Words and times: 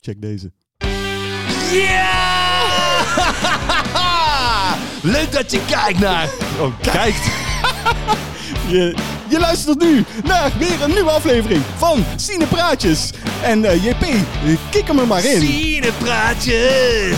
Check 0.00 0.20
deze. 0.20 0.52
Ja! 1.72 2.08
Leuk 5.02 5.32
dat 5.32 5.50
je 5.50 5.60
kijkt 5.70 5.98
naar... 5.98 6.28
Oh, 6.60 6.72
kijkt. 6.92 7.24
je, 8.72 8.94
je 9.28 9.38
luistert 9.38 9.80
nu 9.80 10.04
naar 10.24 10.50
weer 10.58 10.82
een 10.82 10.90
nieuwe 10.90 11.10
aflevering 11.10 11.62
van 11.76 12.04
Cine 12.16 12.46
Praatjes. 12.46 13.10
En 13.42 13.64
eh, 13.64 13.84
JP, 13.84 14.06
kik 14.70 14.86
hem 14.86 14.98
er 14.98 15.06
maar 15.06 15.24
in. 15.24 15.40
Cinepraatjes. 15.40 17.16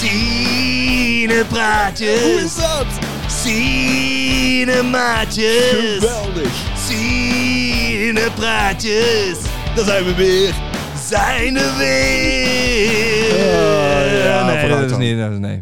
Cinepraatjes. 0.00 2.20
Hoe 2.20 2.40
is 2.40 2.54
dat? 2.54 2.86
Cinemaatjes. 3.42 5.98
Geweldig. 5.98 6.50
Cinepraatjes. 6.88 9.36
Daar 9.74 9.84
zijn 9.84 10.04
we 10.04 10.14
weer. 10.14 10.54
Zijn 11.14 11.56
er 11.56 11.76
weer. 11.78 13.34
Oh, 13.34 14.24
ja, 14.24 14.44
nee, 14.44 14.68
dat 14.68 14.90
is 14.90 14.96
niet... 14.96 15.18
Dat 15.18 15.30
is, 15.30 15.38
nee. 15.38 15.60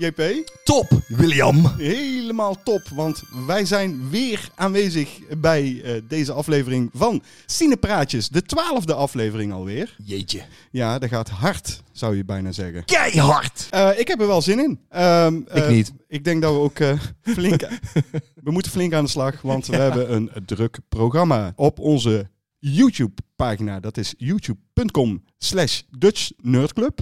JP. 0.00 0.50
Top, 0.64 1.02
William. 1.08 1.66
Helemaal 1.76 2.62
top, 2.62 2.82
want 2.94 3.22
wij 3.46 3.64
zijn 3.64 4.10
weer 4.10 4.50
aanwezig 4.54 5.18
bij 5.38 5.82
eh, 5.84 6.02
deze 6.08 6.32
aflevering 6.32 6.90
van 6.94 7.22
Cinepraatjes. 7.46 8.28
De 8.28 8.42
twaalfde 8.42 8.94
aflevering 8.94 9.52
alweer. 9.52 9.96
Jeetje. 10.04 10.42
Ja, 10.70 10.98
dat 10.98 11.08
gaat 11.08 11.28
hard, 11.28 11.82
zou 11.92 12.16
je 12.16 12.24
bijna 12.24 12.52
zeggen. 12.52 12.84
Keihard. 12.84 13.66
Eh, 13.70 13.98
ik 13.98 14.08
heb 14.08 14.20
er 14.20 14.26
wel 14.26 14.42
zin 14.42 14.58
in. 14.58 14.80
Ehm, 14.88 15.36
Ik 15.36 15.48
eh, 15.48 15.68
niet. 15.68 15.92
Ik 16.08 16.24
denk 16.24 16.42
dat 16.42 16.52
we 16.52 16.58
ook 16.58 16.78
flink... 17.22 17.60
we 18.44 18.50
moeten 18.50 18.72
flink 18.72 18.92
aan 18.92 19.04
de 19.04 19.10
slag, 19.10 19.42
want 19.42 19.66
we 19.66 19.76
hebben 19.76 20.14
een 20.14 20.30
druk 20.46 20.78
programma 20.88 21.52
op 21.56 21.78
onze 21.78 22.30
YouTube-pagina. 22.58 23.80
Dat 23.80 23.96
is 23.96 24.14
youtube.com 24.16 25.24
slash 25.38 25.80
Dutch 25.98 26.30
Nerdclub. 26.42 27.00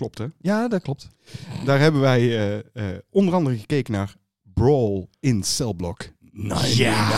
Klopt, 0.00 0.18
hè? 0.18 0.26
Ja, 0.38 0.68
dat 0.68 0.82
klopt. 0.82 1.08
Daar 1.64 1.78
hebben 1.78 2.00
wij 2.00 2.20
eh, 2.20 2.58
eh, 2.58 2.98
onder 3.10 3.34
andere 3.34 3.58
gekeken 3.58 3.92
naar 3.92 4.14
Brawl 4.42 5.06
in 5.20 5.42
Cellblock. 5.42 6.08
Ja. 6.64 7.08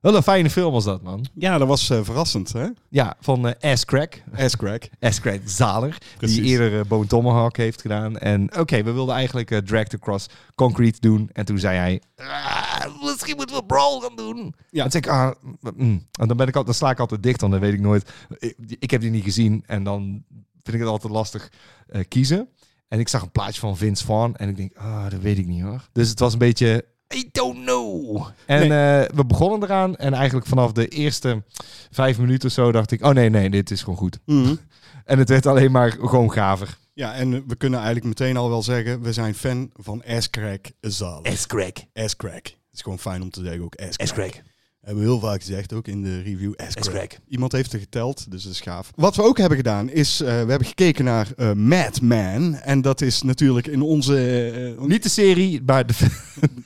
Wat 0.00 0.14
een 0.14 0.22
fijne 0.22 0.50
film 0.50 0.72
was 0.72 0.84
dat, 0.84 1.02
man. 1.02 1.26
Ja, 1.34 1.58
dat 1.58 1.68
was 1.68 1.90
eh, 1.90 2.00
verrassend, 2.02 2.52
hè? 2.52 2.66
Ja, 2.88 3.16
van 3.20 3.48
eh 3.48 3.72
Ass 3.72 3.84
Crack. 3.84 4.22
Ass 4.36 4.56
crack. 4.56 4.88
Ass 5.00 5.20
Crack 5.20 5.40
Zaler. 5.44 5.98
Precies. 6.16 6.36
Die 6.36 6.44
eerder 6.44 6.72
uh, 6.72 6.80
Bone 6.84 7.06
Tomahawk 7.06 7.56
heeft 7.56 7.80
gedaan. 7.80 8.18
En 8.18 8.58
oké, 8.58 8.82
we 8.82 8.92
wilden 8.92 9.14
eigenlijk 9.14 9.50
uh, 9.50 9.58
Drag 9.58 9.88
Across 9.88 10.26
Concrete 10.54 11.00
doen. 11.00 11.30
En 11.32 11.44
toen 11.44 11.58
zei 11.58 11.76
hij... 11.76 12.02
"Ah, 12.16 13.02
misschien 13.04 13.36
moeten 13.36 13.56
we 13.56 13.64
Brawl 13.64 14.00
gaan 14.00 14.16
doen. 14.16 14.54
Ja. 14.70 14.84
En 14.84 14.90
ik... 14.90 15.06
Ah, 15.06 15.30
mm. 15.76 16.06
En 16.20 16.28
dan, 16.28 16.36
ben 16.36 16.48
ik 16.48 16.56
al, 16.56 16.64
dan 16.64 16.74
sla 16.74 16.90
ik 16.90 17.00
altijd 17.00 17.22
dicht, 17.22 17.40
want 17.40 17.52
dan 17.52 17.62
weet 17.62 17.72
ik 17.72 17.80
nooit... 17.80 18.12
Ik, 18.38 18.56
ik 18.78 18.90
heb 18.90 19.00
die 19.00 19.10
niet 19.10 19.24
gezien. 19.24 19.62
En 19.66 19.84
dan 19.84 20.24
vind 20.70 20.82
ik 20.82 20.82
het 20.82 20.92
altijd 20.92 21.12
lastig 21.12 21.50
eh, 21.88 22.04
kiezen. 22.08 22.48
En 22.88 22.98
ik 22.98 23.08
zag 23.08 23.22
een 23.22 23.30
plaatje 23.30 23.60
van 23.60 23.76
Vince 23.76 24.04
Vaughn. 24.04 24.36
En 24.36 24.48
ik 24.48 24.56
denk, 24.56 24.76
ah, 24.76 25.10
dat 25.10 25.20
weet 25.20 25.38
ik 25.38 25.46
niet 25.46 25.62
hoor. 25.62 25.88
Dus 25.92 26.08
het 26.08 26.18
was 26.18 26.32
een 26.32 26.38
beetje... 26.38 26.84
I 27.14 27.28
don't 27.32 27.64
know. 27.64 28.26
En 28.46 28.62
eh, 28.62 29.16
we 29.16 29.24
begonnen 29.26 29.62
eraan. 29.62 29.96
En 29.96 30.14
eigenlijk 30.14 30.46
vanaf 30.46 30.72
de 30.72 30.88
eerste 30.88 31.42
vijf 31.90 32.18
minuten 32.18 32.48
of 32.48 32.54
zo 32.54 32.72
dacht 32.72 32.90
ik... 32.90 33.04
Oh 33.04 33.10
nee, 33.10 33.28
nee, 33.28 33.50
dit 33.50 33.70
is 33.70 33.82
gewoon 33.82 33.98
goed. 33.98 34.18
Mhm. 34.24 34.54
En 35.04 35.18
het 35.18 35.28
werd 35.28 35.46
alleen 35.46 35.70
maar 35.70 35.90
gewoon 35.90 36.32
gaver. 36.32 36.78
Ja, 36.94 37.14
en 37.14 37.46
we 37.46 37.56
kunnen 37.56 37.78
eigenlijk 37.78 38.08
meteen 38.08 38.36
al 38.36 38.48
wel 38.48 38.62
zeggen, 38.62 39.02
we 39.02 39.12
zijn 39.12 39.34
fan 39.34 39.70
van 39.74 40.02
Ass 40.04 40.30
Crack 40.30 40.70
Zalig. 40.80 41.38
S-Crack. 41.38 41.78
Ass 41.94 42.16
Crack. 42.16 42.44
Het 42.44 42.54
is 42.72 42.82
gewoon 42.82 42.98
fijn 42.98 43.22
om 43.22 43.30
te 43.30 43.42
zeggen 43.42 43.62
ook 43.62 43.74
Ass 43.76 43.96
Crack. 43.96 44.08
S-Crack. 44.08 44.42
Hebben 44.88 45.06
we 45.06 45.12
heel 45.12 45.20
vaak 45.20 45.40
gezegd, 45.40 45.72
ook 45.72 45.88
in 45.88 46.02
de 46.02 46.22
review. 46.22 46.52
S-Crack. 46.68 47.18
Iemand 47.28 47.52
heeft 47.52 47.72
er 47.72 47.78
geteld, 47.78 48.30
dus 48.30 48.42
dat 48.42 48.52
is 48.52 48.60
gaaf. 48.60 48.90
Wat 48.94 49.16
we 49.16 49.22
ook 49.22 49.38
hebben 49.38 49.56
gedaan, 49.56 49.90
is 49.90 50.20
uh, 50.20 50.26
we 50.28 50.34
hebben 50.34 50.66
gekeken 50.66 51.04
naar 51.04 51.28
uh, 51.36 51.52
Madman. 51.52 52.54
En 52.54 52.82
dat 52.82 53.00
is 53.00 53.22
natuurlijk 53.22 53.66
in 53.66 53.82
onze... 53.82 54.74
Uh, 54.78 54.86
Niet 54.86 55.02
de 55.02 55.08
serie, 55.08 55.62
maar 55.66 55.86
de... 55.86 55.92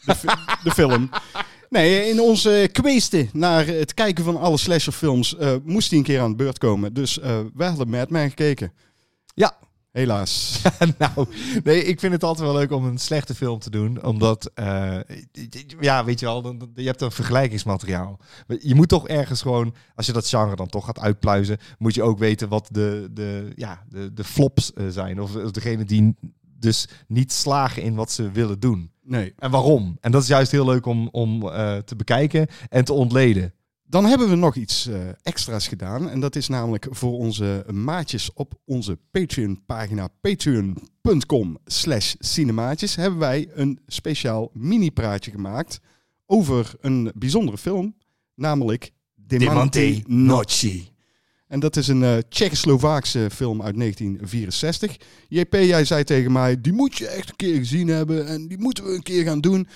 de, 0.06 0.15
de 0.65 0.71
film. 0.71 1.11
Nee, 1.69 2.09
in 2.09 2.21
onze 2.21 2.69
kweesten 2.72 3.28
naar 3.32 3.66
het 3.66 3.94
kijken 3.94 4.25
van 4.25 4.37
alle 4.37 4.59
slasherfilms 4.59 5.37
moest 5.65 5.91
hij 5.91 5.99
een 5.99 6.05
keer 6.05 6.21
aan 6.21 6.31
de 6.31 6.37
beurt 6.37 6.59
komen. 6.59 6.94
Dus 6.94 7.19
wij 7.55 7.69
hadden 7.69 7.88
Madman 7.88 8.28
gekeken. 8.28 8.72
Ja. 9.34 9.56
Helaas. 9.92 10.62
nou, 10.98 11.26
nee, 11.64 11.84
ik 11.84 12.00
vind 12.00 12.12
het 12.12 12.25
altijd 12.25 12.47
wel 12.47 12.56
leuk 12.56 12.72
om 12.72 12.84
een 12.84 12.98
slechte 12.98 13.34
film 13.34 13.58
te 13.58 13.70
doen. 13.70 14.04
Omdat, 14.04 14.50
uh, 14.54 14.98
ja, 15.80 16.04
weet 16.04 16.20
je 16.20 16.26
wel, 16.26 16.42
dan, 16.42 16.70
je 16.75 16.86
hebt 16.86 17.00
een 17.00 17.10
vergelijkingsmateriaal. 17.10 18.19
Je 18.60 18.75
moet 18.75 18.88
toch 18.88 19.08
ergens 19.08 19.42
gewoon, 19.42 19.75
als 19.94 20.06
je 20.06 20.12
dat 20.12 20.28
genre 20.28 20.56
dan 20.56 20.69
toch 20.69 20.84
gaat 20.84 21.00
uitpluizen, 21.00 21.58
moet 21.78 21.94
je 21.94 22.02
ook 22.02 22.19
weten 22.19 22.48
wat 22.48 22.69
de, 22.70 23.08
de, 23.10 23.52
ja, 23.56 23.84
de, 23.88 24.12
de 24.12 24.25
flops 24.25 24.72
uh, 24.75 24.88
zijn. 24.88 25.20
Of, 25.20 25.36
of 25.36 25.50
degene 25.50 25.84
die 25.84 26.14
dus 26.58 26.88
niet 27.06 27.32
slagen 27.32 27.82
in 27.82 27.94
wat 27.94 28.10
ze 28.10 28.31
willen 28.31 28.60
doen. 28.60 28.91
Nee. 29.02 29.34
En 29.38 29.50
waarom? 29.50 29.97
En 30.00 30.12
dat 30.12 30.22
is 30.22 30.28
juist 30.28 30.50
heel 30.50 30.64
leuk 30.64 30.86
om, 30.86 31.08
om 31.10 31.42
uh, 31.42 31.76
te 31.76 31.97
bekijken 31.97 32.47
en 32.69 32.84
te 32.84 32.92
ontleden. 32.92 33.54
Dan 33.92 34.04
hebben 34.04 34.28
we 34.28 34.34
nog 34.34 34.54
iets 34.54 34.86
uh, 34.86 34.97
extra's 35.22 35.69
gedaan. 35.69 36.10
En 36.10 36.20
dat 36.20 36.36
is 36.36 36.48
namelijk 36.48 36.86
voor 36.91 37.12
onze 37.19 37.64
maatjes 37.72 38.32
op 38.32 38.54
onze 38.64 38.98
Patreon-pagina 39.10 40.08
patreon.com 40.20 41.58
slash 41.64 42.14
cinemaatjes... 42.19 42.94
hebben 42.97 43.19
wij 43.19 43.48
een 43.54 43.81
speciaal 43.86 44.50
mini-praatje 44.52 45.31
gemaakt 45.31 45.81
over 46.26 46.75
een 46.81 47.12
bijzondere 47.14 47.58
film. 47.58 47.97
Namelijk 48.34 48.91
Demante 49.14 50.02
Noci. 50.06 50.92
En 51.52 51.60
dat 51.60 51.76
is 51.76 51.88
een 51.88 52.02
uh, 52.02 52.16
Tsjechoslovaakse 52.28 53.28
film 53.32 53.62
uit 53.62 53.76
1964. 53.76 54.97
JP, 55.28 55.52
jij 55.52 55.84
zei 55.84 56.04
tegen 56.04 56.32
mij, 56.32 56.60
die 56.60 56.72
moet 56.72 56.98
je 56.98 57.06
echt 57.06 57.28
een 57.28 57.36
keer 57.36 57.56
gezien 57.56 57.88
hebben 57.88 58.26
en 58.26 58.48
die 58.48 58.58
moeten 58.58 58.84
we 58.84 58.94
een 58.94 59.02
keer 59.02 59.25
gaan 59.25 59.41
doen. 59.41 59.69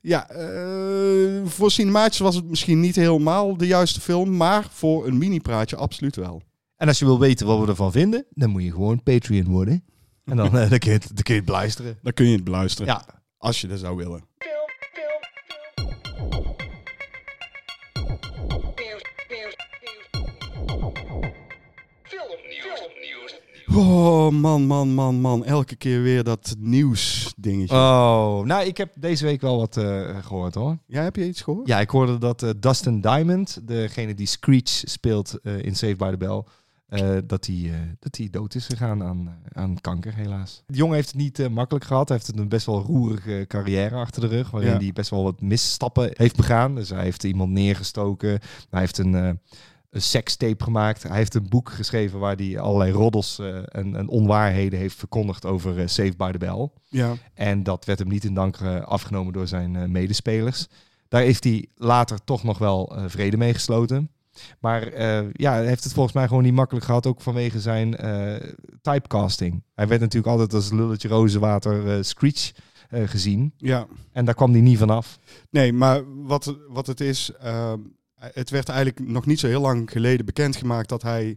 Ja, 0.00 0.30
uh, 0.32 1.46
voor 1.46 1.70
cinemaatjes 1.70 2.18
was 2.18 2.34
het 2.34 2.44
misschien 2.44 2.80
niet 2.80 2.96
helemaal 2.96 3.56
de 3.56 3.66
juiste 3.66 4.00
film, 4.00 4.36
maar 4.36 4.66
voor 4.70 5.06
een 5.06 5.18
mini-praatje 5.18 5.76
absoluut 5.76 6.16
wel. 6.16 6.42
En 6.76 6.88
als 6.88 6.98
je 6.98 7.04
wil 7.04 7.18
weten 7.18 7.46
wat 7.46 7.60
we 7.60 7.66
ervan 7.66 7.92
vinden, 7.92 8.26
dan 8.30 8.50
moet 8.50 8.62
je 8.62 8.70
gewoon 8.70 9.02
Patreon 9.02 9.44
worden. 9.44 9.84
En 10.24 10.36
dan, 10.36 10.46
uh, 10.46 10.70
dan, 10.70 10.78
kun, 10.78 10.90
je 10.90 10.96
het, 10.98 11.06
dan 11.14 11.22
kun 11.22 11.34
je 11.34 11.40
het 11.40 11.44
beluisteren. 11.44 11.98
Dan 12.02 12.12
kun 12.12 12.26
je 12.26 12.34
het 12.34 12.44
beluisteren, 12.44 12.86
ja. 12.92 13.22
als 13.38 13.60
je 13.60 13.66
dat 13.66 13.78
zou 13.78 13.96
willen. 13.96 14.24
Oh, 23.74 24.30
man, 24.30 24.66
man, 24.66 24.88
man, 24.88 25.20
man. 25.20 25.44
Elke 25.44 25.76
keer 25.76 26.02
weer 26.02 26.24
dat 26.24 26.54
nieuws 26.58 27.32
dingetje. 27.36 27.74
Oh, 27.74 28.44
nou, 28.44 28.64
ik 28.64 28.76
heb 28.76 28.92
deze 28.98 29.24
week 29.24 29.40
wel 29.40 29.56
wat 29.56 29.76
uh, 29.76 30.16
gehoord 30.22 30.54
hoor. 30.54 30.78
Ja, 30.86 31.02
heb 31.02 31.16
je 31.16 31.26
iets 31.26 31.42
gehoord? 31.42 31.66
Ja, 31.66 31.80
ik 31.80 31.90
hoorde 31.90 32.18
dat 32.18 32.42
uh, 32.42 32.50
Dustin 32.60 33.00
Diamond, 33.00 33.60
degene 33.62 34.14
die 34.14 34.26
Screech 34.26 34.82
speelt 34.84 35.38
uh, 35.42 35.62
in 35.62 35.76
Saved 35.76 35.96
by 35.96 36.10
the 36.10 36.16
Bell, 36.16 36.42
dat 37.26 37.46
hij 37.46 37.72
dat 37.98 38.16
hij 38.16 38.28
dood 38.30 38.54
is 38.54 38.66
gegaan 38.66 39.02
aan, 39.02 39.38
aan 39.52 39.80
kanker, 39.80 40.14
helaas. 40.14 40.62
De 40.66 40.76
jongen 40.76 40.94
heeft 40.94 41.12
het 41.12 41.20
niet 41.20 41.48
makkelijk 41.50 41.84
gehad. 41.84 42.08
Hij 42.08 42.18
heeft 42.18 42.38
een 42.38 42.48
best 42.48 42.66
wel 42.66 42.82
roerige 42.82 43.44
carrière 43.48 43.94
achter 43.94 44.20
de 44.20 44.28
rug, 44.28 44.50
waarin 44.50 44.72
ja. 44.72 44.78
hij 44.78 44.92
best 44.92 45.10
wel 45.10 45.22
wat 45.22 45.40
misstappen 45.40 46.10
heeft 46.12 46.36
begaan. 46.36 46.74
Dus 46.74 46.88
hij 46.88 47.02
heeft 47.02 47.24
iemand 47.24 47.50
neergestoken. 47.50 48.40
Hij 48.70 48.80
heeft 48.80 48.98
een 48.98 49.40
een 49.90 50.02
sekstape 50.02 50.64
gemaakt. 50.64 51.02
Hij 51.02 51.16
heeft 51.16 51.34
een 51.34 51.48
boek 51.48 51.70
geschreven 51.70 52.18
waar 52.18 52.36
hij 52.36 52.58
allerlei 52.58 52.92
roddels 52.92 53.38
uh, 53.40 53.56
en, 53.56 53.96
en, 53.96 54.08
onwaarheden 54.08 54.78
heeft 54.78 54.96
verkondigd 54.96 55.46
over 55.46 55.78
uh, 55.78 55.86
Save 55.86 56.12
by 56.16 56.30
the 56.30 56.38
Bell. 56.38 56.68
Ja. 56.88 57.14
En 57.34 57.62
dat 57.62 57.84
werd 57.84 57.98
hem 57.98 58.08
niet 58.08 58.24
in 58.24 58.34
dank 58.34 58.58
uh, 58.58 58.80
afgenomen 58.80 59.32
door 59.32 59.46
zijn 59.46 59.90
medespelers. 59.90 60.66
Daar 61.08 61.22
heeft 61.22 61.44
hij 61.44 61.68
later 61.74 62.24
toch 62.24 62.42
nog 62.42 62.58
wel 62.58 62.92
vrede 63.06 63.36
mee 63.36 63.54
gesloten. 63.54 64.10
Maar 64.60 65.02
ja, 65.32 65.52
hij 65.52 65.66
heeft 65.66 65.84
het 65.84 65.92
volgens 65.92 66.14
mij 66.14 66.28
gewoon 66.28 66.42
niet 66.42 66.52
makkelijk 66.52 66.86
gehad, 66.86 67.06
ook 67.06 67.20
vanwege 67.20 67.60
zijn 67.60 67.96
typecasting. 68.82 69.62
Hij 69.74 69.88
werd 69.88 70.00
natuurlijk 70.00 70.32
altijd 70.32 70.54
als 70.54 70.70
lulletje 70.70 71.08
rozenwater 71.08 72.04
Screech 72.04 72.52
gezien. 72.90 73.52
Ja. 73.56 73.86
En 74.12 74.24
daar 74.24 74.34
kwam 74.34 74.52
hij 74.52 74.60
niet 74.60 74.78
vanaf. 74.78 75.18
Nee, 75.50 75.72
maar 75.72 76.02
wat, 76.24 76.56
wat 76.68 76.86
het 76.86 77.00
is, 77.00 77.32
uh, 77.44 77.72
het 78.18 78.50
werd 78.50 78.68
eigenlijk 78.68 79.08
nog 79.08 79.26
niet 79.26 79.40
zo 79.40 79.46
heel 79.46 79.60
lang 79.60 79.90
geleden 79.90 80.26
bekendgemaakt 80.26 80.88
dat 80.88 81.02
hij 81.02 81.36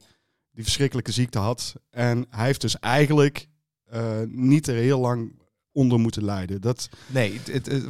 die 0.52 0.64
verschrikkelijke 0.64 1.12
ziekte 1.12 1.40
had. 1.40 1.74
En 1.90 2.26
hij 2.30 2.46
heeft 2.46 2.62
dus 2.62 2.80
eigenlijk 2.80 3.48
uh, 3.94 4.02
niet 4.28 4.68
er 4.68 4.76
heel 4.76 5.00
lang 5.00 5.40
onder 5.72 6.00
moeten 6.00 6.24
lijden. 6.26 6.62
Dat, 6.62 6.90
Nee, 7.08 7.40
het, 7.44 7.66
het, 7.70 7.86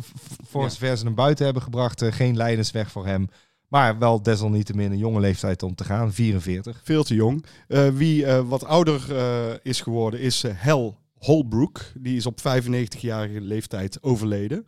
voor 0.47 0.63
Ja. 0.63 0.69
zover 0.69 0.97
ze 0.97 1.05
hem 1.05 1.15
buiten 1.15 1.45
hebben 1.45 1.63
gebracht, 1.63 2.01
eh, 2.01 2.11
geen 2.11 2.37
lijdensweg 2.37 2.91
voor 2.91 3.05
hem. 3.05 3.27
Maar 3.67 3.97
wel 3.99 4.21
desalniettemin 4.21 4.91
een 4.91 4.97
jonge 4.97 5.19
leeftijd 5.19 5.63
om 5.63 5.75
te 5.75 5.83
gaan, 5.83 6.13
44. 6.13 6.81
veel 6.83 7.03
te 7.03 7.15
jong. 7.15 7.45
Eh, 7.67 7.87
wie 7.87 8.25
eh, 8.25 8.47
wat 8.49 8.65
ouder 8.65 9.15
eh, 9.17 9.53
is 9.63 9.81
geworden 9.81 10.19
is 10.19 10.43
eh, 10.43 10.57
Hal 10.57 10.97
Holbrook. 11.17 11.81
Die 11.99 12.15
is 12.15 12.25
op 12.25 12.39
95-jarige 12.39 13.41
leeftijd 13.41 14.03
overleden. 14.03 14.65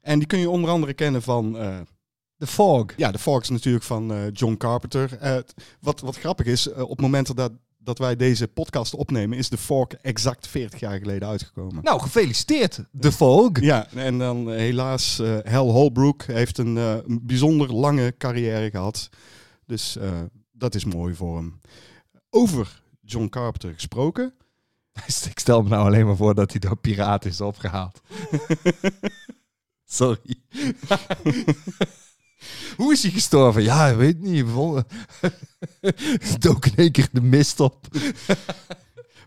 En 0.00 0.18
die 0.18 0.28
kun 0.28 0.38
je 0.38 0.50
onder 0.50 0.70
andere 0.70 0.92
kennen 0.94 1.22
van... 1.22 1.56
The 2.38 2.46
Fog. 2.46 2.86
ja, 2.96 3.10
de 3.10 3.18
Fox 3.18 3.48
natuurlijk 3.48 3.84
van 3.84 4.12
eh, 4.12 4.18
John 4.32 4.56
Carpenter. 4.56 5.18
Eh, 5.18 5.36
wat, 5.80 6.00
wat 6.00 6.18
grappig 6.18 6.46
is, 6.46 6.68
eh, 6.68 6.82
op 6.82 6.90
het 6.90 7.00
moment 7.00 7.36
dat, 7.36 7.52
dat 7.78 7.98
wij 7.98 8.16
deze 8.16 8.48
podcast 8.48 8.94
opnemen... 8.94 9.38
is 9.38 9.48
de 9.48 9.58
Fork 9.58 9.92
exact 9.92 10.46
40 10.46 10.80
jaar 10.80 10.98
geleden 10.98 11.28
uitgekomen. 11.28 11.84
Nou, 11.84 12.00
gefeliciteerd, 12.00 12.84
The 13.00 13.12
Fog. 13.12 13.60
Ja, 13.60 13.88
en 13.94 14.18
dan 14.18 14.50
helaas, 14.50 15.22
Hal 15.44 15.70
Holbrook 15.70 16.22
heeft 16.22 16.58
een, 16.58 16.76
een 16.76 17.20
bijzonder 17.22 17.74
lange 17.74 18.14
carrière 18.18 18.70
gehad. 18.70 19.08
Dus 19.66 19.96
dat 20.52 20.74
is 20.74 20.84
mooi 20.84 21.14
voor 21.14 21.36
hem. 21.36 21.60
Over 22.30 22.82
John 23.00 23.28
Carpenter 23.28 23.72
gesproken. 23.72 24.34
Ik 25.30 25.38
stel 25.38 25.62
me 25.62 25.68
nou 25.68 25.86
alleen 25.86 26.06
maar 26.06 26.16
voor 26.16 26.34
dat 26.34 26.50
hij 26.50 26.60
door 26.60 26.76
piraten 26.76 27.30
is 27.30 27.40
opgehaald. 27.40 28.00
Sorry. 29.84 30.34
Hoe 32.76 32.92
is 32.92 33.02
hij 33.02 33.10
gestorven? 33.12 33.62
Ja, 33.62 33.86
ik 33.88 33.96
weet 33.96 34.20
niet. 34.20 34.46
Dook 36.38 36.66
in 36.66 36.72
één 36.76 36.92
keer 36.92 37.08
de 37.12 37.20
mist 37.20 37.60
op. 37.60 37.86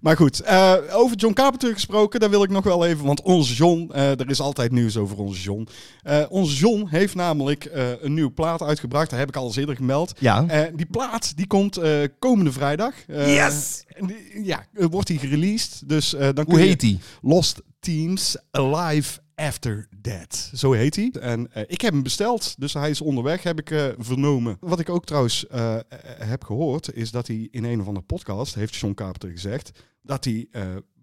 Maar 0.01 0.15
goed, 0.15 0.39
eh, 0.41 0.73
over 0.91 1.17
John 1.17 1.33
Carpenter 1.33 1.73
gesproken, 1.73 2.19
daar 2.19 2.29
wil 2.29 2.43
ik 2.43 2.49
nog 2.49 2.63
wel 2.63 2.85
even, 2.85 3.05
want 3.05 3.21
onze 3.21 3.53
John, 3.53 3.89
eh, 3.93 4.09
er 4.19 4.29
is 4.29 4.39
altijd 4.39 4.71
nieuws 4.71 4.97
over 4.97 5.17
onze 5.17 5.41
John. 5.41 5.67
Eh, 6.01 6.23
onze 6.29 6.55
John 6.55 6.87
heeft 6.89 7.15
namelijk 7.15 7.65
eh, 7.65 7.89
een 8.01 8.13
nieuwe 8.13 8.31
plaat 8.31 8.61
uitgebracht, 8.61 9.09
dat 9.09 9.19
heb 9.19 9.27
ik 9.27 9.35
al 9.35 9.45
eens 9.45 9.55
eerder 9.55 9.75
gemeld. 9.75 10.13
Ja. 10.19 10.45
Eh, 10.47 10.71
die 10.75 10.85
plaat 10.85 11.37
die 11.37 11.47
komt 11.47 11.77
eh, 11.77 11.93
komende 12.19 12.51
vrijdag. 12.51 12.93
Eh, 13.07 13.35
Yes! 13.35 13.83
die- 13.99 14.43
Ja, 14.45 14.65
wordt 14.71 15.07
die 15.07 15.19
gereleased. 15.19 15.81
Dus 15.89 16.13
eh, 16.13 16.19
dan 16.33 16.45
Hoe 16.45 16.53
kun 16.53 16.63
je- 16.63 16.69
heet 16.69 16.81
hij? 16.81 16.99
Lost 17.21 17.61
Teams 17.79 18.35
Alive 18.51 19.19
After 19.47 19.87
Death. 20.01 20.51
Zo 20.53 20.71
heet 20.71 20.95
hij. 20.95 21.11
En 21.19 21.53
eh, 21.53 21.63
ik 21.67 21.81
heb 21.81 21.93
hem 21.93 22.03
besteld, 22.03 22.55
dus 22.57 22.73
hij 22.73 22.89
is 22.89 23.01
onderweg, 23.01 23.43
heb 23.43 23.59
ik 23.59 23.71
eh, 23.71 23.85
vernomen. 23.97 24.57
Wat 24.59 24.79
ik 24.79 24.89
ook 24.89 25.05
trouwens 25.05 25.47
eh, 25.47 25.77
heb 26.17 26.43
gehoord, 26.43 26.93
is 26.93 27.11
dat 27.11 27.27
hij 27.27 27.47
in 27.51 27.63
een 27.63 27.79
of 27.81 27.87
andere 27.87 28.05
podcast, 28.05 28.55
heeft 28.55 28.75
John 28.75 28.93
Carpenter 28.93 29.29
gezegd, 29.29 29.71
dat 30.01 30.25
hij 30.25 30.47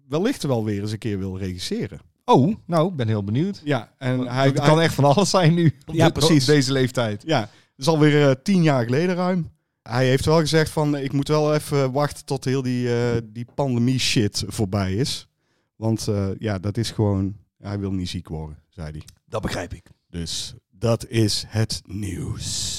wellicht 0.07 0.43
wel 0.43 0.63
weer 0.65 0.81
eens 0.81 0.91
een 0.91 0.97
keer 0.97 1.17
wil 1.19 1.37
regisseren. 1.37 1.99
Oh, 2.25 2.55
nou, 2.65 2.89
ik 2.89 2.95
ben 2.95 3.07
heel 3.07 3.23
benieuwd. 3.23 3.61
Ja, 3.63 3.93
en 3.97 4.19
Hij, 4.19 4.27
hij, 4.35 4.45
het 4.45 4.59
kan 4.59 4.75
hij- 4.75 4.83
echt 4.83 4.93
van 4.93 5.03
alles 5.03 5.29
zijn 5.29 5.53
nu. 5.53 5.75
Ja, 5.85 6.09
precies. 6.09 6.45
deze 6.45 6.71
leeftijd. 6.71 7.23
ja, 7.25 7.39
dat 7.39 7.49
is 7.75 7.87
alweer 7.87 8.41
tien 8.41 8.63
jaar 8.63 8.83
geleden 8.83 9.15
ruim. 9.15 9.49
Hij 9.81 10.07
heeft 10.07 10.25
wel 10.25 10.39
gezegd 10.39 10.71
van, 10.71 10.97
ik 10.97 11.13
moet 11.13 11.27
wel 11.27 11.53
even 11.53 11.91
wachten 11.91 12.25
tot 12.25 12.45
heel 12.45 12.61
die, 12.61 12.89
die 13.23 13.45
pandemie 13.55 13.99
shit 13.99 14.43
voorbij 14.47 14.93
is. 14.93 15.27
Want 15.75 16.07
ja, 16.39 16.59
dat 16.59 16.77
is 16.77 16.91
gewoon, 16.91 17.35
hij 17.61 17.79
wil 17.79 17.91
niet 17.91 18.09
ziek 18.09 18.27
worden, 18.27 18.57
zei 18.69 18.91
hij. 18.91 19.01
Dat 19.25 19.41
begrijp 19.41 19.73
ik. 19.73 19.89
Dus 20.09 20.53
dat 20.71 21.07
is 21.07 21.45
het 21.47 21.81
nieuws. 21.85 22.77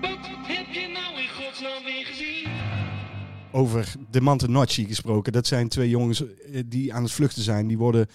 Wat 0.00 0.26
heb 0.46 0.66
je 0.72 0.88
nou? 0.92 1.06
Over 3.52 3.94
de 4.10 4.20
Mantenocci 4.20 4.86
gesproken. 4.86 5.32
Dat 5.32 5.46
zijn 5.46 5.68
twee 5.68 5.88
jongens 5.88 6.22
eh, 6.24 6.62
die 6.66 6.94
aan 6.94 7.02
het 7.02 7.12
vluchten 7.12 7.42
zijn. 7.42 7.66
Die 7.66 7.78
worden 7.78 8.06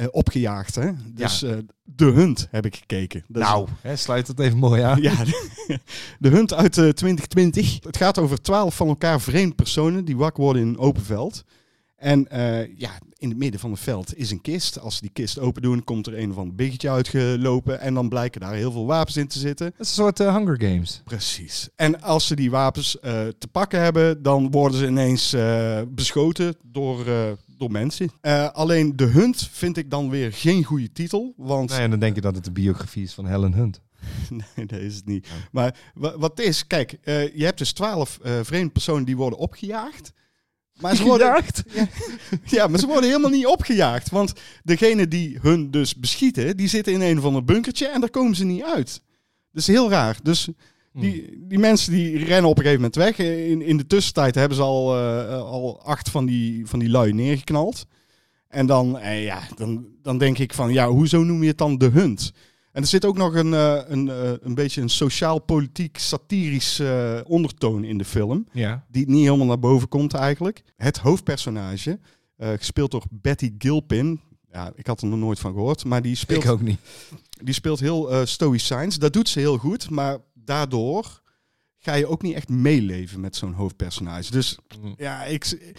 eh, 0.00 0.06
opgejaagd. 0.10 0.74
Hè? 0.74 0.90
Dus 1.14 1.42
eh, 1.42 1.56
De 1.84 2.04
Hunt 2.04 2.48
heb 2.50 2.66
ik 2.66 2.76
gekeken. 2.76 3.20
Is- 3.20 3.40
Nou, 3.40 3.68
hè, 3.80 3.96
sluit 3.96 4.26
het 4.28 4.38
even 4.40 4.58
mooi 4.58 4.82
aan. 4.82 5.02
Ja, 5.02 5.14
de 6.18 6.28
Hunt 6.36 6.54
uit 6.54 6.78
eh, 6.78 6.88
2020. 6.88 7.78
Het 7.84 7.96
gaat 7.96 8.18
over 8.18 8.42
twaalf 8.42 8.76
van 8.76 8.88
elkaar 8.88 9.20
vreemde 9.20 9.54
personen 9.54 10.04
die 10.04 10.16
wakker 10.16 10.42
worden 10.42 10.62
in 10.62 10.68
een 10.68 10.78
open 10.78 11.02
veld. 11.02 11.44
En 12.00 12.28
eh, 12.30 12.76
ja, 12.78 12.90
in 13.18 13.28
het 13.28 13.38
midden 13.38 13.60
van 13.60 13.70
het 13.70 13.80
veld 13.80 14.16
is 14.16 14.30
een 14.30 14.40
kist. 14.40 14.78
Als 14.78 14.94
ze 14.94 15.00
die 15.00 15.10
kist 15.12 15.38
open 15.38 15.62
doen, 15.62 15.84
komt 15.84 16.06
er 16.06 16.18
een 16.18 16.30
of 16.30 16.36
ander 16.36 16.54
biggetje 16.54 16.90
uitgelopen. 16.90 17.80
En 17.80 17.94
dan 17.94 18.08
blijken 18.08 18.40
daar 18.40 18.54
heel 18.54 18.72
veel 18.72 18.86
wapens 18.86 19.16
in 19.16 19.26
te 19.28 19.38
zitten. 19.38 19.66
Het 19.66 19.74
is 19.80 19.88
een 19.88 19.94
soort 19.94 20.20
eh, 20.20 20.36
Hunger 20.36 20.60
Games. 20.62 21.00
Precies. 21.04 21.68
En 21.76 22.02
als 22.02 22.26
ze 22.26 22.36
die 22.36 22.50
wapens 22.50 22.98
eh, 23.00 23.26
te 23.38 23.48
pakken 23.48 23.80
hebben, 23.82 24.22
dan 24.22 24.50
worden 24.50 24.78
ze 24.78 24.86
ineens 24.86 25.36
beschoten 25.88 26.56
door, 26.62 27.04
door 27.58 27.70
mensen. 27.70 28.10
Alleen 28.52 28.96
De 28.96 29.04
Hunt 29.06 29.48
vind 29.52 29.76
ik 29.76 29.90
dan 29.90 30.10
weer 30.10 30.32
geen 30.32 30.64
goede 30.64 30.92
titel. 30.92 31.34
Want 31.36 31.70
Nee, 31.70 31.78
en 31.78 31.90
dan 31.90 31.98
denk 31.98 32.14
je 32.14 32.20
dat 32.20 32.34
het 32.34 32.44
de 32.44 32.52
biografie 32.52 33.02
is 33.02 33.14
van 33.14 33.26
Helen 33.26 33.52
Hunt. 33.54 33.80
Nee, 34.56 34.66
dat 34.66 34.78
is 34.80 34.94
het 34.96 35.06
niet. 35.06 35.28
Maar 35.52 35.76
wa- 35.94 36.18
wat 36.18 36.40
is, 36.40 36.66
kijk, 36.66 36.98
je 37.34 37.44
hebt 37.44 37.58
dus 37.58 37.72
twaalf 37.72 38.18
vreemde 38.42 38.70
personen 38.72 39.04
die 39.04 39.16
worden 39.16 39.38
opgejaagd. 39.38 40.12
Maar 40.80 40.96
ze 40.96 41.02
worden, 41.02 41.26
ja, 41.26 41.88
ja, 42.44 42.66
maar 42.66 42.78
ze 42.78 42.86
worden 42.86 43.08
helemaal 43.08 43.30
niet 43.30 43.46
opgejaagd. 43.46 44.10
Want 44.10 44.32
degene 44.62 45.08
die 45.08 45.38
hun 45.42 45.70
dus 45.70 45.94
beschieten, 45.94 46.56
die 46.56 46.68
zitten 46.68 46.92
in 46.92 47.00
een 47.00 47.18
of 47.18 47.24
ander 47.24 47.44
bunkertje 47.44 47.86
en 47.86 48.00
daar 48.00 48.10
komen 48.10 48.36
ze 48.36 48.44
niet 48.44 48.62
uit. 48.62 49.02
Dat 49.52 49.62
is 49.62 49.66
heel 49.66 49.90
raar. 49.90 50.16
Dus 50.22 50.48
die, 50.92 51.44
die 51.48 51.58
mensen 51.58 51.92
die 51.92 52.24
rennen 52.24 52.50
op 52.50 52.58
een 52.58 52.64
gegeven 52.64 52.90
moment 52.90 52.94
weg. 52.94 53.18
In, 53.18 53.62
in 53.62 53.76
de 53.76 53.86
tussentijd 53.86 54.34
hebben 54.34 54.56
ze 54.56 54.62
al, 54.62 54.96
eh, 54.96 55.42
al 55.42 55.82
acht 55.82 56.10
van 56.10 56.26
die, 56.26 56.66
van 56.66 56.78
die 56.78 56.90
lui 56.90 57.12
neergeknald. 57.12 57.86
En 58.48 58.66
dan, 58.66 58.98
eh, 58.98 59.24
ja, 59.24 59.40
dan, 59.56 59.86
dan 60.02 60.18
denk 60.18 60.38
ik 60.38 60.54
van, 60.54 60.72
ja, 60.72 60.88
hoezo 60.88 61.22
noem 61.22 61.42
je 61.42 61.48
het 61.48 61.58
dan 61.58 61.78
de 61.78 61.88
hunt? 61.88 62.32
En 62.72 62.82
er 62.82 62.88
zit 62.88 63.04
ook 63.04 63.16
nog 63.16 63.34
een, 63.34 63.54
eh, 63.54 63.80
een, 63.86 64.08
eh, 64.08 64.32
een 64.40 64.54
beetje 64.54 64.80
een 64.80 64.88
sociaal-politiek 64.88 65.98
satirisch 65.98 66.78
eh, 66.78 67.20
ondertoon 67.26 67.84
in 67.84 67.98
de 67.98 68.04
film. 68.04 68.46
Ja. 68.52 68.84
Die 68.88 69.08
niet 69.08 69.24
helemaal 69.24 69.46
naar 69.46 69.58
boven 69.58 69.88
komt 69.88 70.14
eigenlijk. 70.14 70.62
Het 70.76 70.98
hoofdpersonage, 70.98 71.98
gespeeld 72.38 72.90
door 72.90 73.04
Betty 73.10 73.54
Gilpin. 73.58 74.20
Ja, 74.52 74.72
ik 74.74 74.86
had 74.86 75.00
er 75.00 75.08
nog 75.08 75.18
nooit 75.18 75.38
van 75.38 75.52
gehoord. 75.52 75.84
Maar 75.84 76.02
die 76.02 76.14
speelt, 76.14 76.44
Ik 76.44 76.50
ook 76.50 76.60
niet. 76.60 76.80
die 77.42 77.54
speelt 77.54 77.80
heel 77.80 78.26
stoïcijns. 78.26 78.98
Dat 78.98 79.12
doet 79.12 79.28
ze 79.28 79.38
heel 79.38 79.56
goed. 79.56 79.90
Maar 79.90 80.18
daardoor 80.34 81.19
ga 81.82 81.94
je 81.94 82.06
ook 82.06 82.22
niet 82.22 82.34
echt 82.34 82.48
meeleven 82.48 83.20
met 83.20 83.36
zo'n 83.36 83.52
hoofdpersonage. 83.52 84.30
Dus 84.30 84.58
Mm. 84.82 84.94
ja, 84.96 85.24
ik, 85.24 85.72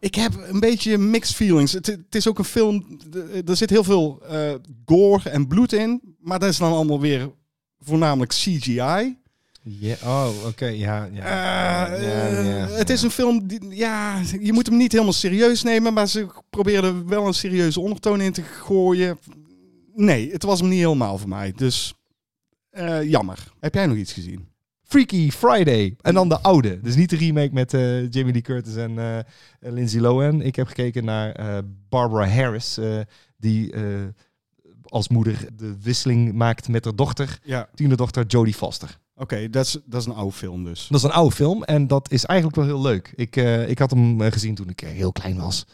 ik 0.00 0.14
heb 0.14 0.34
een 0.48 0.60
beetje 0.60 0.98
mixed 0.98 1.36
feelings. 1.36 1.72
Het, 1.72 1.86
het 1.86 2.14
is 2.14 2.28
ook 2.28 2.38
een 2.38 2.44
film, 2.44 3.00
er 3.46 3.56
zit 3.56 3.70
heel 3.70 3.84
veel 3.84 4.22
eh, 4.26 4.54
gore 4.84 5.30
en 5.30 5.46
bloed 5.46 5.72
in. 5.72 6.16
Maar 6.20 6.38
dat 6.38 6.48
is 6.48 6.56
dan 6.56 6.72
allemaal 6.72 7.00
weer 7.00 7.30
voornamelijk 7.78 8.30
CGI. 8.32 9.16
Oh, 10.04 10.28
oké, 10.46 10.66
ja. 10.66 11.08
ja. 11.12 11.86
Eh, 11.86 12.02
Ja, 12.02 12.40
ja, 12.40 12.66
het 12.68 12.90
is 12.90 13.02
een 13.02 13.10
film, 13.10 13.46
die, 13.46 13.60
ja, 13.70 14.20
je 14.40 14.52
moet 14.52 14.66
hem 14.66 14.76
niet 14.76 14.92
helemaal 14.92 15.12
serieus 15.12 15.62
nemen, 15.62 15.92
maar 15.92 16.08
ze 16.08 16.26
probeerden 16.50 16.94
er 16.94 17.06
wel 17.06 17.26
een 17.26 17.34
serieuze 17.34 17.80
ondertoon 17.80 18.20
in 18.20 18.32
te 18.32 18.42
gooien. 18.42 19.18
Nee, 19.94 20.32
het 20.32 20.42
was 20.42 20.60
hem 20.60 20.68
niet 20.68 20.78
helemaal 20.78 21.18
voor 21.18 21.28
mij, 21.28 21.52
dus 21.56 21.94
eh, 22.70 23.02
jammer. 23.02 23.52
Heb 23.60 23.74
jij 23.74 23.86
nog 23.86 23.96
iets 23.96 24.12
gezien? 24.12 24.48
Freaky 24.86 25.30
Friday. 25.30 25.96
En 26.00 26.14
dan 26.14 26.28
de 26.28 26.40
oude. 26.40 26.80
Dus 26.80 26.94
niet 26.94 27.10
de 27.10 27.16
remake 27.16 27.52
met 27.52 27.74
eh, 27.74 28.10
Jamie 28.10 28.32
Lee 28.32 28.42
Curtis 28.42 28.76
en 28.76 28.98
eh, 28.98 29.18
Lindsay 29.60 30.00
Lohan. 30.00 30.42
Ik 30.42 30.56
heb 30.56 30.66
gekeken 30.66 31.04
naar 31.04 31.32
eh, 31.32 31.58
Barbara 31.88 32.28
Harris. 32.28 32.78
die 33.36 33.74
als 34.82 35.08
moeder 35.08 35.46
de 35.56 35.76
wisseling 35.82 36.32
maakt 36.32 36.68
met 36.68 36.84
haar 36.84 36.94
dochter. 36.94 37.38
Ja. 37.42 37.68
Tienerdochter 37.74 38.26
Jodie 38.26 38.54
Foster. 38.54 38.98
Oké, 39.16 39.50
dat, 39.50 39.66
is, 39.66 39.78
dat 39.84 40.00
is 40.00 40.06
een 40.06 40.14
oude 40.14 40.36
film 40.36 40.64
dus. 40.64 40.86
Dat 40.88 40.98
is 40.98 41.04
een 41.04 41.10
oude 41.10 41.34
film 41.34 41.64
en 41.64 41.86
dat 41.86 42.10
is 42.10 42.24
eigenlijk 42.24 42.58
wel 42.58 42.66
heel 42.66 42.82
leuk. 42.82 43.12
Ik, 43.16 43.36
ik 43.66 43.78
had 43.78 43.90
hem 43.90 44.20
gezien 44.20 44.54
toen 44.54 44.68
ik 44.68 44.80
heel 44.80 45.12
klein 45.12 45.36
was. 45.36 45.66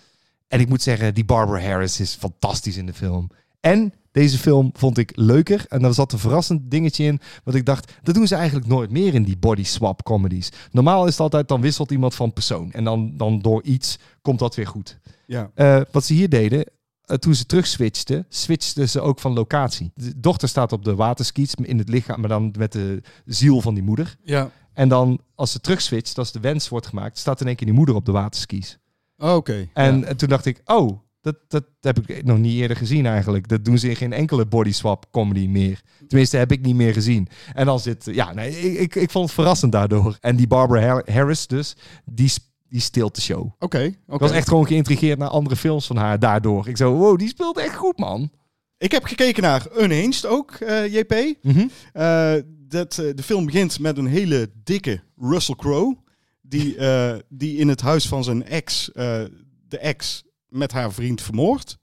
En 0.48 0.60
ik 0.60 0.68
moet 0.68 0.82
zeggen, 0.82 1.14
die 1.14 1.24
Barbara 1.24 1.60
Harris 1.60 2.00
is 2.00 2.14
fantastisch 2.14 2.76
in 2.76 2.86
de 2.86 2.92
film. 2.92 3.30
En 3.60 3.92
deze 4.12 4.38
film 4.38 4.70
vond 4.72 4.98
ik 4.98 5.12
leuker. 5.14 5.64
En 5.68 5.84
er 5.84 5.94
zat 5.94 6.12
een 6.12 6.18
verrassend 6.18 6.70
dingetje 6.70 7.04
in. 7.04 7.20
Wat 7.44 7.54
ik 7.54 7.66
dacht, 7.66 7.92
dat 8.02 8.14
doen 8.14 8.26
ze 8.26 8.34
eigenlijk 8.34 8.66
nooit 8.66 8.90
meer 8.90 9.14
in 9.14 9.22
die 9.22 9.36
body 9.36 9.64
swap 9.64 10.02
comedies. 10.02 10.52
Normaal 10.70 11.04
is 11.04 11.10
het 11.10 11.20
altijd, 11.20 11.48
dan 11.48 11.60
wisselt 11.60 11.90
iemand 11.90 12.14
van 12.14 12.32
persoon. 12.32 12.72
En 12.72 12.84
dan, 12.84 13.16
dan 13.16 13.38
door 13.38 13.62
iets 13.62 13.98
komt 14.22 14.38
dat 14.38 14.54
weer 14.54 14.66
goed. 14.66 14.98
Ja. 15.26 15.50
Eh, 15.54 15.80
wat 15.90 16.04
ze 16.04 16.12
hier 16.12 16.28
deden, 16.28 16.64
eh, 17.02 17.16
toen 17.16 17.34
ze 17.34 17.46
terug 17.46 17.66
switchten, 17.66 18.26
switchten 18.28 18.88
ze 18.88 19.00
ook 19.00 19.18
van 19.18 19.32
locatie. 19.32 19.90
De 19.94 20.20
dochter 20.20 20.48
staat 20.48 20.72
op 20.72 20.84
de 20.84 20.94
waterskiets 20.94 21.54
in 21.54 21.78
het 21.78 21.88
lichaam, 21.88 22.20
maar 22.20 22.28
dan 22.28 22.54
met 22.58 22.72
de 22.72 23.02
ziel 23.24 23.60
van 23.60 23.74
die 23.74 23.82
moeder. 23.82 24.16
Ja. 24.24 24.50
En 24.72 24.88
dan, 24.88 25.20
als 25.34 25.52
ze 25.52 25.60
terug 25.60 25.80
switcht, 25.80 26.18
als 26.18 26.32
de 26.32 26.40
wens 26.40 26.68
wordt 26.68 26.86
gemaakt, 26.86 27.18
staat 27.18 27.40
in 27.40 27.46
één 27.46 27.56
keer 27.56 27.66
die 27.66 27.76
moeder 27.76 27.94
op 27.94 28.04
de 28.04 28.12
waterskis. 28.12 28.78
Oké. 29.16 29.68
En 29.72 30.00
ja. 30.00 30.14
toen 30.14 30.28
dacht 30.28 30.46
ik, 30.46 30.60
oh, 30.64 31.00
Dat, 31.22 31.36
dat 31.48 31.64
heb 31.80 31.98
ik 32.08 32.24
nog 32.24 32.38
niet 32.38 32.60
eerder 32.60 32.76
gezien 32.76 33.06
eigenlijk. 33.06 33.48
Dat 33.48 33.64
doen 33.64 33.78
ze 33.78 33.88
in 33.88 33.96
geen 33.96 34.12
enkele 34.12 34.46
body 34.46 34.72
swap 34.72 35.06
comedy 35.10 35.46
meer. 35.46 35.80
Tenminste, 36.08 36.36
heb 36.36 36.52
ik 36.52 36.60
niet 36.62 36.74
meer 36.76 36.92
gezien. 36.92 37.28
En 37.52 37.66
dan 37.66 37.80
zit, 37.80 38.04
ja, 38.04 38.32
nee, 38.32 38.50
ik, 38.60 38.78
ik, 38.78 38.94
ik 38.94 39.10
vond 39.10 39.24
het 39.24 39.34
verrassend 39.34 39.72
daardoor. 39.72 40.16
En 40.20 40.36
die 40.36 40.46
Barbara 40.46 40.86
Har- 40.86 41.12
Harris 41.12 41.46
dus, 41.46 41.76
die, 42.04 42.32
die 42.68 42.80
steelt 42.80 43.14
de 43.14 43.20
show. 43.20 43.50
Oké, 43.58 43.78
Ik 43.82 43.96
oké. 44.06 44.18
was 44.18 44.30
echt 44.30 44.48
gewoon 44.48 44.66
geïntrigeerd 44.66 45.18
naar 45.18 45.28
andere 45.28 45.56
films 45.56 45.86
van 45.86 45.96
haar 45.96 46.18
daardoor. 46.18 46.68
Ik 46.68 46.76
zo, 46.76 46.92
wow, 46.94 47.18
die 47.18 47.28
speelt 47.28 47.58
echt 47.58 47.74
goed, 47.76 47.98
man. 47.98 48.30
Ik 48.78 48.90
heb 48.92 49.04
gekeken 49.04 49.42
naar 49.42 49.66
Unhinged 49.80 50.26
ook, 50.26 50.50
eh, 50.52 50.92
JP. 50.94 51.12
Eh, 51.92 52.34
dat, 52.68 52.98
eh, 52.98 53.14
de 53.14 53.22
film 53.22 53.44
begint 53.44 53.78
met 53.78 53.98
een 53.98 54.06
hele 54.06 54.50
dikke 54.64 55.00
Russell 55.16 55.54
Crowe. 55.54 55.96
Die, 56.40 56.76
die 57.28 57.56
in 57.56 57.68
het 57.68 57.80
huis 57.80 58.08
van 58.08 58.24
zijn 58.24 58.44
ex, 58.46 58.90
de 59.68 59.78
ex, 59.78 60.24
met 60.52 60.72
haar 60.72 60.92
vriend 60.92 61.22
vermoordt. 61.22 61.78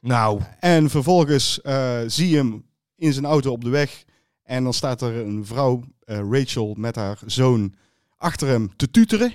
Nou, 0.00 0.40
En 0.60 0.90
vervolgens 0.90 1.60
eh, 1.60 1.98
zie 2.06 2.28
je 2.28 2.36
hem 2.36 2.64
in 2.96 3.12
zijn 3.12 3.24
auto 3.24 3.52
op 3.52 3.64
de 3.64 3.70
weg. 3.70 4.04
En 4.42 4.64
dan 4.64 4.72
staat 4.74 5.02
er 5.02 5.16
een 5.16 5.46
vrouw, 5.46 5.82
eh, 6.04 6.20
Rachel, 6.30 6.74
met 6.78 6.96
haar 6.96 7.18
zoon 7.26 7.74
achter 8.16 8.48
hem 8.48 8.76
te 8.76 8.90
tuteren. 8.90 9.32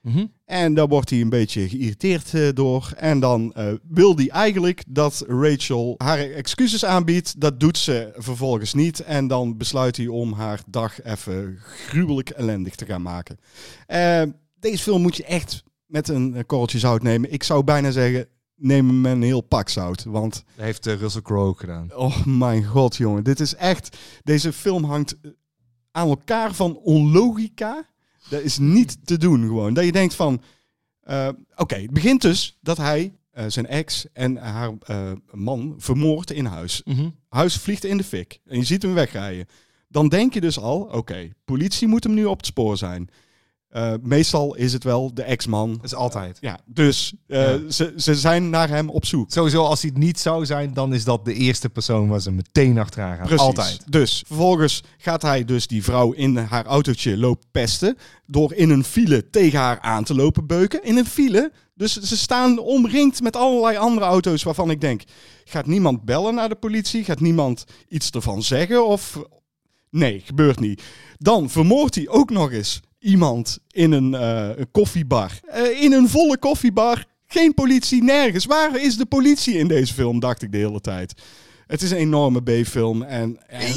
mhm. 0.00 0.26
En 0.44 0.74
daar 0.74 0.88
wordt 0.88 1.10
hij 1.10 1.20
een 1.20 1.28
beetje 1.28 1.68
geïrriteerd 1.68 2.34
eh, 2.34 2.48
door. 2.54 2.92
En 2.96 3.20
dan 3.20 3.54
wil 3.88 4.16
hij 4.16 4.28
eigenlijk 4.28 4.84
dat 4.88 5.24
Rachel 5.28 5.94
haar 5.96 6.18
excuses 6.18 6.84
aanbiedt. 6.84 7.40
Dat 7.40 7.60
doet 7.60 7.78
ze 7.78 8.12
vervolgens 8.16 8.74
niet. 8.74 9.00
En 9.00 9.26
dan 9.26 9.56
besluit 9.56 9.96
hij 9.96 10.06
om 10.06 10.32
haar 10.32 10.60
dag 10.66 11.02
even 11.02 11.56
gruwelijk 11.60 12.30
ellendig 12.30 12.74
te 12.74 12.84
gaan 12.86 13.02
maken. 13.02 13.38
Deze 14.58 14.82
film 14.82 15.02
moet 15.02 15.16
je 15.16 15.24
echt 15.24 15.62
met 15.94 16.08
een 16.08 16.34
eh, 16.34 16.42
korreltje 16.46 16.78
zout 16.78 17.02
nemen. 17.02 17.32
Ik 17.32 17.42
zou 17.42 17.64
bijna 17.64 17.90
zeggen, 17.90 18.26
neem 18.56 18.86
hem 18.88 19.00
met 19.00 19.12
een 19.12 19.22
heel 19.22 19.40
pak 19.40 19.68
zout. 19.68 20.04
Want, 20.04 20.44
dat 20.56 20.64
heeft 20.64 20.86
eh, 20.86 20.94
Russell 20.94 21.22
Crowe 21.22 21.48
ook 21.48 21.60
gedaan. 21.60 21.94
oh 21.94 22.24
mijn 22.24 22.64
god 22.64 22.96
jongen, 22.96 23.24
dit 23.24 23.40
is 23.40 23.54
echt... 23.54 23.96
Deze 24.22 24.52
film 24.52 24.84
hangt 24.84 25.14
aan 25.90 26.08
elkaar 26.08 26.54
van 26.54 26.76
onlogica. 26.76 27.86
Dat 28.28 28.40
is 28.42 28.58
niet 28.58 29.06
te 29.06 29.16
doen 29.18 29.40
gewoon. 29.42 29.74
Dat 29.74 29.84
je 29.84 29.92
denkt 29.92 30.14
van... 30.14 30.42
eh, 31.00 31.28
Oké, 31.56 31.74
het 31.76 31.90
begint 31.90 32.22
dus 32.22 32.58
dat 32.60 32.76
hij 32.76 33.12
eh, 33.30 33.44
zijn 33.48 33.66
ex 33.66 34.06
en 34.12 34.36
haar 34.36 34.72
eh, 34.80 35.12
man 35.32 35.74
vermoordt 35.78 36.30
in 36.32 36.44
huis. 36.44 36.82
Huis 37.28 37.56
vliegt 37.56 37.84
in 37.84 37.96
de 37.96 38.04
fik 38.04 38.40
en 38.46 38.58
je 38.58 38.64
ziet 38.64 38.82
hem 38.82 38.94
wegrijden. 38.94 39.46
Dan 39.88 40.08
denk 40.08 40.34
je 40.34 40.40
dus 40.40 40.58
al, 40.58 40.80
oké, 40.80 41.30
politie 41.44 41.88
moet 41.88 42.04
hem 42.04 42.14
nu 42.14 42.24
op 42.24 42.36
het 42.36 42.46
spoor 42.46 42.76
zijn. 42.76 43.08
Eh, 43.74 43.92
meestal 44.02 44.54
is 44.54 44.72
het 44.72 44.84
wel 44.84 45.14
de 45.14 45.22
ex-man. 45.22 45.72
Dat 45.72 45.84
is 45.84 45.94
altijd. 45.94 46.38
Ja, 46.40 46.58
dus 46.66 47.14
eh, 47.26 47.40
Ja. 47.40 47.70
Ze, 47.70 47.92
ze 47.96 48.14
zijn 48.14 48.50
naar 48.50 48.68
hem 48.68 48.90
op 48.90 49.04
zoek. 49.06 49.30
Sowieso, 49.30 49.62
als 49.62 49.82
hij 49.82 49.90
het 49.94 50.02
niet 50.02 50.20
zou 50.20 50.46
zijn, 50.46 50.74
dan 50.74 50.94
is 50.94 51.04
dat 51.04 51.24
de 51.24 51.34
eerste 51.34 51.68
persoon 51.68 52.08
waar 52.08 52.20
ze 52.20 52.30
meteen 52.30 52.78
achteraan 52.78 53.16
gaan. 53.16 53.26
Precies. 53.26 53.46
Altijd. 53.46 53.92
Dus 53.92 54.24
vervolgens 54.26 54.82
gaat 54.98 55.22
hij 55.22 55.44
dus 55.44 55.66
die 55.66 55.84
vrouw 55.84 56.12
in 56.12 56.36
haar 56.36 56.66
autootje 56.66 57.16
lopen 57.16 57.46
pesten. 57.50 57.96
Door 58.26 58.54
in 58.54 58.70
een 58.70 58.84
file 58.84 59.30
tegen 59.30 59.58
haar 59.58 59.80
aan 59.80 60.04
te 60.04 60.14
lopen 60.14 60.46
beuken. 60.46 60.84
In 60.84 60.96
een 60.96 61.06
file. 61.06 61.52
Dus 61.74 61.96
ze 62.00 62.16
staan 62.16 62.58
omringd 62.58 63.22
met 63.22 63.36
allerlei 63.36 63.76
andere 63.76 64.06
auto's 64.06 64.42
waarvan 64.42 64.70
ik 64.70 64.80
denk... 64.80 65.02
Gaat 65.44 65.66
niemand 65.66 66.04
bellen 66.04 66.34
naar 66.34 66.48
de 66.48 66.54
politie? 66.54 67.04
Gaat 67.04 67.20
niemand 67.20 67.64
iets 67.88 68.10
ervan 68.10 68.42
zeggen? 68.42 68.86
Of... 68.86 69.20
Nee, 69.90 70.22
gebeurt 70.24 70.60
niet. 70.60 70.82
Dan 71.16 71.50
vermoordt 71.50 71.94
hij 71.94 72.08
ook 72.08 72.30
nog 72.30 72.52
eens 72.52 72.80
iemand 73.04 73.58
in 73.70 73.92
een, 73.92 74.14
eh, 74.14 74.48
een 74.56 74.70
koffiebar. 74.70 75.40
Eh, 75.44 75.82
in 75.82 75.92
een 75.92 76.08
volle 76.08 76.38
koffiebar. 76.38 77.04
Geen 77.26 77.54
politie, 77.54 78.02
nergens. 78.02 78.44
Waar 78.44 78.80
is 78.80 78.96
de 78.96 79.06
politie 79.06 79.54
in 79.54 79.68
deze 79.68 79.94
film, 79.94 80.20
dacht 80.20 80.42
ik 80.42 80.52
de 80.52 80.58
hele 80.58 80.80
tijd. 80.80 81.22
Het 81.66 81.82
is 81.82 81.90
een 81.90 81.96
enorme 81.96 82.42
B-film. 82.42 83.02
En, 83.02 83.48
en 83.48 83.72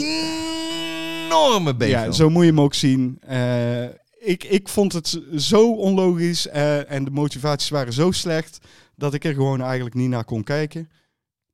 Enorme 1.26 1.74
B-film. 1.76 1.90
ja, 1.90 2.12
zo 2.12 2.30
moet 2.30 2.44
je 2.44 2.50
hem 2.50 2.62
ook 2.62 2.74
zien. 2.74 3.18
Eh, 3.22 3.84
ik, 4.20 4.44
ik 4.44 4.70
vond 4.70 4.94
het 4.94 5.22
zo 5.38 5.72
onlogisch 5.74 6.48
en 6.48 7.04
de 7.04 7.12
motivaties 7.12 7.70
waren 7.70 7.94
zo 7.94 8.12
slecht 8.12 8.58
dat 8.96 9.14
ik 9.14 9.24
er 9.26 9.34
gewoon 9.34 9.62
eigenlijk 9.62 9.96
niet 9.96 10.10
naar 10.10 10.26
kon 10.26 10.44
kijken. 10.44 10.90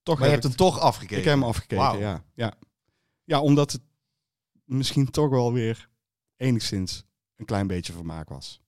Toch 0.04 0.20
Maar 0.20 0.28
je 0.28 0.34
heb 0.34 0.44
hebt 0.44 0.58
hem 0.58 0.68
toch 0.68 0.80
afgekeken. 0.80 1.18
ik 1.18 1.24
heb 1.24 1.34
hem 1.34 1.44
afgekeken, 1.44 2.00
ja, 2.00 2.24
ja. 2.36 2.54
Ja, 3.24 3.42
omdat 3.42 3.72
het 3.72 3.82
misschien 4.66 5.10
toch 5.12 5.30
wel 5.30 5.54
weer 5.54 5.90
enigszins 6.38 7.04
een 7.44 7.50
klein 7.50 7.68
beetje 7.68 7.94
vermaak 7.94 8.30
was. 8.30 8.62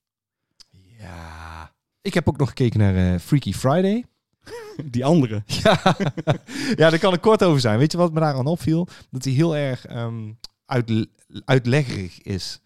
Ja. 0.99 1.73
Ik 2.01 2.13
heb 2.13 2.27
ook 2.27 2.37
nog 2.37 2.47
gekeken 2.47 2.79
naar 2.79 2.95
eh, 2.95 3.19
Freaky 3.19 3.53
Friday. 3.53 4.05
Die 4.91 5.05
andere. 5.05 5.43
Ja. 5.63 5.81
ja, 6.75 6.89
daar 6.89 6.99
kan 6.99 7.13
ik 7.13 7.21
kort 7.21 7.43
over 7.43 7.59
zijn. 7.59 7.79
Weet 7.79 7.91
je 7.91 7.97
wat 7.97 8.13
me 8.13 8.19
daar 8.19 8.33
aan 8.33 8.45
opviel? 8.45 8.87
Dat 9.09 9.23
hij 9.23 9.33
heel 9.33 9.55
erg 9.55 9.85
ehm, 9.85 10.31
uit, 10.65 11.07
uitleggerig 11.45 12.21
is. 12.21 12.59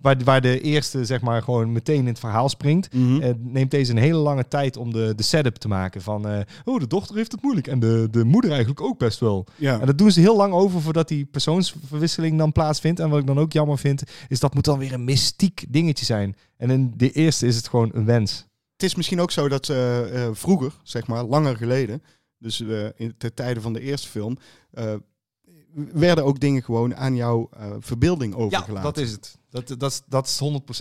Waar, 0.00 0.16
waar 0.24 0.40
de 0.40 0.60
eerste, 0.60 1.04
zeg 1.04 1.20
maar, 1.20 1.42
gewoon 1.42 1.72
meteen 1.72 1.98
in 1.98 2.06
het 2.06 2.18
verhaal 2.18 2.48
springt. 2.48 2.94
Mhm. 2.94 3.20
eh, 3.20 3.34
neemt 3.38 3.70
deze 3.70 3.90
een 3.90 3.98
hele 3.98 4.18
lange 4.18 4.48
tijd 4.48 4.76
om 4.76 4.92
de, 4.92 5.12
de 5.16 5.22
setup 5.22 5.56
te 5.56 5.68
maken. 5.68 6.02
Van, 6.02 6.28
eh, 6.28 6.40
oh, 6.64 6.80
de 6.80 6.86
dochter 6.86 7.16
heeft 7.16 7.32
het 7.32 7.42
moeilijk. 7.42 7.66
En 7.66 7.80
de, 7.80 8.08
de 8.10 8.24
moeder 8.24 8.50
eigenlijk 8.50 8.80
ook 8.80 8.98
best 8.98 9.20
wel. 9.20 9.46
ja. 9.56 9.80
En 9.80 9.86
dat 9.86 9.98
doen 9.98 10.10
ze 10.10 10.20
heel 10.20 10.36
lang 10.36 10.52
over 10.52 10.80
voordat 10.80 11.08
die 11.08 11.24
persoonsverwisseling 11.24 12.38
dan 12.38 12.52
plaatsvindt. 12.52 13.00
En 13.00 13.10
wat 13.10 13.20
ik 13.20 13.26
dan 13.26 13.38
ook 13.38 13.52
jammer 13.52 13.78
vind, 13.78 14.02
is 14.28 14.40
dat 14.40 14.54
moet 14.54 14.64
dan 14.64 14.78
weer 14.78 14.92
een 14.92 15.04
mystiek 15.04 15.64
dingetje 15.68 16.04
zijn. 16.04 16.36
En 16.56 16.70
in 16.70 16.92
de 16.96 17.10
eerste 17.10 17.46
is 17.46 17.56
het 17.56 17.68
gewoon 17.68 17.90
een 17.92 18.04
wens. 18.04 18.46
Het 18.72 18.82
is 18.82 18.94
misschien 18.94 19.20
ook 19.20 19.30
zo 19.30 19.48
dat 19.48 19.68
eh, 19.68 20.28
vroeger, 20.32 20.72
zeg 20.82 21.06
maar, 21.06 21.24
langer 21.24 21.56
geleden, 21.56 22.02
dus 22.38 22.60
in 22.96 23.14
de 23.18 23.34
tijden 23.34 23.62
van 23.62 23.72
de 23.72 23.80
eerste 23.80 24.08
film, 24.08 24.36
werden 25.92 26.24
ook 26.24 26.40
dingen 26.40 26.62
gewoon 26.62 26.96
aan 26.96 27.16
jouw 27.16 27.48
verbeelding 27.78 28.34
overgelaten. 28.34 28.74
Ja, 28.74 28.80
dat 28.82 28.96
is 28.96 29.10
het. 29.10 29.38
Dat, 29.50 29.74
dat, 29.78 29.90
is, 29.90 30.02
dat 30.08 30.26
is 30.26 30.40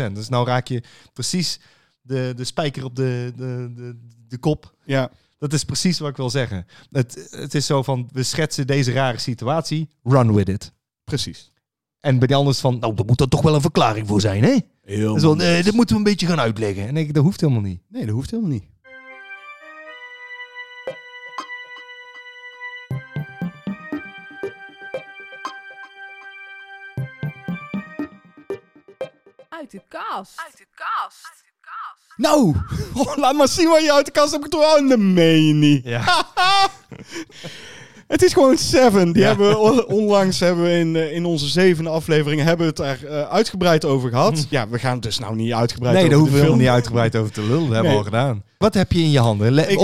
100%. 0.09 0.11
Dus 0.11 0.29
nou 0.29 0.45
raak 0.47 0.67
je 0.67 0.83
precies 1.13 1.59
de, 2.01 2.33
de 2.35 2.43
spijker 2.43 2.83
op 2.83 2.95
de, 2.95 3.33
de, 3.35 3.71
de, 3.75 3.95
de 4.27 4.37
kop. 4.37 4.75
Ja, 4.85 5.11
Dat 5.37 5.53
is 5.53 5.63
precies 5.63 5.99
wat 5.99 6.09
ik 6.09 6.17
wil 6.17 6.29
zeggen. 6.29 6.65
Het, 6.91 7.27
het 7.31 7.53
is 7.55 7.65
zo 7.65 7.83
van, 7.83 8.09
we 8.11 8.23
schetsen 8.23 8.67
deze 8.67 8.91
rare 8.91 9.17
situatie, 9.17 9.89
run 10.03 10.33
with 10.33 10.49
it. 10.49 10.71
precies. 11.03 11.51
En 11.99 12.17
bij 12.19 12.27
die 12.27 12.35
anders 12.35 12.59
van, 12.59 12.79
nou, 12.79 12.93
daar 12.93 13.05
moet 13.05 13.21
er 13.21 13.29
toch 13.29 13.41
wel 13.41 13.55
een 13.55 13.61
verklaring 13.61 14.07
voor 14.07 14.21
zijn, 14.21 14.43
hè? 14.43 14.57
Heel 14.81 15.19
wel, 15.19 15.35
nee, 15.35 15.63
dat 15.63 15.73
moeten 15.73 15.95
we 15.95 16.01
een 16.01 16.07
beetje 16.09 16.27
gaan 16.27 16.39
uitleggen. 16.39 16.79
En 16.79 16.85
dan 16.85 16.95
denk 16.95 17.07
ik, 17.07 17.13
dat 17.13 17.23
hoeft 17.23 17.41
helemaal 17.41 17.61
niet. 17.61 17.81
Nee, 17.89 18.05
dat 18.05 18.15
hoeft 18.15 18.31
helemaal 18.31 18.51
niet. 18.51 18.63
Uit 29.59 29.71
de 29.71 29.81
kast. 29.87 30.33
Uit 30.45 30.57
de 30.57 30.65
kast. 30.75 31.35
Nou, 32.15 32.55
laat 33.21 33.35
maar 33.35 33.47
zien 33.47 33.69
wat 33.69 33.81
je 33.83 33.93
uit 33.93 34.05
de 34.05 34.11
kast 34.11 34.31
hebt 34.31 34.43
getrokken. 34.43 34.83
Oh, 34.83 34.89
dat 34.89 34.99
meen 34.99 35.47
je 35.47 35.53
niet. 35.53 35.85
Ja. 35.85 36.03
Het 38.07 38.23
is 38.23 38.33
gewoon 38.33 38.57
Seven. 38.57 39.11
Die 39.11 39.21
Ja. 39.21 39.27
hebben 39.27 39.49
we 39.49 39.57
on- 39.57 39.85
onlangs 39.85 40.39
hebben 40.39 40.63
we 40.63 40.71
in, 40.71 40.95
eh, 40.95 41.13
in 41.13 41.25
onze 41.25 41.47
zevende 41.47 41.89
aflevering 41.89 42.41
hebben 42.41 42.59
we 42.75 42.83
het 42.83 43.01
daar 43.01 43.03
eh, 43.11 43.29
uitgebreid 43.29 43.85
over 43.85 44.09
gehad. 44.09 44.47
Ja, 44.49 44.67
we 44.69 44.79
gaan 44.79 44.93
het 44.93 45.03
dus 45.03 45.19
nou 45.19 45.35
niet 45.35 45.53
uitgebreid 45.53 45.93
Nee, 45.93 46.03
over 46.03 46.09
daar 46.15 46.19
hoeven 46.19 46.35
de 46.39 46.41
we 46.51 46.57
niet 46.57 46.67
uitgebreid 46.67 47.15
over 47.15 47.31
te 47.31 47.41
lullen. 47.41 47.59
Dat 47.65 47.73
hebben 47.73 47.81
we 47.83 47.87
Nee. 47.87 47.97
al 47.97 48.03
gedaan. 48.03 48.43
Wat 48.57 48.73
heb 48.73 48.91
je 48.91 48.99
in 48.99 49.11
je 49.11 49.19
handen? 49.19 49.51
Le- 49.51 49.61
Ik- 49.61 49.79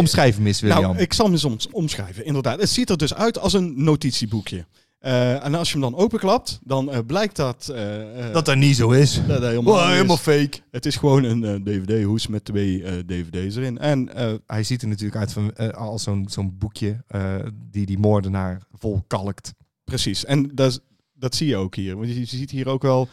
eens, 0.45 0.61
William. 0.61 0.81
Nou, 0.81 0.97
ik 0.97 1.13
zal 1.13 1.25
hem 1.25 1.33
eens 1.33 1.45
oms- 1.45 1.67
omschrijven. 1.71 2.25
Inderdaad, 2.25 2.59
het 2.59 2.69
ziet 2.69 2.89
er 2.89 2.97
dus 2.97 3.13
uit 3.13 3.39
als 3.39 3.53
een 3.53 3.73
notitieboekje. 3.83 4.65
Eh, 5.03 5.45
en 5.45 5.55
als 5.55 5.71
je 5.71 5.79
hem 5.79 5.91
dan 5.91 5.99
openklapt, 5.99 6.59
dan 6.63 6.91
eh, 6.91 6.99
blijkt 7.07 7.35
dat... 7.35 7.71
eh, 7.75 8.33
dat 8.33 8.45
dat 8.45 8.55
niet 8.55 8.75
zo 8.75 8.91
is. 8.91 9.15
dat 9.15 9.41
dat 9.41 9.49
helemaal, 9.49 10.13
is. 10.13 10.19
fake. 10.19 10.59
Het 10.71 10.85
is 10.85 10.95
gewoon 10.95 11.23
een 11.23 11.63
DVD-hoes 11.63 12.27
met 12.27 12.45
twee 12.45 13.03
DVD's 13.05 13.55
erin. 13.55 13.77
En 13.77 14.09
Hij 14.45 14.63
ziet 14.63 14.81
er 14.81 14.87
natuurlijk 14.87 15.19
uit 15.19 15.33
van, 15.33 15.73
als 15.75 16.03
zo'n 16.03 16.25
zo'n 16.29 16.57
boekje 16.57 17.03
die 17.71 17.85
die 17.85 17.99
moordenaar 17.99 18.61
volkalkt. 18.71 19.53
precies, 19.83 20.25
en 20.25 20.51
dat, 20.55 20.81
dat 21.13 21.35
zie 21.35 21.47
je 21.47 21.55
ook 21.55 21.75
hier. 21.75 21.95
Want 21.95 22.15
je, 22.15 22.25
ziet 22.25 22.51
hier 22.51 22.69
ook 22.69 22.81
wel 22.81 23.07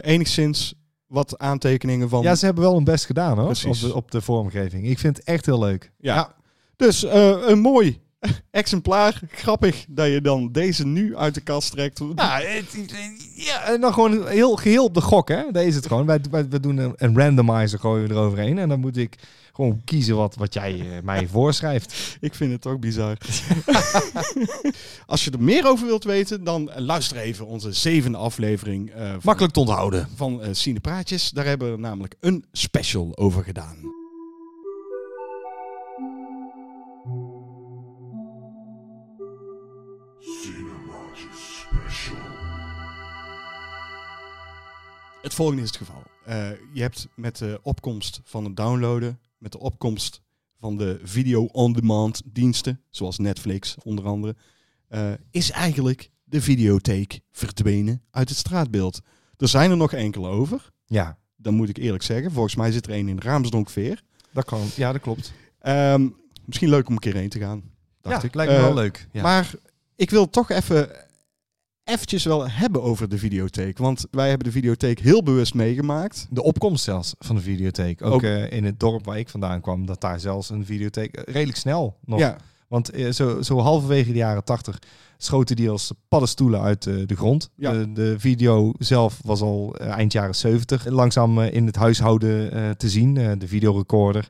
enigszexemplaar 0.00 0.82
wat 1.06 1.38
aantekeningen 1.38 2.08
van... 2.08 2.22
Ja, 2.22 2.34
ze 2.34 2.44
hebben 2.44 2.64
wel 2.64 2.74
hun 2.74 2.84
best 2.84 3.06
gedaan 3.06 3.38
hoor, 3.38 3.48
op 3.48 3.80
de, 3.80 3.94
op 3.94 4.10
de 4.10 4.20
vormgeving. 4.20 4.86
Ik 4.86 4.98
vind 4.98 5.16
het 5.16 5.26
echt 5.26 5.46
heel 5.46 5.58
leuk. 5.58 5.92
Ja. 5.98 6.34
Dus 6.76 7.02
een 7.46 7.60
mooi 7.60 8.02
exemplaar. 8.50 9.20
Grappig 9.30 9.84
dat 9.88 10.06
je 10.06 10.20
dan 10.20 10.52
deze 10.52 10.86
nu 10.86 11.16
uit 11.16 11.34
de 11.34 11.40
kast 11.40 11.70
trekt. 11.70 12.00
Ja, 12.14 12.40
het- 12.40 12.94
ja, 13.34 13.62
en 13.64 13.80
dan 13.80 13.92
gewoon 13.92 14.28
heel 14.28 14.56
geheel 14.56 14.84
op 14.84 14.94
de 14.94 15.00
gok, 15.00 15.28
hè. 15.28 15.42
Daar 15.52 15.64
is 15.64 15.74
het 15.74 15.86
gewoon. 15.86 16.06
Wij, 16.06 16.20
doen 16.60 16.76
een, 16.76 16.92
een 16.96 17.18
randomizer 17.18 17.78
gooien 17.78 18.08
we 18.08 18.14
eroverheen. 18.14 18.58
En 18.58 18.68
dan 18.68 18.80
moet 18.80 18.96
ik 18.96 19.16
gewoon 19.52 19.80
kiezen 19.84 20.16
wat, 20.16 20.34
wat 20.34 20.54
jij 20.54 20.80
eh, 20.80 21.02
mij 21.02 21.26
voorschrijft. 21.32 22.16
Ik 22.20 22.34
vind 22.34 22.52
het 22.52 22.66
ook 22.66 22.80
bizar. 22.80 23.16
Als 25.06 25.24
je 25.24 25.30
er 25.30 25.42
meer 25.42 25.66
over 25.66 25.86
wilt 25.86 26.04
weten, 26.04 26.44
dan 26.44 26.70
luister 26.76 27.16
even 27.16 27.46
onze 27.46 27.72
zevende 27.72 28.18
aflevering 28.18 28.90
eh, 28.90 29.10
van, 29.10 29.20
Makkelijk 29.22 29.52
te 29.54 29.60
onthouden. 29.60 30.08
van 30.14 30.42
eh 30.42 30.48
Cinepraatjes. 30.52 31.30
Daar 31.30 31.44
hebben 31.44 31.72
we 31.72 31.78
namelijk 31.78 32.14
een 32.20 32.44
special 32.52 33.12
over 33.16 33.44
gedaan. 33.44 33.76
Het 45.22 45.34
volgende 45.34 45.62
is 45.62 45.68
het 45.68 45.76
geval. 45.76 46.02
Eh, 46.24 46.50
je 46.72 46.80
hebt 46.80 47.08
met 47.14 47.38
de 47.38 47.60
opkomst 47.62 48.20
van 48.24 48.44
het 48.44 48.56
downloaden, 48.56 49.20
met 49.38 49.52
de 49.52 49.58
opkomst 49.58 50.22
van 50.58 50.76
de 50.76 51.00
video-on-demand 51.02 52.22
diensten, 52.24 52.80
zoals 52.90 53.18
Netflix 53.18 53.76
onder 53.82 54.04
andere, 54.04 54.36
eh, 54.88 55.12
is 55.30 55.50
eigenlijk 55.50 56.10
de 56.24 56.40
videotheek 56.40 57.20
verdwenen 57.32 58.02
uit 58.10 58.28
het 58.28 58.38
straatbeeld. 58.38 59.00
Er 59.36 59.48
zijn 59.48 59.70
er 59.70 59.76
nog 59.76 59.92
enkele 59.92 60.28
over. 60.28 60.70
Ja. 60.86 61.18
Dan 61.36 61.54
moet 61.54 61.68
ik 61.68 61.76
eerlijk 61.76 62.02
zeggen. 62.02 62.32
Volgens 62.32 62.54
mij 62.54 62.72
zit 62.72 62.86
er 62.86 62.92
één 62.92 63.08
in 63.08 63.20
Raamsdonkveer. 63.20 64.02
Dat 64.32 64.44
kan. 64.44 64.66
Ja, 64.76 64.92
dat 64.92 65.00
klopt. 65.00 65.32
Ehm, 65.58 66.08
misschien 66.44 66.68
leuk 66.68 66.88
om 66.88 66.92
een 66.92 67.00
keer 67.00 67.14
heen 67.14 67.28
te 67.28 67.38
gaan. 67.38 67.62
Dacht 68.00 68.22
ja, 68.22 68.28
ik. 68.28 68.34
lijkt 68.34 68.52
me 68.52 68.58
wel 68.58 68.68
eh, 68.68 68.74
leuk. 68.74 69.08
Ja. 69.12 69.22
Maar 69.22 69.54
ik 69.96 70.10
wil 70.10 70.30
toch 70.30 70.50
even 70.50 70.90
eventjes 71.84 72.24
wel 72.24 72.50
hebben 72.50 72.82
over 72.82 73.08
de 73.08 73.18
videotheek. 73.18 73.78
Want 73.78 74.06
wij 74.10 74.28
hebben 74.28 74.46
de 74.46 74.52
videotheek 74.52 74.98
heel 74.98 75.22
bewust 75.22 75.54
meegemaakt. 75.54 76.26
De 76.30 76.42
opkomst 76.42 76.84
zelfs 76.84 77.14
van 77.18 77.36
de 77.36 77.42
videotheek. 77.42 78.02
Ook, 78.02 78.12
Ook- 78.12 78.22
eh, 78.22 78.50
in 78.52 78.64
het 78.64 78.80
dorp 78.80 79.04
waar 79.04 79.18
ik 79.18 79.28
vandaan 79.28 79.60
kwam, 79.60 79.86
dat 79.86 80.00
daar 80.00 80.20
zelfs 80.20 80.50
een 80.50 80.64
videotheek 80.66 81.14
eh, 81.16 81.34
redelijk 81.34 81.58
snel 81.58 81.96
nog. 82.04 82.18
Ja, 82.18 82.36
Want 82.74 82.90
eh, 82.90 83.10
zo, 83.10 83.42
zo 83.42 83.58
halverwege 83.58 84.12
de 84.12 84.18
jaren 84.18 84.44
tachtig 84.44 84.78
schoten 85.16 85.56
die 85.56 85.70
als 85.70 85.92
paddenstoelen 86.08 86.60
uit 86.60 86.86
eh, 86.86 86.94
de 87.06 87.16
grond. 87.16 87.50
Ja. 87.56 87.72
De, 87.72 87.92
de 87.92 88.18
video 88.18 88.72
zelf 88.78 89.20
was 89.24 89.40
al 89.40 89.76
eh, 89.76 89.88
eind 89.88 90.12
jaren 90.12 90.34
70 90.34 90.86
langzaam 90.86 91.40
in 91.40 91.66
het 91.66 91.76
huishouden 91.76 92.76
te 92.76 92.88
zien. 92.88 93.14
de 93.38 93.48
videorecorder. 93.48 94.28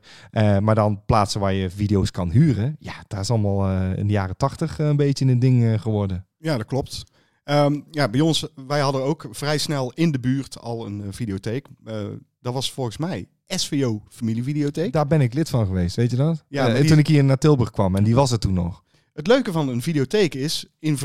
Maar 0.59 0.75
dan 0.75 1.05
plaatsen 1.05 1.39
waar 1.39 1.53
je 1.53 1.69
video's 1.69 2.11
kan 2.11 2.29
huren. 2.29 2.75
Ja, 2.79 2.93
daar 3.07 3.19
is 3.19 3.29
allemaal 3.29 3.93
in 3.95 4.07
de 4.07 4.13
jaren 4.13 4.37
80 4.37 4.79
een 4.79 4.95
beetje 4.95 5.25
een 5.25 5.39
ding 5.39 5.81
geworden. 5.81 6.25
ja 6.37 6.57
dat 6.57 6.65
klopt. 6.65 7.03
Ehm, 7.45 7.79
ja, 7.91 8.09
bij 8.09 8.19
ons, 8.21 8.47
wij 8.67 8.79
hadden 8.79 9.03
ook 9.03 9.27
vrij 9.31 9.57
snel 9.57 9.91
in 9.93 10.11
de 10.11 10.19
buurt 10.19 10.59
al 10.59 10.85
een 10.85 11.01
eh, 11.01 11.07
videotheek. 11.11 11.67
Eh, 11.83 12.03
dat 12.41 12.53
was 12.53 12.71
volgens 12.71 12.97
mij 12.97 13.27
SVO 13.47 14.01
Familievideotheek. 14.09 14.91
Daar 14.93 15.07
ben 15.07 15.21
ik 15.21 15.33
lid 15.33 15.49
van 15.49 15.65
geweest, 15.65 15.95
weet 15.95 16.11
je 16.11 16.17
dat? 16.17 16.43
Ja, 16.47 16.67
Eh, 16.69 16.79
die- 16.79 16.89
Toen 16.89 16.97
ik 16.97 17.07
hier 17.07 17.23
naar 17.23 17.37
Tilburg 17.37 17.71
kwam 17.71 17.95
en 17.95 18.03
die 18.03 18.15
was 18.15 18.31
er 18.31 18.39
toen 18.39 18.53
nog. 18.53 18.83
Het 19.13 19.27
leuke 19.27 19.51
van 19.51 19.67
een 19.69 19.81
videotheek 19.81 20.33
is, 20.35 20.65
in, 20.79 20.97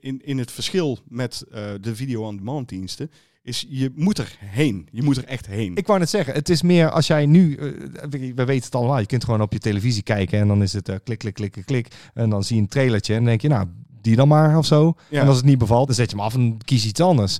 in, 0.00 0.20
in 0.24 0.38
het 0.38 0.50
verschil 0.50 0.98
met 1.08 1.44
de 1.80 1.94
video-on-demand 1.96 2.68
diensten, 2.68 3.10
is 3.42 3.66
je 3.68 3.92
moet 3.94 4.18
er 4.18 4.36
heen. 4.40 4.88
Je 4.90 5.02
moet 5.02 5.16
er 5.16 5.24
echt 5.24 5.46
heen. 5.46 5.76
Ik 5.76 5.86
wou 5.86 5.98
net 5.98 6.10
zeggen, 6.10 6.34
het 6.34 6.48
is 6.48 6.62
meer 6.62 6.90
als 6.90 7.06
jij 7.06 7.26
nu, 7.26 7.56
we 8.10 8.44
weten 8.44 8.64
het 8.64 8.74
allemaal, 8.74 8.98
je 8.98 9.06
kunt 9.06 9.24
gewoon 9.24 9.40
op 9.40 9.52
je 9.52 9.58
televisie 9.58 10.02
kijken 10.02 10.38
en 10.40 10.48
dan 10.48 10.62
is 10.62 10.72
het 10.72 10.90
klik, 11.04 11.18
klik, 11.18 11.34
klik, 11.34 11.52
klik, 11.52 11.66
klik. 11.66 11.88
En 12.14 12.30
dan 12.30 12.44
zie 12.44 12.56
je 12.56 12.62
een 12.62 12.68
trailertje 12.68 13.12
en 13.12 13.18
dan 13.18 13.28
denk 13.28 13.40
je, 13.40 13.48
nou, 13.48 13.66
die 14.04 14.16
dan 14.16 14.28
maar 14.28 14.58
of 14.58 14.66
zo. 14.66 14.94
Ja. 15.08 15.20
En 15.20 15.26
als 15.26 15.36
het 15.36 15.44
niet 15.44 15.58
bevalt, 15.58 15.86
dan 15.86 15.94
zet 15.94 16.10
je 16.10 16.16
hem 16.16 16.24
af 16.24 16.34
en 16.34 16.58
kies 16.64 16.86
iets 16.86 17.00
anders. 17.00 17.38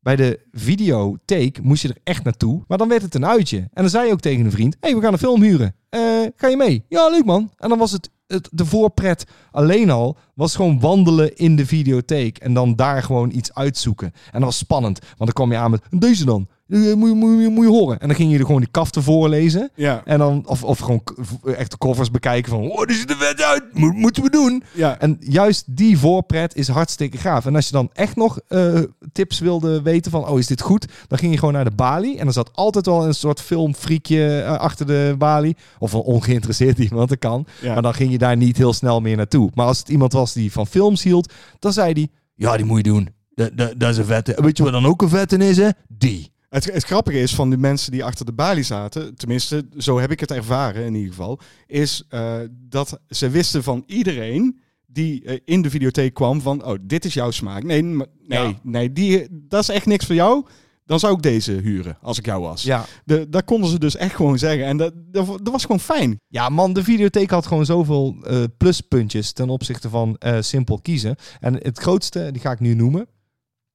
Bij 0.00 0.16
de 0.16 0.40
videotheek 0.52 1.62
moest 1.62 1.82
je 1.82 1.88
er 1.88 2.00
echt 2.02 2.24
naartoe, 2.24 2.62
maar 2.68 2.78
dan 2.78 2.88
werd 2.88 3.02
het 3.02 3.14
een 3.14 3.26
uitje. 3.26 3.58
En 3.58 3.70
dan 3.72 3.88
zei 3.88 4.06
je 4.06 4.12
ook 4.12 4.20
tegen 4.20 4.44
een 4.44 4.50
vriend, 4.50 4.76
hé, 4.80 4.88
hey, 4.88 4.96
we 4.96 5.02
gaan 5.02 5.12
een 5.12 5.18
film 5.18 5.42
huren. 5.42 5.74
Eh, 5.88 6.00
ga 6.36 6.48
je 6.48 6.56
mee? 6.56 6.84
Ja, 6.88 7.08
leuk 7.08 7.24
man. 7.24 7.50
En 7.56 7.68
dan 7.68 7.78
was 7.78 7.92
het, 7.92 8.10
het, 8.26 8.48
de 8.52 8.64
voorpret 8.64 9.24
alleen 9.50 9.90
al, 9.90 10.16
was 10.34 10.54
gewoon 10.54 10.80
wandelen 10.80 11.36
in 11.36 11.56
de 11.56 11.66
videotheek. 11.66 12.38
En 12.38 12.54
dan 12.54 12.74
daar 12.76 13.02
gewoon 13.02 13.30
iets 13.34 13.54
uitzoeken. 13.54 14.06
En 14.06 14.32
dat 14.32 14.42
was 14.42 14.56
spannend, 14.58 14.98
want 14.98 15.16
dan 15.18 15.32
kwam 15.32 15.52
je 15.52 15.58
aan 15.58 15.70
met, 15.70 15.82
deze 15.90 16.24
dan. 16.24 16.46
Eh, 16.68 16.80
Moet 16.94 17.08
je, 17.08 17.14
moet, 17.14 17.42
je, 17.42 17.48
moet 17.48 17.64
je 17.64 17.70
horen. 17.70 18.00
En 18.00 18.06
dan 18.08 18.16
ging 18.16 18.32
je 18.32 18.38
er 18.38 18.44
gewoon 18.44 18.60
die 18.60 18.70
kaften 18.70 19.02
voorlezen. 19.02 19.70
ja, 19.74 20.02
En 20.04 20.18
dan, 20.18 20.42
of, 20.46 20.64
of 20.64 20.78
gewoon 20.78 21.00
v- 21.04 21.46
echt 21.48 21.70
de 21.70 21.78
covers 21.78 22.10
bekijken 22.10 22.50
van, 22.50 22.70
oh, 22.70 22.86
dit 22.86 22.96
ziet 22.96 23.10
er 23.10 23.16
vet 23.16 23.42
uit, 23.42 23.64
Mo- 23.72 23.92
moeten 23.92 24.22
we 24.22 24.30
doen. 24.30 24.62
ja. 24.72 24.98
En 25.00 25.16
juist 25.20 25.64
die 25.76 25.98
voorpret 25.98 26.56
is 26.56 26.68
hartstikke 26.68 27.18
gaaf. 27.18 27.46
En 27.46 27.54
als 27.54 27.66
je 27.66 27.72
dan 27.72 27.90
echt 27.92 28.16
nog 28.16 28.38
eh, 28.48 28.80
tips 29.12 29.38
wilde 29.38 29.82
weten 29.82 30.10
van, 30.10 30.28
oh, 30.28 30.38
is 30.38 30.46
dit 30.46 30.60
goed? 30.60 30.86
Dan 31.08 31.18
ging 31.18 31.32
je 31.32 31.38
gewoon 31.38 31.54
naar 31.54 31.64
de 31.64 31.70
balie. 31.76 32.18
En 32.18 32.26
er 32.26 32.32
zat 32.32 32.50
altijd 32.52 32.86
wel 32.86 33.06
een 33.06 33.14
soort 33.14 33.40
filmfriekje 33.40 34.40
eh, 34.42 34.56
achter 34.58 34.86
de 34.86 35.14
balie. 35.18 35.56
Of 35.78 35.92
een 35.92 36.00
ongeïnteresseerd 36.00 36.78
iemand, 36.88 37.08
dat 37.08 37.18
kan. 37.18 37.46
ja. 37.60 37.72
Maar 37.72 37.82
dan 37.82 37.94
ging 37.94 38.10
je 38.10 38.18
daar 38.18 38.36
niet 38.36 38.56
heel 38.56 38.72
snel 38.72 39.00
meer 39.00 39.16
naartoe. 39.16 39.50
Maar 39.54 39.66
als 39.66 39.78
het 39.78 39.88
iemand 39.88 40.12
was 40.12 40.23
die 40.32 40.52
van 40.52 40.66
films 40.66 41.02
hield, 41.02 41.32
dan 41.58 41.72
zei 41.72 41.92
hij, 41.92 42.08
ja, 42.34 42.56
die 42.56 42.66
moet 42.66 42.76
je 42.76 42.82
doen. 42.92 43.08
Dat, 43.34 43.50
dat, 43.56 43.80
dat 43.80 43.90
is 43.90 43.96
een 43.96 44.04
vette. 44.04 44.42
Weet 44.42 44.56
je 44.56 44.62
wat 44.62 44.72
dan 44.72 44.86
ook 44.86 45.02
een 45.02 45.08
vette 45.08 45.36
is, 45.36 45.56
hè? 45.56 45.68
Die. 45.88 46.32
Het, 46.48 46.64
het 46.72 46.84
grappige 46.84 47.18
is 47.20 47.34
van 47.34 47.50
de 47.50 47.56
mensen 47.56 47.92
die 47.92 48.04
achter 48.04 48.26
de 48.26 48.32
balie 48.32 48.62
zaten, 48.62 49.14
tenminste, 49.16 49.66
zo 49.76 49.98
heb 49.98 50.10
ik 50.10 50.20
het 50.20 50.30
ervaren 50.30 50.84
in 50.84 50.94
ieder 50.94 51.10
geval, 51.10 51.40
is 51.66 52.04
eh, 52.08 52.34
dat 52.50 53.00
ze 53.08 53.28
wisten 53.30 53.62
van 53.62 53.82
iedereen 53.86 54.58
die 54.86 55.24
eh, 55.24 55.38
in 55.44 55.62
de 55.62 55.70
videotheek 55.70 56.14
kwam 56.14 56.40
van, 56.40 56.64
oh, 56.64 56.74
dit 56.80 57.04
is 57.04 57.14
jouw 57.14 57.30
smaak. 57.30 57.62
Nee, 57.62 57.82
nee, 57.82 58.04
Ja. 58.26 58.52
nee, 58.62 58.92
die, 58.92 59.26
dat 59.30 59.62
is 59.62 59.68
echt 59.68 59.86
niks 59.86 60.06
voor 60.06 60.14
jou. 60.14 60.44
Dan 60.84 60.98
zou 60.98 61.14
ik 61.14 61.22
deze 61.22 61.52
huren, 61.52 61.98
als 62.02 62.18
ik 62.18 62.26
jou 62.26 62.42
was. 62.42 62.62
Ja. 62.62 62.84
De, 63.04 63.28
dat 63.28 63.44
konden 63.44 63.70
ze 63.70 63.78
dus 63.78 63.96
echt 63.96 64.14
gewoon 64.14 64.38
zeggen. 64.38 64.64
En 64.66 64.76
dat, 64.76 64.92
dat, 64.96 65.26
dat 65.26 65.50
was 65.50 65.62
gewoon 65.62 65.80
fijn. 65.80 66.20
Ja, 66.28 66.48
man, 66.48 66.72
de 66.72 66.84
videotheek 66.84 67.30
had 67.30 67.46
gewoon 67.46 67.66
zoveel 67.66 68.16
eh, 68.22 68.42
pluspuntjes 68.58 69.32
ten 69.32 69.48
opzichte 69.48 69.88
van 69.88 70.16
eh, 70.18 70.40
simpel 70.40 70.80
kiezen. 70.80 71.16
En 71.40 71.54
het 71.54 71.78
grootste, 71.78 72.28
die 72.32 72.40
ga 72.40 72.50
ik 72.50 72.60
nu 72.60 72.74
noemen, 72.74 73.06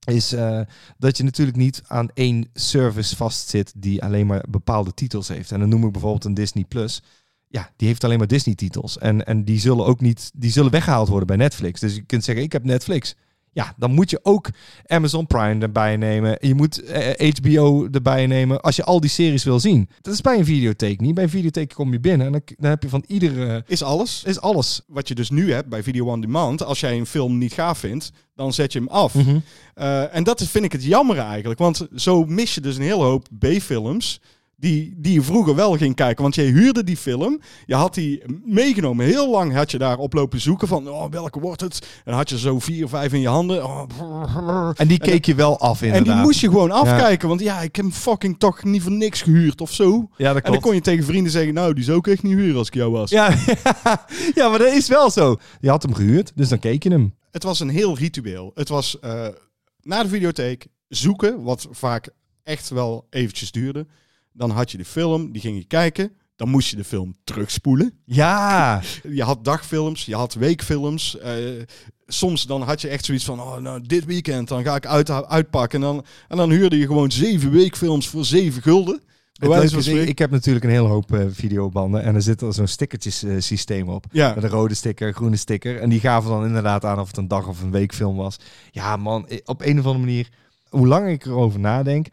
is 0.06 0.32
eh, 0.32 0.60
dat 0.98 1.16
je 1.16 1.22
natuurlijk 1.22 1.56
niet 1.56 1.82
aan 1.86 2.08
één 2.14 2.48
service 2.52 3.16
vastzit 3.16 3.72
die 3.76 4.02
alleen 4.02 4.26
maar 4.26 4.44
bepaalde 4.48 4.94
titels 4.94 5.28
heeft. 5.28 5.52
En 5.52 5.60
dan 5.60 5.68
noem 5.68 5.84
ik 5.84 5.92
bijvoorbeeld 5.92 6.24
een 6.24 6.34
Disney 6.34 6.64
Plus. 6.64 7.02
Ja, 7.48 7.70
die 7.76 7.88
heeft 7.88 8.04
alleen 8.04 8.18
maar 8.18 8.26
Disney 8.26 8.54
titels. 8.54 8.98
En, 8.98 9.26
en 9.26 9.44
die 9.44 9.60
zullen 9.60 9.86
ook 9.86 10.00
niet, 10.00 10.30
die 10.34 10.50
zullen 10.50 10.70
weggehaald 10.70 11.08
worden 11.08 11.26
bij 11.26 11.36
Netflix. 11.36 11.80
Dus 11.80 11.94
je 11.94 12.02
kunt 12.02 12.24
zeggen, 12.24 12.44
ik 12.44 12.52
heb 12.52 12.64
Netflix. 12.64 13.14
Ja, 13.52 13.74
dan 13.76 13.90
moet 13.92 14.10
je 14.10 14.20
ook 14.22 14.50
Amazon 14.86 15.26
Prime 15.26 15.62
erbij 15.62 15.96
nemen. 15.96 16.36
Je 16.40 16.54
moet 16.54 16.82
eh, 16.82 17.32
HBO 17.34 17.88
erbij 17.90 18.26
nemen 18.26 18.60
als 18.60 18.76
je 18.76 18.84
al 18.84 19.00
die 19.00 19.10
series 19.10 19.44
wil 19.44 19.60
zien. 19.60 19.88
Dat 20.00 20.14
is 20.14 20.20
bij 20.20 20.38
een 20.38 20.44
videotheek 20.44 21.00
niet. 21.00 21.14
Bij 21.14 21.24
een 21.24 21.30
videotheek 21.30 21.74
kom 21.74 21.92
je 21.92 22.00
binnen 22.00 22.26
en 22.26 22.32
dan, 22.32 22.42
dan 22.58 22.70
heb 22.70 22.82
je 22.82 22.88
van 22.88 23.04
iedere... 23.06 23.64
Is 23.66 23.82
alles. 23.82 24.22
Is 24.26 24.40
alles. 24.40 24.82
Wat 24.86 25.08
je 25.08 25.14
dus 25.14 25.30
nu 25.30 25.52
hebt 25.52 25.68
bij 25.68 25.82
Video 25.82 26.06
On 26.06 26.20
Demand, 26.20 26.64
als 26.64 26.80
jij 26.80 26.98
een 26.98 27.06
film 27.06 27.38
niet 27.38 27.52
gaaf 27.52 27.78
vindt, 27.78 28.12
dan 28.34 28.52
zet 28.52 28.72
je 28.72 28.78
hem 28.78 28.88
af. 28.88 29.14
Mhm. 29.14 29.38
Eh, 29.74 30.14
en 30.14 30.24
dat 30.24 30.42
vind 30.42 30.64
ik 30.64 30.72
het 30.72 30.84
jammer 30.84 31.18
eigenlijk. 31.18 31.58
Want 31.58 31.88
zo 31.94 32.24
mis 32.24 32.54
je 32.54 32.60
dus 32.60 32.76
een 32.76 32.82
hele 32.82 33.02
hoop 33.02 33.28
B-films. 33.38 34.20
Die, 34.60 34.94
die 34.96 35.12
je 35.12 35.22
vroeger 35.22 35.54
wel 35.54 35.76
ging 35.76 35.94
kijken. 35.94 36.22
Want 36.22 36.34
je 36.34 36.42
huurde 36.42 36.84
die 36.84 36.96
film. 36.96 37.40
Je 37.66 37.74
had 37.74 37.94
die 37.94 38.22
meegenomen. 38.44 39.06
Heel 39.06 39.30
lang 39.30 39.54
had 39.54 39.70
je 39.70 39.78
daar 39.78 39.98
oplopen 39.98 40.40
zoeken 40.40 40.68
van 40.68 40.88
oh, 40.88 41.10
welke 41.10 41.40
wordt 41.40 41.60
het. 41.60 41.86
En 42.04 42.14
had 42.14 42.30
je 42.30 42.38
zo 42.38 42.58
vier, 42.58 42.88
vijf 42.88 43.12
in 43.12 43.20
je 43.20 43.28
handen. 43.28 43.64
Oh. 43.64 44.70
En 44.74 44.88
die 44.88 44.98
keek 44.98 45.24
je 45.24 45.34
wel 45.34 45.58
af 45.58 45.80
en 45.80 45.86
inderdaad. 45.86 46.14
die 46.14 46.24
moest 46.24 46.40
je 46.40 46.48
gewoon 46.48 46.70
afkijken. 46.70 47.28
Want 47.28 47.40
ja, 47.40 47.60
ik 47.60 47.76
heb 47.76 47.84
hem 47.84 47.94
fucking 47.94 48.38
toch 48.38 48.64
niet 48.64 48.82
voor 48.82 48.92
niks 48.92 49.22
gehuurd 49.22 49.60
of 49.60 49.72
zo. 49.72 50.08
Ja, 50.16 50.32
dat 50.32 50.42
En 50.42 50.52
dan 50.52 50.60
kon 50.60 50.74
je 50.74 50.80
tegen 50.80 51.04
vrienden 51.04 51.32
zeggen, 51.32 51.54
nou, 51.54 51.74
die 51.74 51.84
zou 51.84 51.98
ik 51.98 52.06
echt 52.06 52.22
niet 52.22 52.34
huren 52.36 52.56
als 52.56 52.66
ik 52.66 52.74
jou 52.74 52.92
was. 52.92 53.10
Ja, 53.10 53.28
ja, 54.34 54.48
maar 54.48 54.58
dat 54.58 54.72
is 54.72 54.88
wel 54.88 55.10
zo. 55.10 55.36
Je 55.60 55.68
had 55.68 55.82
hem 55.82 55.94
gehuurd, 55.94 56.32
dus 56.34 56.48
dan 56.48 56.58
keek 56.58 56.82
je 56.82 56.90
hem. 56.90 57.14
Het 57.30 57.42
was 57.42 57.60
een 57.60 57.68
heel 57.68 57.96
ritueel. 57.96 58.50
Het 58.54 58.68
was 58.68 58.98
eh, 58.98 59.26
naar 59.82 60.02
de 60.02 60.08
videotheek 60.08 60.66
zoeken, 60.88 61.42
wat 61.42 61.68
vaak 61.70 62.08
echt 62.42 62.68
wel 62.68 63.06
eventjes 63.10 63.50
duurde. 63.50 63.86
Dan 64.32 64.50
had 64.50 64.70
je 64.70 64.78
de 64.78 64.84
film, 64.84 65.32
die 65.32 65.40
ging 65.40 65.56
je 65.56 65.64
kijken. 65.64 66.12
Dan 66.36 66.48
moest 66.48 66.70
je 66.70 66.76
de 66.76 66.84
film 66.84 67.14
terugspoelen. 67.24 67.92
Ja. 68.04 68.80
Je 69.12 69.22
had 69.22 69.44
dagfilms, 69.44 70.04
je 70.04 70.14
had 70.14 70.34
weekfilms. 70.34 71.18
eh, 71.18 71.36
soms 72.06 72.46
dan 72.46 72.62
had 72.62 72.80
je 72.80 72.88
echt 72.88 73.04
zoiets 73.04 73.24
van, 73.24 73.40
oh, 73.40 73.56
nou, 73.56 73.80
dit 73.86 74.04
weekend, 74.04 74.48
dan 74.48 74.62
ga 74.62 74.74
ik 74.74 74.86
uit, 74.86 75.10
uitpakken. 75.10 75.82
En 75.82 75.86
dan, 75.86 76.04
en 76.28 76.36
dan 76.36 76.50
huurde 76.50 76.78
je 76.78 76.86
gewoon 76.86 77.10
zeven 77.10 77.50
weekfilms 77.50 78.08
voor 78.08 78.24
zeven 78.24 78.62
gulden. 78.62 79.02
Is, 79.62 79.86
ik, 79.88 80.18
heb 80.18 80.30
natuurlijk 80.30 80.64
een 80.64 80.70
hele 80.70 80.88
hoop 80.88 81.12
eh, 81.14 81.24
videobanden 81.30 82.02
en 82.02 82.14
er 82.14 82.22
zit 82.22 82.42
al 82.42 82.52
zo'n 82.52 82.66
stickertjes 82.66 83.22
eh, 83.22 83.34
systeem 83.38 83.88
op. 83.88 84.04
Ja, 84.12 84.34
Met 84.34 84.44
een 84.44 84.50
rode 84.50 84.74
sticker, 84.74 85.12
groene 85.14 85.36
sticker. 85.36 85.80
En 85.80 85.88
die 85.88 86.00
gaven 86.00 86.30
dan 86.30 86.44
inderdaad 86.44 86.84
aan 86.84 86.98
of 87.00 87.06
het 87.06 87.16
een 87.16 87.28
dag 87.28 87.46
of 87.48 87.62
een 87.62 87.70
weekfilm 87.70 88.16
was. 88.16 88.36
Ja 88.70 88.96
man, 88.96 89.28
op 89.44 89.60
een 89.60 89.78
of 89.78 89.84
andere 89.86 89.98
manier, 90.04 90.28
hoe 90.68 90.86
langer 90.86 91.08
ik 91.10 91.24
erover 91.26 91.60
nadenk, 91.60 92.06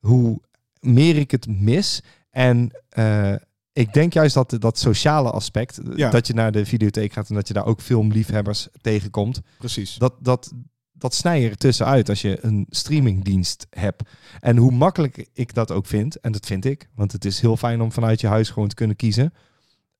hoe 0.00 0.40
meer 0.84 1.16
ik 1.16 1.30
het 1.30 1.46
mis. 1.60 2.02
En 2.30 2.70
eh, 2.88 3.34
ik 3.72 3.92
denk 3.92 4.12
juist 4.12 4.34
dat 4.34 4.56
dat 4.58 4.78
sociale 4.78 5.30
aspect, 5.30 5.78
eh, 5.78 5.96
Ja. 5.96 6.10
dat 6.10 6.26
je 6.26 6.34
naar 6.34 6.52
de 6.52 6.66
videotheek 6.66 7.12
gaat 7.12 7.28
en 7.28 7.34
dat 7.34 7.48
je 7.48 7.54
daar 7.54 7.66
ook 7.66 7.80
filmliefhebbers 7.80 8.68
tegenkomt, 8.80 9.40
precies. 9.58 9.94
dat, 9.94 10.14
dat, 10.20 10.52
dat 10.92 11.14
snij 11.14 11.40
je 11.40 11.48
er 11.48 11.56
tussenuit 11.56 12.08
als 12.08 12.20
je 12.22 12.38
een 12.40 12.66
streamingdienst 12.68 13.66
hebt. 13.70 14.02
En 14.40 14.56
hoe 14.56 14.70
makkelijk 14.72 15.28
ik 15.32 15.54
dat 15.54 15.70
ook 15.70 15.86
vind, 15.86 16.20
en 16.20 16.32
dat 16.32 16.46
vind 16.46 16.64
ik, 16.64 16.88
want 16.94 17.12
het 17.12 17.24
is 17.24 17.40
heel 17.40 17.56
fijn 17.56 17.80
om 17.80 17.92
vanuit 17.92 18.20
je 18.20 18.26
huis 18.26 18.50
gewoon 18.50 18.68
te 18.68 18.74
kunnen 18.74 18.96
kiezen. 18.96 19.32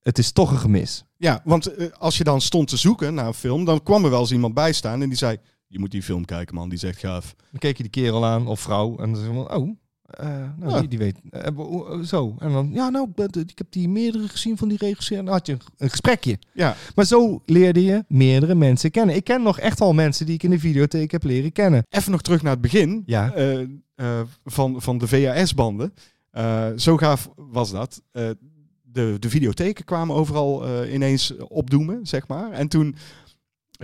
Het 0.01 0.18
is 0.18 0.33
toch 0.33 0.51
een 0.51 0.59
gemis. 0.59 1.05
Ja, 1.16 1.40
want 1.44 1.66
eh, 1.75 1.87
als 1.99 2.18
je 2.18 2.25
dan 2.25 2.40
stond 2.40 2.68
te 2.68 2.77
zoeken 2.77 3.14
naar 3.14 3.27
een 3.27 3.35
film, 3.35 3.64
dan 3.64 3.83
kwam 3.83 4.05
er 4.05 4.11
wel 4.11 4.20
eens 4.20 4.33
iemand 4.33 4.55
bij 4.55 4.73
staan 4.73 5.03
en 5.03 5.09
die 5.09 5.18
zei, 5.18 5.37
je 5.66 5.79
moet 5.79 5.90
die 5.90 6.03
film 6.03 6.25
kijken 6.25 6.55
man, 6.55 6.68
die 6.68 6.79
is 6.79 6.85
echt 6.85 6.99
gaaf. 6.99 7.35
Dan 7.51 7.59
keek 7.61 7.77
je 7.77 7.83
die 7.83 7.92
kerel 7.92 8.25
aan 8.27 8.47
of 8.47 8.61
vrouw 8.61 8.99
en 8.99 9.12
dan 9.12 9.25
van, 9.25 9.51
oh, 9.55 9.77
Eh, 10.11 10.29
nou, 10.57 10.73
Ja. 10.73 10.81
die, 10.81 10.88
die 10.88 10.99
weet. 10.99 11.17
eh, 11.31 11.51
hoe- 11.55 12.07
zo. 12.07 12.35
En 12.38 12.53
dan, 12.53 12.71
ja, 12.73 12.88
nou, 12.88 13.09
ik 13.49 13.59
heb 13.59 13.67
die 13.71 13.88
meerdere 13.88 14.29
gezien 14.29 14.57
van 14.57 14.69
die 14.69 14.79
regisseur. 14.79 15.19
En 15.19 15.25
dan 15.25 15.35
had 15.35 15.47
je 15.47 15.57
een, 15.77 15.90
gesprekje. 15.90 16.38
Ja, 16.53 16.77
Maar 16.95 17.05
zo 17.05 17.43
leerde 17.47 17.85
je 17.85 18.05
meerdere 18.09 18.55
mensen 18.55 18.90
kennen. 18.90 19.14
Ik 19.17 19.25
ken 19.25 19.43
nog 19.43 19.59
echt 19.59 19.81
al 19.81 19.93
mensen 19.93 20.27
die 20.27 20.35
ik 20.35 20.43
in 20.43 20.51
de 20.51 20.59
videotheek 20.59 21.11
heb 21.11 21.25
leren 21.25 21.53
kennen. 21.53 21.87
even 21.88 22.11
nog 22.12 22.23
terug 22.23 22.43
naar 22.43 22.53
het 22.53 22.61
begin 22.61 23.03
Ja. 23.07 23.33
eh, 23.35 23.61
eh, 23.95 24.21
van, 24.45 24.83
van 24.83 24.99
de 24.99 25.07
VHS-banden. 25.09 25.95
Eh, 26.31 26.67
zo 26.77 26.97
gaaf 26.97 27.31
was 27.37 27.71
dat. 27.71 28.03
Eh, 28.12 28.29
de, 28.83 29.17
de 29.19 29.29
videotheken 29.31 29.85
kwamen 29.85 30.17
overal 30.17 30.67
eh, 30.67 30.93
ineens 30.95 31.37
opdoemen, 31.49 32.07
zeg 32.07 32.29
maar. 32.29 32.51
En 32.53 32.69
toen 32.69 32.95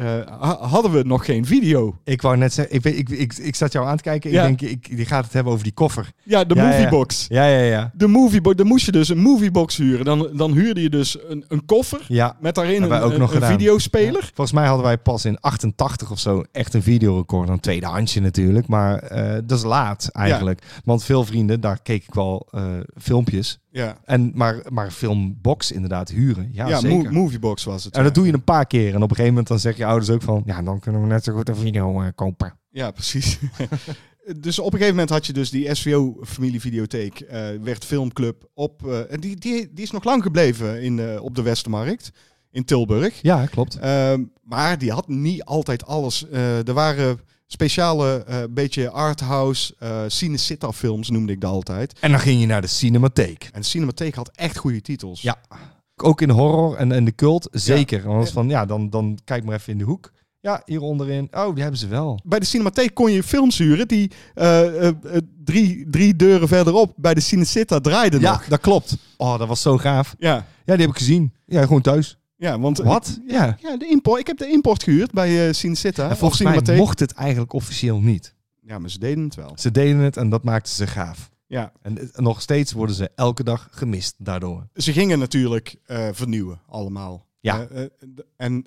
eh, 0.00 0.06
ha- 0.40 0.58
hadden 0.66 0.90
we 0.92 1.02
nog 1.02 1.24
geen 1.24 1.46
video. 1.46 1.98
Ik 2.04 2.22
wou 2.22 2.36
net 2.36 2.52
zeggen, 2.52 2.74
ik, 2.74 2.82
weet- 2.82 2.98
ik, 2.98 3.08
ik, 3.08 3.38
ik 3.38 3.54
zat 3.54 3.72
jou 3.72 3.86
aan 3.86 3.96
te 3.96 4.02
kijken. 4.02 4.30
Ja. 4.30 4.46
Ik 4.46 4.58
denk, 4.58 4.72
ik, 4.72 4.96
die 4.96 5.06
gaat 5.06 5.24
het 5.24 5.32
hebben 5.32 5.52
over 5.52 5.64
die 5.64 5.72
koffer. 5.74 6.10
Ja, 6.22 6.44
de 6.44 6.54
Ja, 6.54 6.66
moviebox. 6.68 7.26
Ja, 7.28 7.46
ja, 7.46 7.58
ja. 7.64 7.90
De 7.94 8.06
moviebox, 8.06 8.56
dan 8.56 8.66
moest 8.66 8.86
je 8.86 8.92
dus 8.92 9.08
een 9.08 9.18
moviebox 9.18 9.76
huren. 9.76 10.04
Dan, 10.04 10.28
dan 10.32 10.52
huurde 10.52 10.82
je 10.82 10.90
dus 10.90 11.16
een, 11.28 11.44
een 11.48 11.64
koffer 11.64 12.04
Ja. 12.08 12.36
met 12.40 12.54
daarin 12.54 12.82
een, 12.82 12.88
wij 12.88 13.02
ook 13.02 13.12
een, 13.12 13.18
nog 13.18 13.34
een 13.34 13.42
videospeler. 13.42 14.22
Volgens 14.34 14.52
mij 14.52 14.66
hadden 14.66 14.84
wij 14.86 14.98
pas 14.98 15.24
in 15.24 15.40
88 15.40 16.10
of 16.10 16.18
zo 16.18 16.42
echt 16.52 16.74
een 16.74 16.82
videorecord. 16.82 17.48
Een 17.48 17.60
tweedehandsje 17.60 18.20
natuurlijk, 18.20 18.66
maar 18.66 18.98
eh, 18.98 19.38
dat 19.44 19.58
is 19.58 19.64
laat 19.64 20.08
eigenlijk. 20.12 20.62
Want 20.84 21.04
veel 21.04 21.24
vrienden, 21.24 21.60
daar 21.60 21.82
keek 21.82 22.04
ik 22.06 22.14
wel 22.14 22.46
eh, 22.50 22.62
filmpjes. 23.00 23.58
Ja, 23.72 23.98
En, 24.04 24.30
maar, 24.34 24.62
maar 24.68 24.90
filmbox 24.90 25.72
inderdaad 25.72 26.08
huren, 26.08 26.48
ja, 26.52 26.68
ja, 26.68 26.78
zeker. 26.80 27.12
mo- 27.12 27.20
moviebox 27.20 27.64
was 27.64 27.84
het. 27.84 27.96
en 27.96 28.02
dat 28.04 28.14
doe 28.14 28.26
je 28.26 28.32
een 28.32 28.44
paar 28.44 28.66
keer. 28.66 28.88
En 28.88 28.94
op 28.96 29.02
een 29.02 29.08
gegeven 29.08 29.28
moment 29.28 29.48
dan 29.48 29.58
zeg 29.58 29.76
je 29.76 29.84
ouders 29.84 30.10
ook 30.10 30.22
van... 30.22 30.42
Ja, 30.46 30.62
dan 30.62 30.80
kunnen 30.80 31.00
we 31.00 31.06
net 31.06 31.24
zo 31.24 31.32
goed 31.34 31.48
een 31.48 31.56
video 31.56 32.00
eh, 32.02 32.08
kopen. 32.14 32.58
Ja, 32.70 32.90
precies. 32.90 33.38
dus 34.40 34.58
op 34.58 34.64
een 34.66 34.72
gegeven 34.72 34.90
moment 34.94 35.10
had 35.10 35.26
je 35.26 35.32
dus 35.32 35.50
die 35.50 35.74
SVO-familievideotheek, 35.74 37.20
eh 37.20 37.48
werd 37.62 37.84
filmclub 37.84 38.48
op. 38.54 38.86
eh, 38.86 39.12
en 39.12 39.20
die, 39.20 39.36
die, 39.36 39.70
die 39.72 39.84
is 39.84 39.90
nog 39.90 40.04
lang 40.04 40.22
gebleven 40.22 40.82
in, 40.82 41.20
op 41.20 41.34
de 41.34 41.42
Westermarkt 41.42 42.10
in 42.50 42.64
Tilburg. 42.64 43.18
Ja, 43.22 43.46
klopt. 43.46 43.78
Ehm, 43.78 44.24
maar 44.42 44.78
die 44.78 44.92
had 44.92 45.08
niet 45.08 45.44
altijd 45.44 45.86
alles. 45.86 46.26
Er 46.30 46.72
waren 46.72 47.20
speciale, 47.52 48.24
eh 48.26 48.36
beetje 48.50 48.90
arthouse, 48.90 49.74
eh 49.78 50.00
Cinecitta 50.08 50.72
films 50.72 51.10
noemde 51.10 51.32
ik 51.32 51.40
dat 51.40 51.50
altijd. 51.50 51.98
En 52.00 52.10
dan 52.10 52.20
ging 52.20 52.40
je 52.40 52.46
naar 52.46 52.60
de 52.60 52.66
cinematheek. 52.66 53.48
En 53.52 53.60
de 53.60 53.66
Cinematheek 53.66 54.14
had 54.14 54.30
echt 54.34 54.56
goede 54.58 54.80
titels. 54.80 55.22
Ja. 55.22 55.36
Ook 55.96 56.20
in 56.20 56.30
horror 56.30 56.76
en, 56.76 56.92
en 56.92 57.04
de 57.04 57.14
cult, 57.14 57.48
zeker. 57.52 58.02
Want 58.02 58.30
van, 58.30 58.48
ja, 58.48 58.66
dan, 58.66 58.90
dan 58.90 59.18
kijk 59.24 59.44
maar 59.44 59.54
even 59.56 59.72
in 59.72 59.78
de 59.78 59.84
hoek. 59.84 60.12
Ja, 60.40 60.62
hier 60.64 60.80
onderin. 60.80 61.28
Oh, 61.30 61.52
die 61.54 61.62
hebben 61.62 61.80
ze 61.80 61.86
wel. 61.88 62.20
Bij 62.24 62.38
de 62.38 62.44
Cinematheek 62.46 62.94
kon 62.94 63.12
je 63.12 63.22
films 63.22 63.58
huren 63.58 63.88
die 63.88 64.10
eh, 64.34 64.88
drie, 65.44 65.86
drie 65.90 66.16
deuren 66.16 66.48
verderop 66.48 66.92
bij 66.96 67.14
de 67.14 67.20
Cinecitta 67.20 67.80
draaiden 67.80 68.20
Ja, 68.20 68.30
nog. 68.32 68.44
dat 68.44 68.60
klopt. 68.60 68.96
Oh, 69.16 69.38
dat 69.38 69.48
was 69.48 69.62
zo 69.62 69.78
gaaf. 69.78 70.14
Ja, 70.18 70.34
Ja, 70.64 70.76
die 70.76 70.80
heb 70.86 70.90
ik 70.90 70.96
gezien. 71.00 71.32
Ja, 71.46 71.62
gewoon 71.62 71.80
thuis. 71.80 72.18
Ja 72.40 72.58
want 72.58 72.78
Wat? 72.78 73.20
Ja. 73.26 73.56
Ja, 73.60 73.76
de 73.76 73.86
import. 73.86 74.20
Ik 74.20 74.26
heb 74.26 74.36
de 74.38 74.48
import 74.48 74.82
gehuurd 74.82 75.12
bij 75.12 75.46
uh, 75.46 75.52
Cinecitta. 75.52 76.04
En 76.04 76.10
of 76.12 76.18
volgens 76.18 76.40
mij 76.42 76.76
mocht 76.76 77.00
het 77.00 77.12
eigenlijk 77.12 77.52
officieel 77.52 78.00
niet. 78.00 78.34
Ja, 78.62 78.78
maar 78.78 78.90
ze 78.90 78.98
deden 78.98 79.24
het 79.24 79.34
wel. 79.34 79.52
Ze 79.56 79.70
deden 79.70 79.98
het 79.98 80.16
en 80.16 80.28
dat 80.30 80.44
maakte 80.44 80.70
ze 80.70 80.86
gaaf. 80.86 81.30
Ja, 81.46 81.72
En 81.82 81.96
het- 81.96 82.20
nog 82.20 82.40
steeds 82.40 82.72
worden 82.72 82.94
ze 82.96 83.10
elke 83.14 83.42
dag 83.44 83.68
gemist 83.70 84.14
daardoor. 84.18 84.66
ze 84.74 84.92
gingen 84.92 85.18
natuurlijk 85.18 85.76
eh, 85.84 86.08
vernieuwen, 86.12 86.60
allemaal. 86.66 87.26
Ja. 87.40 87.66
Eh, 87.66 87.82
eh, 87.82 87.88
en 88.36 88.64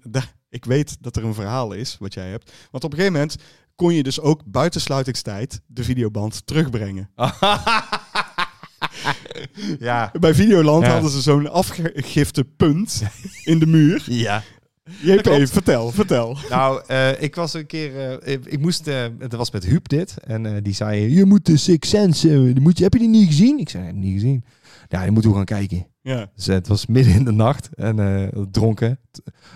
ik 0.49 0.65
weet 0.65 0.97
dat 0.99 1.15
er 1.15 1.23
een 1.23 1.33
verhaal 1.33 1.71
is, 1.73 1.97
wat 1.99 2.13
jij 2.13 2.29
hebt. 2.29 2.51
Want 2.71 2.83
op 2.83 2.91
een 2.91 2.97
gegeven 2.97 3.19
moment 3.19 3.37
kon 3.75 3.93
je 3.93 4.03
dus 4.03 4.19
ook 4.19 4.41
buiten 4.45 4.81
sluitingstijd 4.81 5.61
de 5.65 5.83
videoband 5.83 6.41
terugbrengen. 6.47 7.09
ja. 9.79 10.11
Bij 10.19 10.33
Videoland 10.33 10.85
Ja. 10.85 10.91
hadden 10.91 11.11
ze 11.11 11.21
zo'n 11.21 11.51
afgegifte 11.51 12.43
punt 12.57 13.03
in 13.43 13.59
de 13.59 13.65
muur. 13.65 14.03
Ja. 14.11 14.43
JP, 15.01 15.47
vertel, 15.47 15.91
vertel. 15.91 16.37
Nou, 16.49 16.81
eh, 16.87 17.21
ik 17.21 17.35
was 17.35 17.53
een 17.53 17.65
keer... 17.65 17.99
eh, 18.21 18.33
ik, 18.33 18.45
ik 18.45 18.59
moest... 18.59 18.87
eh 18.87 19.05
het 19.19 19.33
was 19.33 19.51
met 19.51 19.65
Huub 19.65 19.87
dit. 19.89 20.13
En 20.25 20.63
die 20.63 20.73
zei... 20.73 21.15
Je 21.15 21.25
moet 21.25 21.45
de 21.45 21.57
Six 21.57 21.89
Sense... 21.89 22.53
moet 22.61 22.77
je, 22.77 22.83
heb 22.83 22.93
je 22.93 22.99
die 22.99 23.07
niet 23.07 23.27
gezien? 23.27 23.59
Ik 23.59 23.69
zei... 23.69 23.83
Ik 23.83 23.89
heb 23.93 24.01
die 24.01 24.11
niet 24.11 24.21
gezien. 24.21 24.43
Ja, 24.93 25.01
die 25.01 25.11
moeten 25.11 25.31
we 25.31 25.35
gaan 25.37 25.45
kijken. 25.45 25.87
Ja. 26.01 26.31
Dus 26.35 26.47
eh, 26.47 26.55
het 26.55 26.67
was 26.67 26.85
midden 26.85 27.13
in 27.13 27.25
de 27.25 27.31
nacht. 27.31 27.69
En 27.75 27.99
eh, 27.99 28.43
dronken. 28.51 28.99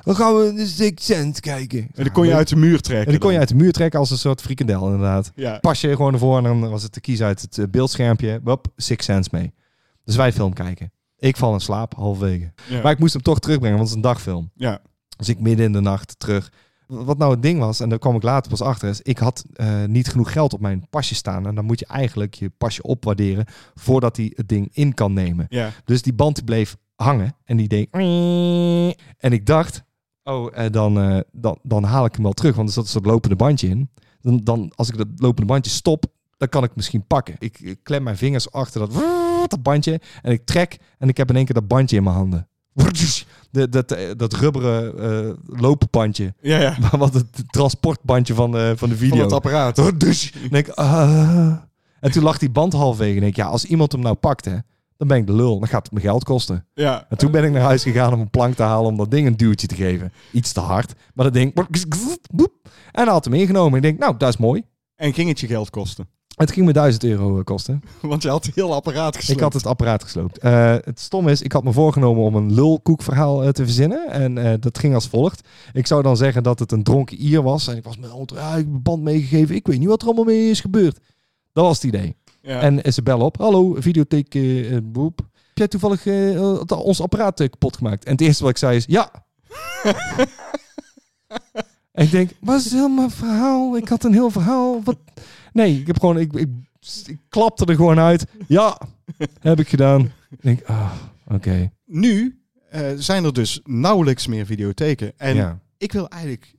Dan 0.03 0.15
gaan 0.15 0.35
we 0.35 0.65
Six 0.65 1.05
Sense 1.05 1.41
kijken. 1.41 1.79
En 1.79 2.03
dan 2.03 2.11
kon 2.11 2.27
je 2.27 2.33
uit 2.33 2.47
de 2.47 2.55
muur 2.55 2.81
trekken. 2.81 3.05
En 3.05 3.11
die 3.11 3.19
kon 3.19 3.31
je 3.31 3.37
dan. 3.37 3.47
uit 3.47 3.57
de 3.57 3.63
muur 3.63 3.71
trekken 3.71 3.99
als 3.99 4.11
een 4.11 4.17
soort 4.17 4.41
frikandel 4.41 4.85
inderdaad. 4.85 5.31
Ja. 5.35 5.57
Pas 5.59 5.81
je 5.81 5.95
gewoon 5.95 6.13
ervoor 6.13 6.37
en 6.37 6.43
dan 6.43 6.69
was 6.69 6.83
het 6.83 6.91
te 6.91 7.01
kiezen 7.01 7.25
uit 7.25 7.41
het 7.41 7.57
eh, 7.57 7.65
beeldschermpje. 7.69 8.39
Wop, 8.43 8.67
Six 8.75 9.05
Sense 9.05 9.29
mee. 9.31 9.53
Dus 10.03 10.15
wij 10.15 10.33
film 10.33 10.53
kijken. 10.53 10.91
Ik 11.17 11.37
val 11.37 11.53
in 11.53 11.59
slaap, 11.59 11.95
halverwege. 11.95 12.51
Ja. 12.69 12.81
Maar 12.81 12.91
ik 12.91 12.99
moest 12.99 13.13
hem 13.13 13.21
toch 13.21 13.39
terugbrengen, 13.39 13.77
want 13.77 13.89
het 13.89 13.97
is 13.97 14.03
een 14.03 14.11
dagfilm. 14.11 14.51
ja. 14.55 14.81
Dus 15.17 15.29
ik 15.29 15.39
midden 15.39 15.65
in 15.65 15.71
de 15.71 15.79
nacht 15.81 16.19
terug. 16.19 16.51
Wat 16.87 17.17
nou 17.17 17.31
het 17.31 17.41
ding 17.41 17.59
was, 17.59 17.79
en 17.79 17.89
daar 17.89 17.99
kwam 17.99 18.15
ik 18.15 18.23
later 18.23 18.49
pas 18.49 18.61
achter, 18.61 18.89
is 18.89 19.01
ik 19.01 19.17
had 19.17 19.45
eh, 19.53 19.83
niet 19.85 20.07
genoeg 20.07 20.31
geld 20.31 20.53
op 20.53 20.59
mijn 20.59 20.87
pasje 20.89 21.15
staan. 21.15 21.47
En 21.47 21.55
dan 21.55 21.65
moet 21.65 21.79
je 21.79 21.85
eigenlijk 21.85 22.33
je 22.33 22.51
pasje 22.57 22.83
opwaarderen 22.83 23.45
voordat 23.75 24.17
hij 24.17 24.31
het 24.35 24.49
ding 24.49 24.69
in 24.71 24.93
kan 24.93 25.13
nemen. 25.13 25.45
Ja. 25.49 25.71
Dus 25.85 26.01
die 26.01 26.13
band 26.13 26.35
die 26.35 26.43
bleef 26.43 26.77
hangen 26.95 27.35
en 27.43 27.57
die 27.57 27.67
deed... 27.67 27.87
En 29.17 29.31
ik 29.31 29.45
dacht, 29.45 29.83
oh, 30.23 30.57
eh, 30.57 30.71
dan, 30.71 30.99
eh, 30.99 31.19
dan, 31.31 31.59
dan 31.63 31.83
haal 31.83 32.05
ik 32.05 32.13
hem 32.13 32.23
wel 32.23 32.33
terug, 32.33 32.55
want 32.55 32.67
er 32.67 32.73
zat 32.73 32.83
een 32.83 32.89
soort 32.89 33.05
lopende 33.05 33.35
bandje 33.35 33.67
in. 33.67 33.89
Dan, 34.21 34.43
dan, 34.43 34.71
als 34.75 34.89
ik 34.89 34.97
dat 34.97 35.07
lopende 35.15 35.47
bandje 35.47 35.71
stop, 35.71 36.05
dan 36.37 36.49
kan 36.49 36.61
ik 36.61 36.67
het 36.67 36.77
misschien 36.77 37.07
pakken. 37.07 37.35
Ik, 37.39 37.59
ik 37.59 37.79
klem 37.83 38.03
mijn 38.03 38.17
vingers 38.17 38.51
achter 38.51 38.79
dat, 38.79 38.93
dat 39.49 39.63
bandje 39.63 40.01
en 40.21 40.31
ik 40.31 40.45
trek 40.45 40.77
en 40.97 41.09
ik 41.09 41.17
heb 41.17 41.29
in 41.29 41.35
één 41.35 41.45
keer 41.45 41.53
dat 41.53 41.67
bandje 41.67 41.95
in 41.95 42.03
mijn 42.03 42.15
handen. 42.15 42.47
De, 43.51 43.69
dat, 43.69 43.91
eh, 43.91 44.09
dat 44.17 44.33
rubberen 44.33 44.99
eh 44.99 45.59
loopbandje. 45.61 46.33
Ja, 46.41 46.59
ja. 46.59 46.77
Maar 46.81 46.97
wat 46.97 47.13
het 47.13 47.43
transportbandje 47.47 48.33
van 48.33 48.51
de, 48.51 48.73
van 48.77 48.89
de 48.89 48.97
video. 48.97 49.15
Van 49.15 49.25
het 49.25 49.33
apparaat. 49.33 49.99
Dus 49.99 50.33
denk, 50.49 50.69
ah. 50.69 51.55
En 51.99 52.11
toen 52.11 52.23
lag 52.23 52.37
die 52.37 52.49
band 52.49 52.73
halfwege. 52.73 53.09
En 53.09 53.15
ik 53.15 53.21
denk, 53.21 53.35
ja, 53.35 53.45
als 53.45 53.65
iemand 53.65 53.91
hem 53.91 54.01
nou 54.01 54.15
pakt, 54.15 54.45
hè, 54.45 54.57
dan 54.97 55.07
ben 55.07 55.17
ik 55.17 55.27
de 55.27 55.33
lul. 55.33 55.59
Dan 55.59 55.67
gaat 55.67 55.83
het 55.83 55.91
me 55.91 55.99
geld 55.99 56.23
kosten. 56.23 56.65
Ja. 56.73 57.05
En 57.09 57.17
toen 57.17 57.31
ben 57.31 57.43
ik 57.43 57.51
naar 57.51 57.61
huis 57.61 57.83
gegaan 57.83 58.13
om 58.13 58.19
een 58.19 58.29
plank 58.29 58.55
te 58.55 58.63
halen 58.63 58.91
om 58.91 58.97
dat 58.97 59.11
ding 59.11 59.27
een 59.27 59.37
duwtje 59.37 59.67
te 59.67 59.75
geven. 59.75 60.13
Iets 60.31 60.51
te 60.51 60.59
hard. 60.59 60.93
Maar 61.13 61.25
dat 61.25 61.33
ding... 61.33 61.53
En 62.91 63.03
hij 63.03 63.13
had 63.13 63.25
hem 63.25 63.33
ingenomen. 63.33 63.75
Ik 63.75 63.81
denk, 63.81 63.99
nou, 63.99 64.17
dat 64.17 64.29
is 64.29 64.37
mooi. 64.37 64.63
En 64.95 65.13
ging 65.13 65.29
het 65.29 65.39
je 65.39 65.47
geld 65.47 65.69
kosten? 65.69 66.07
Het 66.37 66.51
ging 66.51 66.65
me 66.65 66.73
1000 66.73 67.03
euro 67.03 67.37
eh, 67.37 67.43
kosten. 67.43 67.81
Want 68.01 68.21
je 68.21 68.29
had 68.29 68.45
het 68.45 68.55
heel 68.55 68.73
apparaat 68.73 69.15
gesloopt. 69.15 69.39
Ik 69.39 69.43
had 69.43 69.53
het 69.53 69.65
apparaat 69.65 70.03
gesloopt. 70.03 70.37
Eh, 70.37 70.75
het 70.83 70.99
stom 70.99 71.27
is, 71.27 71.41
ik 71.41 71.51
had 71.51 71.63
me 71.63 71.71
voorgenomen 71.71 72.23
om 72.23 72.35
een 72.35 72.53
lulkoekverhaal 72.53 73.43
eh, 73.43 73.49
te 73.49 73.63
verzinnen. 73.63 74.09
En 74.09 74.59
dat 74.59 74.77
ging 74.77 74.93
als 74.93 75.07
volgt. 75.07 75.47
Ik 75.73 75.87
zou 75.87 76.01
dan 76.03 76.17
zeggen 76.17 76.43
dat 76.43 76.59
het 76.59 76.71
een 76.71 76.83
dronken 76.83 77.23
ier 77.25 77.41
was. 77.43 77.67
En 77.67 77.77
ik 77.77 77.83
was 77.83 77.97
met 77.97 78.09
auto, 78.09 78.35
ja, 78.35 78.49
ik 78.49 78.55
heb 78.55 78.73
een 78.73 78.81
band 78.81 79.03
meegegeven. 79.03 79.55
Ik 79.55 79.67
weet 79.67 79.79
niet 79.79 79.87
wat 79.87 80.01
er 80.01 80.07
allemaal 80.07 80.25
mee 80.25 80.49
is 80.49 80.59
gebeurd. 80.59 80.99
Dat 81.53 81.65
was 81.65 81.75
het 81.75 81.83
idee. 81.83 82.15
Ja. 82.41 82.61
En 82.61 82.93
ze 82.93 83.03
bellen 83.03 83.25
op. 83.25 83.37
Hallo, 83.37 83.75
videotheek 83.79 84.39
boep. 84.83 85.17
Heb 85.17 85.57
jij 85.57 85.67
toevallig 85.67 86.05
ons 86.69 87.01
apparaat 87.01 87.37
kapot 87.49 87.77
gemaakt? 87.77 88.05
En 88.05 88.11
het 88.11 88.21
eerste 88.21 88.43
wat 88.43 88.51
ik 88.51 88.57
zei 88.57 88.75
is, 88.75 88.85
ja. 88.87 89.11
en 91.91 92.03
ik 92.03 92.11
denk, 92.11 92.31
wat 92.39 92.65
is 92.65 92.71
mijn 92.71 93.11
verhaal? 93.11 93.77
Ik 93.77 93.87
had 93.87 94.03
een 94.03 94.13
heel 94.13 94.29
verhaal. 94.29 94.81
Wat? 94.83 94.97
Nee, 95.53 95.79
ik 95.79 95.87
heb 95.87 95.99
gewoon, 95.99 96.19
ik, 96.19 96.33
ik, 96.33 96.47
ik 97.05 97.17
klapte 97.29 97.65
er 97.65 97.75
gewoon 97.75 97.99
uit. 97.99 98.25
Ja, 98.47 98.81
heb 99.39 99.59
ik 99.59 99.67
gedaan. 99.69 100.01
Ik 100.29 100.41
denk, 100.41 100.63
ah, 100.63 100.91
oké. 101.27 101.71
nu 101.85 102.41
eh, 102.69 102.91
zijn 102.95 103.23
er 103.23 103.33
dus 103.33 103.59
nauwelijks 103.63 104.27
meer 104.27 104.45
videotheken. 104.45 105.13
En 105.17 105.35
Ja. 105.35 105.59
ik 105.77 105.91
wil 105.91 106.07
eigenlijk 106.07 106.53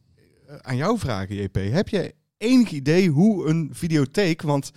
eh, 0.46 0.56
aan 0.56 0.76
jou 0.76 0.98
vragen, 0.98 1.36
JP. 1.36 1.54
Heb 1.54 1.88
je 1.88 2.14
enig 2.36 2.70
idee 2.70 3.08
hoe 3.10 3.48
een 3.48 3.68
videotheek, 3.72 4.42
want 4.42 4.70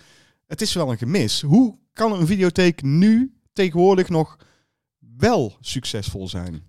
het 0.46 0.60
is 0.60 0.72
wel 0.74 0.90
een 0.90 0.98
gemis. 0.98 1.40
Hoe 1.40 1.78
kan 1.92 2.12
een 2.12 2.26
videotheek 2.26 2.82
nu 2.82 3.32
tegenwoordig 3.52 4.08
nog 4.08 4.36
wel 5.16 5.56
succesvol 5.60 6.28
zijn? 6.28 6.62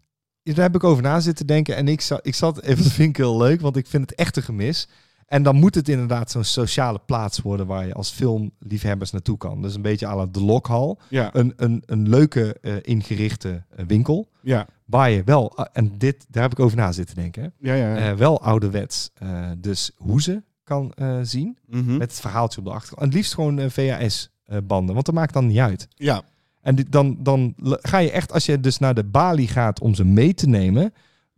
Daar 0.43 0.56
heb 0.56 0.75
ik 0.75 0.84
over 0.84 1.03
na 1.03 1.19
zitten 1.19 1.47
denken. 1.47 1.75
En 1.75 1.88
ik 1.88 2.01
zat, 2.01 2.27
ik 2.27 2.36
zat 2.36 2.62
even, 2.62 2.84
dat 2.84 2.91
vind 2.91 3.10
ik 3.10 3.17
heel 3.17 3.38
leuk, 3.38 3.62
want 3.62 3.75
ik 3.77 3.88
vind 3.88 4.10
het 4.10 4.19
echt 4.19 4.38
een 4.38 4.43
gemis. 4.43 4.88
En 5.34 5.43
dan 5.43 5.56
moet 5.56 5.76
het 5.76 5.89
inderdaad 5.89 6.32
zo'n 6.32 6.43
sociale 6.43 7.00
plaats 7.06 7.39
worden 7.41 7.65
waar 7.67 7.88
je 7.88 7.93
als 7.93 8.10
filmliefhebbers 8.12 9.12
naartoe 9.12 9.38
kan. 9.38 9.62
Dus 9.62 9.76
een 9.76 9.82
beetje 9.82 10.08
à 10.08 10.15
la 10.15 10.26
de 10.26 10.41
Lokhal. 10.43 11.00
Ja, 11.10 11.30
Een, 11.34 11.54
een, 11.56 11.84
een 11.86 12.10
leuke 12.10 12.58
eh, 12.62 12.74
ingerichte 12.82 13.63
eh, 13.76 13.86
winkel. 13.88 14.30
ja, 14.41 14.67
Waar 14.86 15.10
je 15.10 15.24
wel, 15.24 15.52
eh, 15.58 15.65
en 15.74 15.98
dit, 15.98 16.26
daar 16.30 16.43
heb 16.43 16.52
ik 16.52 16.60
over 16.60 16.78
na 16.78 16.91
zitten 16.91 17.15
denken. 17.15 17.43
hè. 17.43 17.74
ja. 17.74 17.76
ja. 17.96 18.10
Eh, 18.12 18.17
wel 18.17 18.41
ouderwets. 18.41 19.12
dus 19.58 19.91
hoezen 19.98 20.46
kan 20.63 20.91
eh, 20.96 21.19
zien. 21.22 21.58
Mhm. 21.67 21.98
Met 21.98 22.12
het 22.12 22.19
verhaaltje 22.19 22.60
op 22.60 22.65
de 22.65 22.72
achtergrond. 22.72 23.02
En 23.02 23.08
het 23.08 23.15
liefst 23.15 23.34
gewoon 23.34 23.60
eh, 23.60 23.69
VHS-banden. 23.69 24.93
want 24.93 25.06
dat 25.06 25.15
maakt 25.15 25.34
dan 25.34 25.48
niet 25.48 25.58
uit. 25.60 25.88
ja, 25.96 26.22
En 26.62 26.76
dit- 26.76 26.91
dan, 26.91 27.17
dan 27.19 27.54
ga 27.82 27.98
je 27.98 28.12
echt, 28.12 28.32
als 28.32 28.46
je 28.46 28.60
dus 28.60 28.78
naar 28.78 28.93
de 28.93 29.04
balie 29.04 29.48
gaat 29.48 29.80
om 29.82 29.93
ze 29.96 30.06
mee 30.06 30.34
te 30.34 30.48
nemen, 30.48 30.93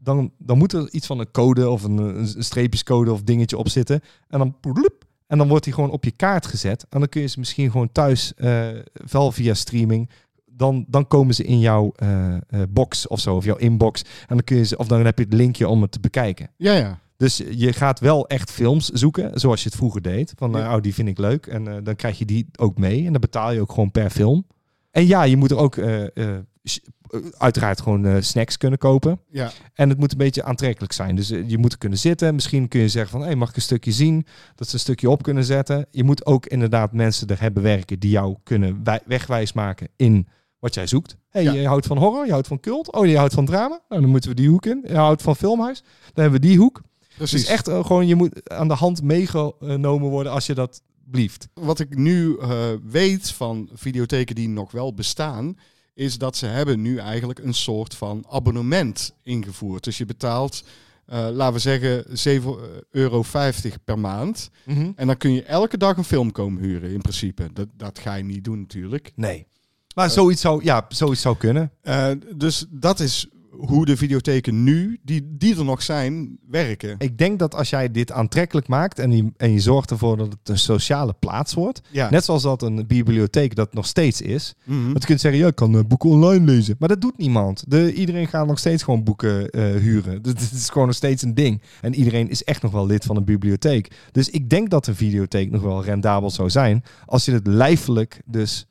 dan, 0.06 0.32
dan 0.38 0.58
moet 0.58 0.74
er 0.74 0.90
iets 0.92 1.08
van 1.08 1.20
een 1.20 1.32
code 1.32 1.70
of 1.70 1.84
een, 1.84 1.98
een 1.98 2.44
streepjescode 2.44 3.12
of 3.12 3.24
dingetje 3.24 3.58
op 3.58 3.70
zitten. 3.70 4.02
En 4.28 4.40
dan, 4.40 4.60
poedeloep, 4.60 5.06
En 5.28 5.38
dan 5.38 5.48
wordt 5.48 5.64
die 5.64 5.74
gewoon 5.74 5.92
op 5.92 6.04
je 6.04 6.12
kaart 6.12 6.46
gezet. 6.46 6.86
En 6.90 7.00
dan 7.00 7.10
kun 7.10 7.22
je 7.22 7.28
ze 7.28 7.40
misschien 7.40 7.72
gewoon 7.72 7.92
thuis, 7.92 8.34
eh, 8.34 8.68
wel 9.12 9.32
via 9.32 9.54
streaming. 9.54 10.10
Dan, 10.46 10.86
dan 10.88 11.08
komen 11.08 11.36
ze 11.36 11.44
in 11.44 11.60
jouw 11.60 11.92
eh, 11.96 12.34
eh, 12.34 12.40
box 12.70 13.08
of 13.08 13.20
zo, 13.20 13.36
of 13.36 13.46
jouw 13.46 13.56
inbox. 13.56 14.02
En 14.02 14.36
dan 14.36 14.44
kun 14.44 14.58
je 14.58 14.66
ze, 14.66 14.78
of 14.78 14.88
dan 14.88 15.06
heb 15.06 15.18
je 15.18 15.24
het 15.24 15.34
linkje 15.34 15.68
om 15.68 15.82
het 15.82 15.92
te 15.92 16.00
bekijken. 16.00 16.50
Ja, 16.58 16.74
ja. 16.74 17.00
Dus 17.18 17.42
je 17.50 17.74
gaat 17.74 18.00
wel 18.00 18.28
echt 18.28 18.52
films 18.52 18.90
zoeken, 18.90 19.40
zoals 19.40 19.64
je 19.64 19.70
het 19.70 19.78
vroeger 19.78 20.02
deed. 20.02 20.34
Van, 20.38 20.52
Ja. 20.52 20.58
nou, 20.58 20.76
oh, 20.76 20.82
die 20.82 20.94
vind 20.94 21.08
ik 21.08 21.18
leuk. 21.18 21.48
En 21.48 21.84
dan 21.84 21.96
krijg 21.96 22.18
je 22.18 22.26
die 22.26 22.48
ook 22.60 22.78
mee. 22.78 23.06
En 23.06 23.12
dan 23.12 23.22
betaal 23.22 23.52
je 23.52 23.62
ook 23.62 23.72
gewoon 23.72 23.92
per 23.92 24.10
film. 24.10 24.46
En 24.92 25.08
ja, 25.08 25.24
je 25.24 25.38
moet 25.38 25.52
er 25.52 25.58
ook 25.58 25.78
uiteraard 27.38 27.82
gewoon 27.82 28.06
eh, 28.06 28.16
snacks 28.20 28.58
kunnen 28.58 28.80
kopen. 28.80 29.20
ja. 29.30 29.52
En 29.74 29.90
het 29.90 29.98
moet 29.98 30.12
een 30.12 30.18
beetje 30.18 30.44
aantrekkelijk 30.44 30.94
zijn. 30.94 31.16
Dus 31.16 31.30
eh, 31.32 31.50
je 31.50 31.58
moet 31.58 31.78
kunnen 31.78 31.98
zitten. 31.98 32.34
Misschien 32.36 32.68
kun 32.68 32.80
je 32.80 32.88
zeggen 32.90 33.12
van, 33.12 33.22
hey, 33.22 33.36
mag 33.36 33.50
ik 33.50 33.56
een 33.56 33.62
stukje 33.62 33.92
zien? 33.92 34.26
Dat 34.56 34.68
ze 34.68 34.74
een 34.74 34.80
stukje 34.80 35.10
op 35.10 35.24
kunnen 35.24 35.44
zetten. 35.44 35.86
Je 35.92 36.04
moet 36.04 36.26
ook 36.26 36.46
inderdaad 36.46 36.94
mensen 36.94 37.28
er 37.28 37.42
hebben 37.42 37.64
werken 37.64 38.00
die 38.00 38.10
jou 38.10 38.36
kunnen 38.44 38.80
wij- 38.84 39.02
wegwijs 39.06 39.54
maken 39.54 39.88
in 39.96 40.28
wat 40.60 40.74
jij 40.74 40.88
zoekt. 40.88 41.18
hey, 41.30 41.44
Ja. 41.44 41.54
je 41.54 41.68
houdt 41.68 41.86
van 41.86 41.98
horror, 41.98 42.26
je 42.26 42.32
houdt 42.32 42.48
van 42.48 42.60
cult. 42.60 42.92
Oh, 42.94 43.06
je 43.06 43.18
houdt 43.18 43.34
van 43.34 43.46
drama. 43.46 43.80
Nou, 43.90 44.02
dan 44.02 44.10
moeten 44.10 44.30
we 44.30 44.36
die 44.36 44.50
hoek 44.50 44.66
in. 44.66 44.84
Je 44.88 44.96
houdt 44.96 45.22
van 45.22 45.36
filmhuis. 45.36 45.82
Dan 46.14 46.24
hebben 46.24 46.42
we 46.42 46.48
die 46.48 46.58
hoek. 46.58 46.82
Precies. 47.18 47.42
Dus 47.42 47.50
echt 47.50 47.68
eh, 47.68 47.86
gewoon, 47.86 48.08
je 48.08 48.16
moet 48.16 48.50
aan 48.50 48.68
de 48.68 48.74
hand 48.74 49.02
meegenomen 49.04 50.10
worden 50.10 50.32
als 50.32 50.46
je 50.46 50.54
dat 50.54 50.82
blieft. 51.12 51.48
Wat 51.54 51.80
ik 51.80 51.96
nu 51.98 52.38
eh, 52.38 52.50
weet 52.84 53.32
van 53.32 53.70
videotheken 53.74 54.36
die 54.36 54.50
nog 54.50 54.72
wel 54.72 54.94
bestaan, 54.94 55.58
is 55.96 56.18
dat 56.18 56.38
ze 56.38 56.46
hebben 56.46 56.82
nu 56.82 56.98
eigenlijk 56.98 57.40
een 57.40 57.54
soort 57.54 57.96
van 57.96 58.26
abonnement 58.30 59.14
ingevoerd. 59.24 59.84
Dus 59.84 59.98
je 59.98 60.06
betaalt, 60.06 60.64
eh, 61.06 61.28
laten 61.32 61.54
we 61.54 61.60
zeggen, 61.60 62.18
7,50 62.18 62.82
euro 62.92 63.24
per 63.84 64.00
maand. 64.00 64.50
En 64.96 65.08
dan 65.08 65.18
kun 65.18 65.34
je 65.34 65.44
elke 65.44 65.78
dag 65.78 65.98
een 65.98 66.04
film 66.04 66.32
komen 66.32 66.64
huren, 66.64 66.92
in 66.92 67.02
principe. 67.02 67.50
Dat, 67.54 67.68
dat 67.78 68.00
ga 68.00 68.16
je 68.16 68.24
niet 68.24 68.44
doen 68.44 68.60
natuurlijk. 68.60 69.12
Nee. 69.16 69.48
Maar 69.96 70.10
zoiets 70.10 70.42
zou, 70.42 70.64
ja, 70.64 70.86
zoiets 70.90 71.22
zou 71.22 71.38
kunnen. 71.38 71.72
Eh, 71.82 72.12
dus 72.36 72.66
dat 72.70 73.00
is 73.00 73.28
hoe 73.58 73.86
de 73.86 73.98
videotheken 73.98 74.64
nu, 74.64 75.00
die, 75.04 75.36
die 75.38 75.58
er 75.58 75.66
nog 75.66 75.82
zijn, 75.82 76.38
werken. 76.50 76.96
Ik 76.98 77.18
denk 77.18 77.40
dat 77.40 77.56
als 77.56 77.70
jij 77.70 77.92
dit 77.92 78.12
aantrekkelijk 78.12 78.68
maakt 78.68 79.00
en 79.00 79.12
je, 79.12 79.32
en 79.38 79.52
je 79.52 79.60
zorgt 79.60 79.92
ervoor 79.92 80.18
dat 80.18 80.28
het 80.28 80.50
een 80.50 80.58
sociale 80.58 81.14
plaats 81.20 81.54
wordt, 81.54 81.82
Ja. 81.92 82.10
net 82.10 82.24
zoals 82.26 82.44
dat 82.44 82.62
een 82.62 82.88
bibliotheek 82.88 83.56
dat 83.56 83.74
nog 83.74 83.86
steeds 83.86 84.22
is. 84.22 84.54
Want 84.64 85.02
je 85.02 85.06
kunt 85.08 85.22
zeggen, 85.22 85.42
ja, 85.42 85.48
ik 85.48 85.56
kan 85.56 85.78
eh, 85.78 85.84
boeken 85.88 86.10
online 86.10 86.46
lezen. 86.46 86.76
Maar 86.80 86.90
dat 86.90 87.02
doet 87.02 87.18
niemand. 87.18 87.64
De, 87.68 87.94
iedereen 87.94 88.28
gaat 88.28 88.48
nog 88.48 88.60
steeds 88.60 88.84
gewoon 88.84 89.04
boeken 89.04 89.50
eh, 89.50 89.64
huren. 89.76 90.22
Dat 90.22 90.40
dat 90.40 90.52
is 90.52 90.70
gewoon 90.70 90.88
nog 90.88 90.96
steeds 90.96 91.22
een 91.24 91.34
ding. 91.34 91.62
En 91.82 91.96
iedereen 91.96 92.30
is 92.30 92.44
echt 92.44 92.62
nog 92.62 92.72
wel 92.72 92.86
lid 92.86 93.04
van 93.06 93.16
een 93.16 93.24
bibliotheek. 93.24 93.92
Dus 94.12 94.30
ik 94.30 94.50
denk 94.50 94.70
dat 94.70 94.88
een 94.88 94.96
videotheek 94.96 95.52
nog 95.52 95.62
wel 95.62 95.84
rendabel 95.84 96.30
zou 96.30 96.50
zijn. 96.50 96.84
Als 97.06 97.26
je 97.26 97.32
het 97.32 97.48
lijfelijk 97.48 98.22
dus, 98.26 98.66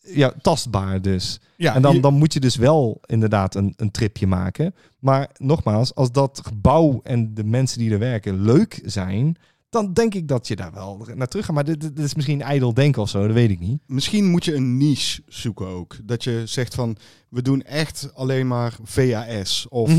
ja, 0.00 0.32
tastbaar 0.40 1.02
dus. 1.02 1.40
Ja, 1.56 1.74
en 1.74 1.82
dan, 1.82 2.00
dan 2.00 2.14
moet 2.14 2.32
je 2.32 2.40
dus 2.40 2.56
wel 2.56 3.00
inderdaad 3.06 3.54
een, 3.54 3.74
een 3.76 3.90
tripje 3.90 4.26
maken. 4.26 4.74
Maar 4.98 5.30
nogmaals, 5.36 5.94
als 5.94 6.12
dat 6.12 6.40
gebouw 6.44 7.00
en 7.02 7.34
de 7.34 7.44
mensen 7.44 7.78
die 7.78 7.92
er 7.92 7.98
werken 7.98 8.42
leuk 8.42 8.80
zijn... 8.84 9.36
dan 9.70 9.92
denk 9.92 10.14
ik 10.14 10.28
dat 10.28 10.48
je 10.48 10.56
daar 10.56 10.72
wel 10.72 11.06
naar 11.14 11.28
terug 11.28 11.44
gaat. 11.44 11.54
Maar 11.54 11.64
dit, 11.64 11.80
dit 11.80 11.98
is 11.98 12.14
misschien 12.14 12.42
ijdel 12.42 12.74
denken 12.74 13.02
of 13.02 13.08
zo, 13.08 13.26
dat 13.26 13.34
weet 13.34 13.50
ik 13.50 13.60
niet. 13.60 13.80
Misschien 13.86 14.26
moet 14.30 14.44
je 14.44 14.54
een 14.54 14.76
niche 14.76 15.22
zoeken 15.28 15.66
ook. 15.66 15.96
Dat 16.04 16.24
je 16.24 16.42
zegt 16.44 16.74
van, 16.74 16.96
we 17.28 17.42
doen 17.42 17.62
echt 17.62 18.10
alleen 18.14 18.46
maar 18.46 18.76
VHS. 18.84 19.66
Of 19.68 19.90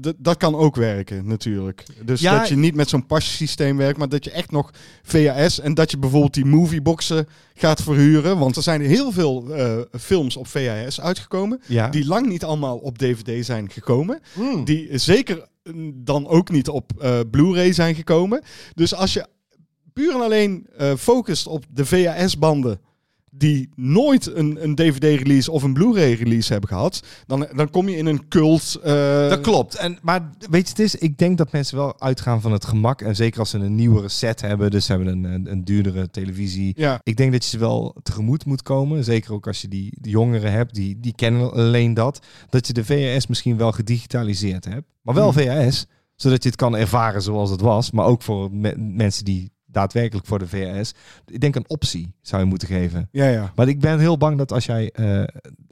d- 0.00 0.12
dat 0.16 0.36
kan 0.36 0.54
ook 0.54 0.76
werken 0.76 1.26
natuurlijk. 1.26 1.84
Dus 2.04 2.20
Ja, 2.20 2.38
dat 2.38 2.48
je 2.48 2.56
niet 2.56 2.74
met 2.74 2.88
zo'n 2.88 3.06
passysteem 3.06 3.76
werkt, 3.76 3.98
maar 3.98 4.08
dat 4.08 4.24
je 4.24 4.30
echt 4.30 4.50
nog 4.50 4.70
VHS 5.02 5.60
en 5.60 5.74
dat 5.74 5.90
je 5.90 5.98
bijvoorbeeld 5.98 6.34
die 6.34 6.44
movieboxen 6.44 7.28
gaat 7.54 7.82
verhuren. 7.82 8.38
Want 8.38 8.56
er 8.56 8.62
zijn 8.62 8.80
heel 8.80 9.12
veel 9.12 9.54
eh, 9.54 9.78
films 10.00 10.36
op 10.36 10.46
VHS 10.46 11.00
uitgekomen. 11.00 11.60
Ja. 11.66 11.88
Die 11.88 12.06
lang 12.06 12.26
niet 12.28 12.44
allemaal 12.44 12.76
op 12.76 12.98
DVD 12.98 13.44
zijn 13.44 13.70
gekomen. 13.70 14.20
Mm. 14.34 14.64
Die 14.64 14.98
zeker 14.98 15.36
mm, 15.36 15.42
dan 15.94 16.26
ook 16.26 16.50
niet 16.50 16.68
op 16.68 16.92
eh, 16.98 17.20
Blu-ray 17.30 17.72
zijn 17.72 17.94
gekomen. 17.94 18.42
Dus 18.74 18.94
als 18.94 19.12
je 19.12 19.26
puur 19.92 20.14
en 20.14 20.20
alleen 20.20 20.66
eh, 20.76 20.94
focust 20.94 21.46
op 21.46 21.64
de 21.70 21.86
VHS-banden 21.86 22.80
die 23.38 23.68
nooit 23.76 24.34
een, 24.34 24.62
een 24.64 24.74
DVD-release 24.74 25.50
of 25.50 25.62
een 25.62 25.72
Blu-ray-release 25.72 26.52
hebben 26.52 26.68
gehad, 26.70 27.02
dan, 27.26 27.46
dan 27.56 27.70
kom 27.70 27.88
je 27.88 27.96
in 27.96 28.06
een 28.06 28.28
cult. 28.28 28.78
eh, 28.82 29.28
Dat 29.28 29.40
klopt. 29.40 29.74
En, 29.74 29.98
maar 30.02 30.30
weet 30.50 30.62
je, 30.62 30.68
het 30.68 30.78
is, 30.78 30.94
ik 30.94 31.18
denk 31.18 31.38
dat 31.38 31.52
mensen 31.52 31.76
wel 31.76 32.00
uitgaan 32.00 32.40
van 32.40 32.52
het 32.52 32.64
gemak. 32.64 33.00
En 33.02 33.16
zeker 33.16 33.38
als 33.40 33.50
ze 33.50 33.58
een 33.58 33.74
nieuwere 33.74 34.08
set 34.08 34.40
hebben, 34.40 34.70
dus 34.70 34.84
ze 34.86 34.92
hebben 34.92 35.12
een, 35.12 35.24
een, 35.24 35.50
een 35.50 35.64
duurdere 35.64 36.10
televisie. 36.10 36.72
Ja, 36.76 37.00
Ik 37.02 37.16
denk 37.16 37.32
dat 37.32 37.44
je 37.44 37.50
ze 37.50 37.58
wel 37.58 37.96
tegemoet 38.02 38.44
moet 38.44 38.62
komen. 38.62 39.04
Zeker 39.04 39.32
ook 39.32 39.46
als 39.46 39.60
je 39.60 39.68
die, 39.68 39.92
die 40.00 40.12
jongeren 40.12 40.52
hebt, 40.52 40.74
die, 40.74 40.96
die 41.00 41.14
kennen 41.14 41.52
alleen 41.52 41.94
dat. 41.94 42.20
Dat 42.50 42.66
je 42.66 42.72
de 42.72 42.84
VHS 42.84 43.26
misschien 43.26 43.56
wel 43.56 43.72
gedigitaliseerd 43.72 44.64
hebt. 44.64 44.86
Maar 45.02 45.14
wel 45.14 45.32
Hmm. 45.32 45.42
VHS, 45.42 45.86
zodat 46.14 46.42
je 46.42 46.48
het 46.48 46.58
kan 46.58 46.76
ervaren 46.76 47.22
zoals 47.22 47.50
het 47.50 47.60
was. 47.60 47.90
Maar 47.90 48.06
ook 48.06 48.22
voor 48.22 48.52
me- 48.52 48.74
mensen 48.76 49.24
die 49.24 49.52
daadwerkelijk 49.70 50.26
voor 50.26 50.38
de 50.38 50.48
VHS. 50.48 50.94
Ik 51.26 51.40
denk 51.40 51.54
een 51.54 51.68
optie 51.68 52.12
zou 52.22 52.42
je 52.42 52.48
moeten 52.48 52.68
geven. 52.68 53.08
ja, 53.12 53.26
ja. 53.28 53.52
Maar 53.54 53.68
ik 53.68 53.80
ben 53.80 53.98
heel 53.98 54.18
bang 54.18 54.38
dat 54.38 54.52
als 54.52 54.64
jij 54.66 54.90
eh, 54.90 55.22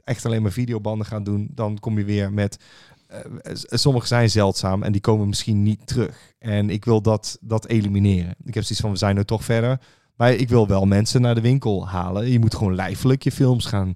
echt 0.03 0.25
alleen 0.25 0.41
maar 0.41 0.51
videobanden 0.51 1.07
gaat 1.07 1.25
doen, 1.25 1.47
dan 1.51 1.79
kom 1.79 1.97
je 1.97 2.03
weer 2.05 2.33
met. 2.33 2.57
s- 3.53 3.65
sommige 3.69 4.07
zijn 4.07 4.29
zeldzaam 4.29 4.83
en 4.83 4.91
die 4.91 5.01
komen 5.01 5.27
misschien 5.27 5.63
niet 5.63 5.87
terug. 5.87 6.33
En 6.39 6.69
ik 6.69 6.85
wil 6.85 7.01
dat, 7.01 7.37
dat 7.41 7.67
elimineren. 7.67 8.35
Ik 8.43 8.53
heb 8.53 8.63
zoiets 8.63 8.79
van, 8.81 8.91
we 8.91 8.97
zijn 8.97 9.17
er 9.17 9.25
toch 9.25 9.43
verder. 9.43 9.79
Maar 10.15 10.33
ik 10.33 10.49
wil 10.49 10.67
wel 10.67 10.85
mensen 10.85 11.21
naar 11.21 11.35
de 11.35 11.41
winkel 11.41 11.87
halen. 11.87 12.29
Je 12.31 12.39
moet 12.39 12.55
gewoon 12.55 12.75
lijfelijk 12.75 13.23
je 13.23 13.31
films 13.31 13.65
gaan 13.65 13.91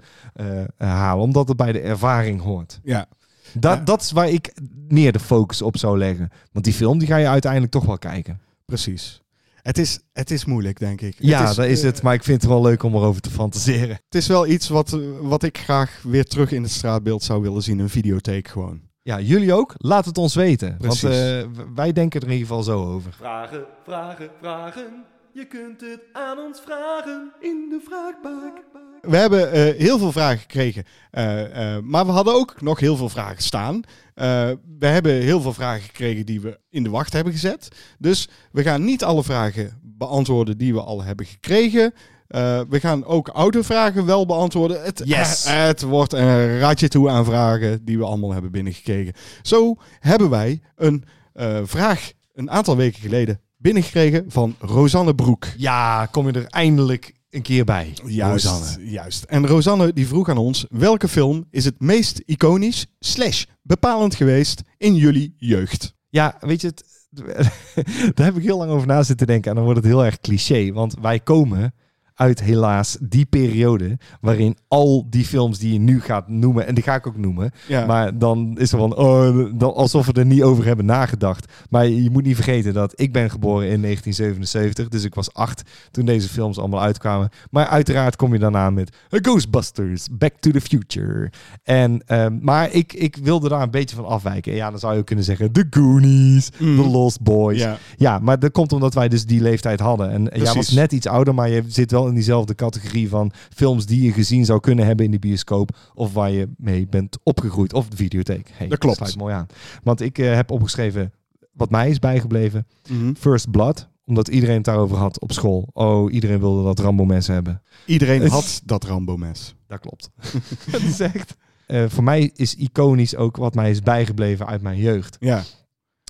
halen, 0.78 1.24
omdat 1.24 1.48
het 1.48 1.58
bij 1.58 1.72
de 1.72 1.80
ervaring 1.80 2.42
hoort. 2.42 2.80
ja. 2.84 3.06
Dat, 3.54 3.78
Ja. 3.78 3.84
dat 3.84 4.02
is 4.02 4.12
waar 4.12 4.30
ik 4.30 4.54
meer 4.88 5.12
de 5.12 5.20
focus 5.20 5.62
op 5.62 5.78
zou 5.78 5.98
leggen. 5.98 6.30
Want 6.52 6.66
die 6.66 6.74
film 6.74 6.98
die 7.00 7.08
ga 7.08 7.16
je 7.18 7.28
uiteindelijk 7.28 7.72
toch 7.72 7.86
wel 7.86 7.98
kijken. 7.98 8.40
Precies. 8.66 9.21
Het 9.62 9.78
is, 9.78 10.00
het 10.14 10.32
is 10.32 10.46
moeilijk, 10.46 10.80
denk 10.80 11.02
ik. 11.02 11.16
Ja, 11.20 11.54
dat 11.54 11.66
is 11.66 11.80
eh, 11.80 11.86
het. 11.86 12.02
Maar 12.02 12.14
ik 12.14 12.24
vind 12.24 12.42
het 12.42 12.52
wel 12.52 12.62
leuk 12.62 12.84
om 12.84 12.96
erover 12.96 13.22
te 13.22 13.30
fantaseren. 13.30 14.00
Het 14.06 14.16
is 14.16 14.28
wel 14.28 14.48
iets 14.48 14.68
wat, 14.70 14.94
eh, 14.94 15.00
wat 15.22 15.44
ik 15.44 15.58
graag 15.58 16.00
weer 16.04 16.26
terug 16.26 16.52
in 16.52 16.64
het 16.64 16.72
straatbeeld 16.72 17.24
zou 17.24 17.42
willen 17.42 17.62
zien. 17.62 17.80
Een 17.80 17.90
videotheek 17.90 18.48
gewoon. 18.48 18.82
Ja, 19.02 19.20
jullie 19.20 19.54
ook? 19.54 19.74
Laat 19.78 20.06
het 20.06 20.18
ons 20.18 20.36
weten. 20.36 20.78
Precies. 20.78 21.02
Want 21.02 21.14
eh, 21.14 21.42
w- 21.54 21.76
wij 21.76 21.92
denken 21.94 22.20
er 22.22 22.28
in 22.28 22.34
ieder 22.34 22.48
geval 22.48 22.64
zo 22.64 22.86
over. 22.94 23.14
Vragen, 23.14 23.64
vragen, 23.84 24.30
vragen. 24.40 25.04
Je 25.34 25.46
kunt 25.46 25.82
het 25.82 26.00
aan 26.12 26.38
ons 26.40 26.60
vragen 26.66 27.32
in 27.40 27.68
de 27.70 27.80
vraagbak. 27.86 28.64
We 29.02 29.18
hebben 29.18 29.52
eh, 29.52 29.76
heel 29.78 29.98
veel 29.98 30.12
vragen 30.12 30.40
gekregen. 30.40 30.84
eh, 31.12 31.76
eh, 31.76 31.84
maar 31.84 32.06
we 32.06 32.12
hadden 32.12 32.34
ook 32.34 32.62
nog 32.62 32.80
heel 32.80 32.96
veel 32.96 33.10
vragen 33.10 33.44
staan. 33.44 33.82
Eh, 34.14 34.50
we 34.80 34.86
hebben 34.88 35.12
heel 35.14 35.42
veel 35.42 35.54
vragen 35.54 35.82
gekregen 35.82 36.26
die 36.26 36.42
we 36.42 36.60
in 36.70 36.84
de 36.84 36.90
wacht 36.90 37.14
hebben 37.14 37.34
gezet. 37.34 37.68
Dus 38.00 38.30
we 38.52 38.64
gaan 38.64 38.84
niet 38.84 39.04
alle 39.04 39.24
vragen 39.24 39.80
beantwoorden 39.84 40.58
die 40.58 40.74
we 40.74 40.82
al 40.82 41.04
hebben 41.04 41.26
gekregen. 41.26 41.94
Eh, 42.28 42.62
we 42.70 42.80
gaan 42.80 43.06
ook 43.06 43.28
oude 43.28 43.64
vragen 43.64 44.06
wel 44.06 44.26
beantwoorden. 44.26 44.84
Het, 44.84 45.02
Yes. 45.06 45.46
het 45.50 45.82
wordt 45.82 46.14
een 46.14 46.60
raadje 46.60 46.88
toe 46.88 47.10
aan 47.10 47.26
vragen 47.26 47.86
die 47.86 47.98
we 47.98 48.06
allemaal 48.06 48.32
hebben 48.32 48.52
binnengekregen. 48.52 49.14
Zo 49.42 49.76
hebben 50.00 50.30
wij 50.30 50.62
een 50.76 51.04
eh, 51.34 51.60
vraag 51.64 52.12
een 52.34 52.52
aantal 52.52 52.76
weken 52.78 53.02
geleden 53.02 53.42
binnengekregen 53.62 54.26
van 54.28 54.56
Rosanne 54.60 55.16
Broek. 55.16 55.48
Ja, 55.58 56.06
kom 56.06 56.28
je 56.28 56.34
er 56.34 56.46
eindelijk 56.46 57.14
een 57.30 57.42
keer 57.42 57.66
bij. 57.66 57.94
Juist, 58.06 58.46
Rosanne. 58.46 58.90
juist. 58.90 59.24
En 59.24 59.48
Rosanne 59.48 59.94
die 59.94 60.08
vroeg 60.08 60.30
aan 60.30 60.38
ons, 60.38 60.66
welke 60.70 61.08
film 61.08 61.46
is 61.50 61.66
het 61.66 61.80
meest 61.80 62.22
iconisch 62.26 62.86
slash 63.00 63.46
bepalend 63.62 64.16
geweest 64.16 64.62
in 64.78 64.96
jullie 64.96 65.34
jeugd? 65.38 65.96
Ja, 66.10 66.38
weet 66.40 66.62
je, 66.62 66.68
het, 66.68 66.84
daar 68.16 68.26
heb 68.26 68.38
ik 68.38 68.44
heel 68.44 68.58
lang 68.58 68.72
over 68.72 68.88
na 68.88 69.04
zitten 69.04 69.28
denken. 69.28 69.50
En 69.50 69.56
dan 69.56 69.66
wordt 69.66 69.80
het 69.80 69.90
heel 69.90 70.06
erg 70.06 70.20
cliché. 70.20 70.72
Want 70.72 70.96
wij 71.02 71.20
komen 71.20 71.74
uit 72.22 72.42
helaas 72.42 72.98
die 73.00 73.26
periode 73.26 73.98
waarin 74.20 74.58
al 74.68 75.08
die 75.10 75.26
films 75.26 75.60
die 75.60 75.74
je 75.74 75.80
nu 75.80 76.02
gaat 76.02 76.28
noemen, 76.30 76.68
en 76.68 76.76
die 76.76 76.84
ga 76.84 76.96
ik 76.96 77.08
ook 77.08 77.18
noemen, 77.18 77.52
Ja, 77.68 77.86
maar 77.86 78.18
dan 78.18 78.56
is 78.58 78.72
er 78.72 78.78
van, 78.78 78.96
oh, 78.96 79.46
dan, 79.54 79.74
alsof 79.74 80.06
we 80.06 80.14
er 80.14 80.26
niet 80.26 80.42
over 80.44 80.66
hebben 80.66 80.86
nagedacht. 80.86 81.52
Maar 81.70 81.88
je 81.88 82.10
moet 82.10 82.24
niet 82.24 82.36
vergeten 82.36 82.74
dat 82.74 82.94
ik 82.96 83.12
ben 83.14 83.30
geboren 83.30 83.70
in 83.70 83.82
1977, 83.82 84.88
dus 84.88 85.04
ik 85.04 85.16
was 85.16 85.34
acht 85.34 85.62
toen 85.92 86.06
deze 86.06 86.30
films 86.30 86.58
allemaal 86.58 86.82
uitkwamen. 86.82 87.30
Maar 87.50 87.68
uiteraard 87.68 88.16
kom 88.16 88.34
je 88.34 88.40
daarna 88.40 88.70
met 88.70 88.98
Ghostbusters, 89.10 90.08
Back 90.12 90.34
to 90.40 90.52
the 90.52 90.62
Future. 90.62 91.32
En, 91.64 92.02
ehm, 92.06 92.38
maar 92.42 92.72
ik, 92.72 92.94
ik 92.94 93.18
wilde 93.24 93.50
daar 93.50 93.62
een 93.62 93.72
beetje 93.72 93.96
van 93.96 94.06
afwijken. 94.06 94.54
Ja, 94.54 94.70
dan 94.70 94.80
zou 94.80 94.96
je 94.96 95.04
kunnen 95.04 95.26
zeggen 95.26 95.52
The 95.52 95.68
Goonies, 95.70 96.50
Mm. 96.58 96.76
The 96.84 96.90
Lost 96.90 97.22
Boys. 97.22 97.60
Ja. 97.60 97.78
ja, 97.98 98.20
maar 98.20 98.40
dat 98.40 98.52
komt 98.52 98.74
omdat 98.74 98.94
wij 98.94 99.08
dus 99.10 99.26
die 99.26 99.42
leeftijd 99.42 99.80
hadden. 99.80 100.10
En 100.12 100.24
jij 100.24 100.44
was 100.44 100.52
Precies. 100.54 100.76
net 100.76 100.92
iets 100.92 101.08
ouder, 101.08 101.34
maar 101.36 101.50
je 101.50 101.64
zit 101.68 101.92
wel 101.92 102.10
in 102.12 102.18
diezelfde 102.18 102.56
categorie 102.56 103.10
van 103.10 103.32
films 103.56 103.86
die 103.86 104.04
je 104.04 104.12
gezien 104.12 104.46
zou 104.46 104.60
kunnen 104.60 104.86
hebben 104.86 105.06
in 105.06 105.12
de 105.12 105.20
bioscoop. 105.20 105.78
Of 105.94 106.14
waar 106.14 106.32
je 106.32 106.50
mee 106.58 106.88
bent 106.88 107.18
opgegroeid. 107.24 107.74
Of 107.74 107.88
de 107.88 107.96
videotheek. 107.96 108.50
Hey, 108.54 108.68
Dat 108.68 108.78
klopt. 108.80 108.98
sluit 108.98 109.16
mooi 109.18 109.34
aan. 109.34 109.48
Want 109.84 110.02
ik 110.02 110.18
eh, 110.18 110.34
heb 110.34 110.52
opgeschreven 110.52 111.14
wat 111.54 111.70
mij 111.70 111.90
is 111.90 112.00
bijgebleven. 112.00 112.68
Mhm. 112.90 113.14
First 113.14 113.52
Blood 113.52 113.90
Omdat 114.06 114.28
iedereen 114.28 114.56
het 114.56 114.66
daarover 114.66 114.98
had 114.98 115.20
op 115.20 115.32
school. 115.32 115.70
Oh, 115.74 116.14
iedereen 116.14 116.40
wilde 116.40 116.64
dat 116.64 116.80
Rambo-mes 116.80 117.28
hebben. 117.28 117.62
Iedereen 117.86 118.28
had 118.28 118.62
dat 118.66 118.84
Rambo-mes. 118.84 119.56
Dat 119.68 119.80
klopt. 119.80 120.10
dat 120.72 120.82
is 120.82 121.00
echt... 121.00 121.36
Eh, 121.66 121.84
voor 121.88 122.04
mij 122.04 122.32
is 122.36 122.56
iconisch 122.56 123.16
ook 123.16 123.38
wat 123.38 123.56
mij 123.56 123.70
is 123.70 123.82
bijgebleven 123.82 124.48
uit 124.48 124.62
mijn 124.62 124.78
jeugd. 124.78 125.18
Ja. 125.20 125.44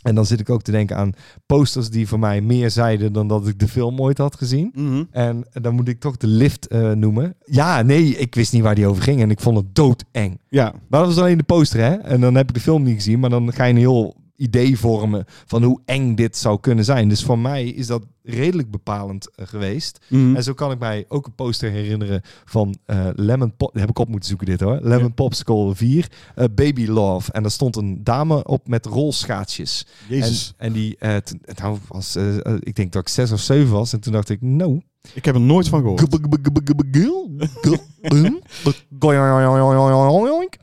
En 0.02 0.16
dan 0.16 0.26
zit 0.26 0.40
ik 0.40 0.50
ook 0.50 0.62
te 0.62 0.72
denken 0.72 0.96
aan 0.96 1.14
posters 1.46 1.90
die 1.90 2.08
voor 2.08 2.20
mij 2.20 2.42
meer 2.42 2.70
zeiden 2.70 3.14
dan 3.14 3.28
dat 3.28 3.48
ik 3.48 3.60
de 3.60 3.68
film 3.68 4.02
ooit 4.02 4.18
had 4.18 4.36
gezien. 4.36 4.72
Mhm. 4.76 5.04
En 5.12 5.46
dan 5.52 5.76
moet 5.76 5.88
ik 5.88 6.00
toch 6.00 6.18
de 6.18 6.28
lift 6.28 6.68
eh, 6.68 6.92
noemen. 6.92 7.36
Ja, 7.46 7.82
nee, 7.82 8.18
ik 8.18 8.36
wist 8.36 8.54
niet 8.54 8.64
waar 8.64 8.76
die 8.76 8.88
over 8.88 9.04
ging 9.04 9.22
en 9.22 9.32
ik 9.32 9.40
vond 9.40 9.58
het 9.58 9.76
doodeng. 9.76 10.40
Ja. 10.50 10.74
Maar 10.88 11.00
dat 11.00 11.10
was 11.10 11.18
alleen 11.18 11.38
de 11.38 11.44
poster, 11.44 11.80
hè? 11.80 11.96
En 11.96 12.22
dan 12.22 12.36
heb 12.36 12.48
ik 12.48 12.54
de 12.54 12.60
film 12.62 12.84
niet 12.84 12.96
gezien, 12.96 13.20
maar 13.20 13.30
dan 13.30 13.54
ga 13.54 13.64
je 13.64 13.74
een 13.74 13.80
heel 13.80 14.16
idee 14.42 14.80
vormen 14.80 15.26
van 15.46 15.64
hoe 15.64 15.82
eng 15.86 16.16
dit 16.16 16.38
zou 16.38 16.60
kunnen 16.60 16.86
zijn. 16.86 17.10
Dus 17.10 17.24
voor 17.24 17.40
mij 17.40 17.68
is 17.68 17.88
dat 17.88 18.06
redelijk 18.24 18.72
bepalend 18.72 19.36
eh, 19.36 19.48
geweest. 19.48 20.00
Mhm. 20.08 20.36
En 20.36 20.44
zo 20.44 20.54
kan 20.54 20.72
ik 20.72 20.80
mij 20.80 21.06
ook 21.08 21.26
een 21.26 21.36
poster 21.36 21.72
herinneren 21.72 22.22
van 22.46 22.78
eh, 22.86 23.08
Lemon 23.16 23.56
Pop. 23.56 23.74
Heb 23.74 23.90
ik 23.90 24.00
op 24.00 24.08
moeten 24.08 24.30
zoeken 24.30 24.48
dit 24.48 24.60
hoor. 24.60 24.80
Lemon 24.82 25.06
Ja. 25.06 25.10
Popsicle 25.10 25.76
4, 25.76 26.12
eh, 26.36 26.46
Baby 26.56 26.86
Love. 26.86 27.32
En 27.32 27.42
daar 27.42 27.52
stond 27.52 27.76
een 27.76 28.04
dame 28.04 28.44
op 28.44 28.68
met 28.68 28.86
rolschaatsjes. 28.86 29.86
Jezus. 30.08 30.54
En, 30.58 30.68
en 30.68 30.74
die, 30.74 30.98
nou 31.62 31.78
was, 31.88 32.16
ik 32.60 32.76
denk 32.76 32.92
dat 32.92 33.02
ik 33.02 33.08
zes 33.08 33.32
of 33.32 33.40
zeven 33.40 33.72
was. 33.72 33.94
En 33.94 34.00
toen 34.00 34.14
dacht 34.14 34.30
ik, 34.30 34.42
no. 34.42 34.82
Ik 35.14 35.26
heb 35.26 35.36
er 35.36 35.42
nooit 35.42 35.68
van 35.68 35.82
gehoord. 35.82 36.00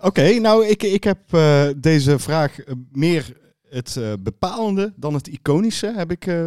Oké, 0.00 0.38
nou, 0.38 0.66
ik, 0.66 0.82
ik 0.82 1.04
heb 1.04 1.18
eh, 1.30 1.62
deze 1.76 2.18
vraag 2.18 2.56
meer 2.92 3.36
het 3.70 3.96
eh, 3.96 4.12
bepalende 4.20 4.92
dan 4.96 5.14
het 5.14 5.26
iconische 5.26 5.92
heb 5.96 6.10
ik 6.10 6.26
eh, 6.26 6.46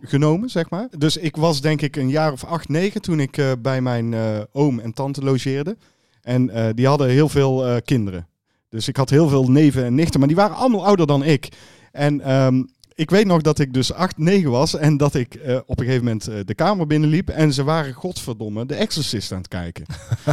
genomen, 0.00 0.48
zeg 0.48 0.70
maar. 0.70 0.88
Dus 0.98 1.16
ik 1.16 1.36
was 1.36 1.60
denk 1.60 1.80
ik 1.80 1.96
een 1.96 2.08
jaar 2.08 2.32
of 2.32 2.44
acht, 2.44 2.68
negen 2.68 3.02
toen 3.02 3.20
ik 3.20 3.36
eh, 3.36 3.52
bij 3.58 3.80
mijn 3.80 4.14
oom 4.52 4.78
en 4.78 4.92
tante 4.92 5.24
logeerde. 5.24 5.76
En 6.22 6.74
die 6.74 6.86
hadden 6.86 7.08
heel 7.08 7.28
veel 7.28 7.80
kinderen. 7.84 8.28
Dus 8.68 8.88
ik 8.88 8.96
had 8.96 9.10
heel 9.10 9.28
veel 9.28 9.50
neven 9.50 9.84
en 9.84 9.94
nichten, 9.94 10.18
maar 10.18 10.28
die 10.28 10.36
waren 10.36 10.56
allemaal 10.56 10.86
ouder 10.86 11.06
dan 11.06 11.24
ik. 11.24 11.48
En 11.92 12.20
ehm, 12.20 12.62
ik 13.00 13.10
weet 13.10 13.26
nog 13.26 13.40
dat 13.40 13.58
ik 13.58 13.72
dus 13.72 13.92
8, 13.92 14.18
9 14.18 14.50
was 14.50 14.76
en 14.76 14.96
dat 14.96 15.14
ik 15.14 15.34
eh, 15.34 15.56
op 15.66 15.78
een 15.78 15.84
gegeven 15.84 16.04
moment 16.04 16.28
eh, 16.28 16.34
de 16.44 16.54
kamer 16.54 16.86
binnenliep 16.86 17.28
en 17.28 17.52
ze 17.52 17.64
waren 17.64 17.92
godverdomme 17.92 18.66
de 18.66 18.74
Exorcist 18.74 19.32
aan 19.32 19.38
het 19.38 19.48
kijken. 19.48 19.84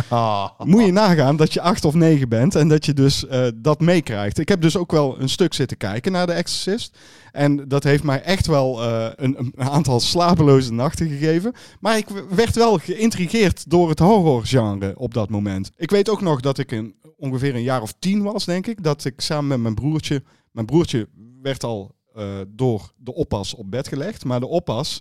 Moet 0.72 0.86
je 0.86 0.92
nagaan 0.92 1.36
dat 1.36 1.54
je 1.54 1.62
8 1.62 1.86
of 1.86 1.94
9 1.94 2.30
bent 2.30 2.56
en 2.56 2.68
dat 2.68 2.86
je 2.86 2.94
dus 2.94 3.28
eh, 3.28 3.48
dat 3.56 3.80
meekrijgt. 3.80 4.38
Ik 4.38 4.50
heb 4.50 4.62
dus 4.62 4.78
ook 4.78 4.92
wel 4.92 5.20
een 5.22 5.30
stuk 5.30 5.54
zitten 5.54 5.78
kijken 5.78 6.12
naar 6.12 6.26
de 6.26 6.32
Exorcist. 6.34 6.98
En 7.32 7.68
dat 7.68 7.84
heeft 7.84 8.04
mij 8.04 8.22
echt 8.22 8.48
wel 8.48 8.84
een, 8.84 9.38
een 9.38 9.54
aantal 9.56 10.00
slapeloze 10.00 10.74
nachten 10.74 11.10
gegeven. 11.10 11.54
Maar 11.80 11.98
ik 11.98 12.08
werd 12.30 12.56
wel 12.56 12.78
geïntrigeerd 12.78 13.70
door 13.70 13.90
het 13.90 14.00
horrorgenre 14.00 14.94
op 14.98 15.14
dat 15.14 15.30
moment. 15.30 15.72
Ik 15.78 15.92
weet 15.92 16.10
ook 16.10 16.22
nog 16.22 16.40
dat 16.40 16.58
ik 16.58 16.72
een, 16.72 16.96
ongeveer 17.18 17.56
een 17.56 17.64
jaar 17.64 17.82
of 17.82 17.94
tien 18.00 18.24
was, 18.24 18.46
denk 18.46 18.68
ik. 18.68 18.84
Dat 18.84 19.06
ik 19.06 19.22
samen 19.22 19.48
met 19.48 19.60
mijn 19.60 19.76
broertje... 19.76 20.24
Mijn 20.52 20.66
broertje 20.66 21.08
werd 21.42 21.64
al 21.64 21.97
eh, 22.18 22.40
door 22.48 22.94
de 22.98 23.14
oppas 23.14 23.54
op 23.54 23.72
bed 23.72 23.88
gelegd. 23.88 24.26
Maar 24.26 24.40
de 24.40 24.48
oppas, 24.48 25.00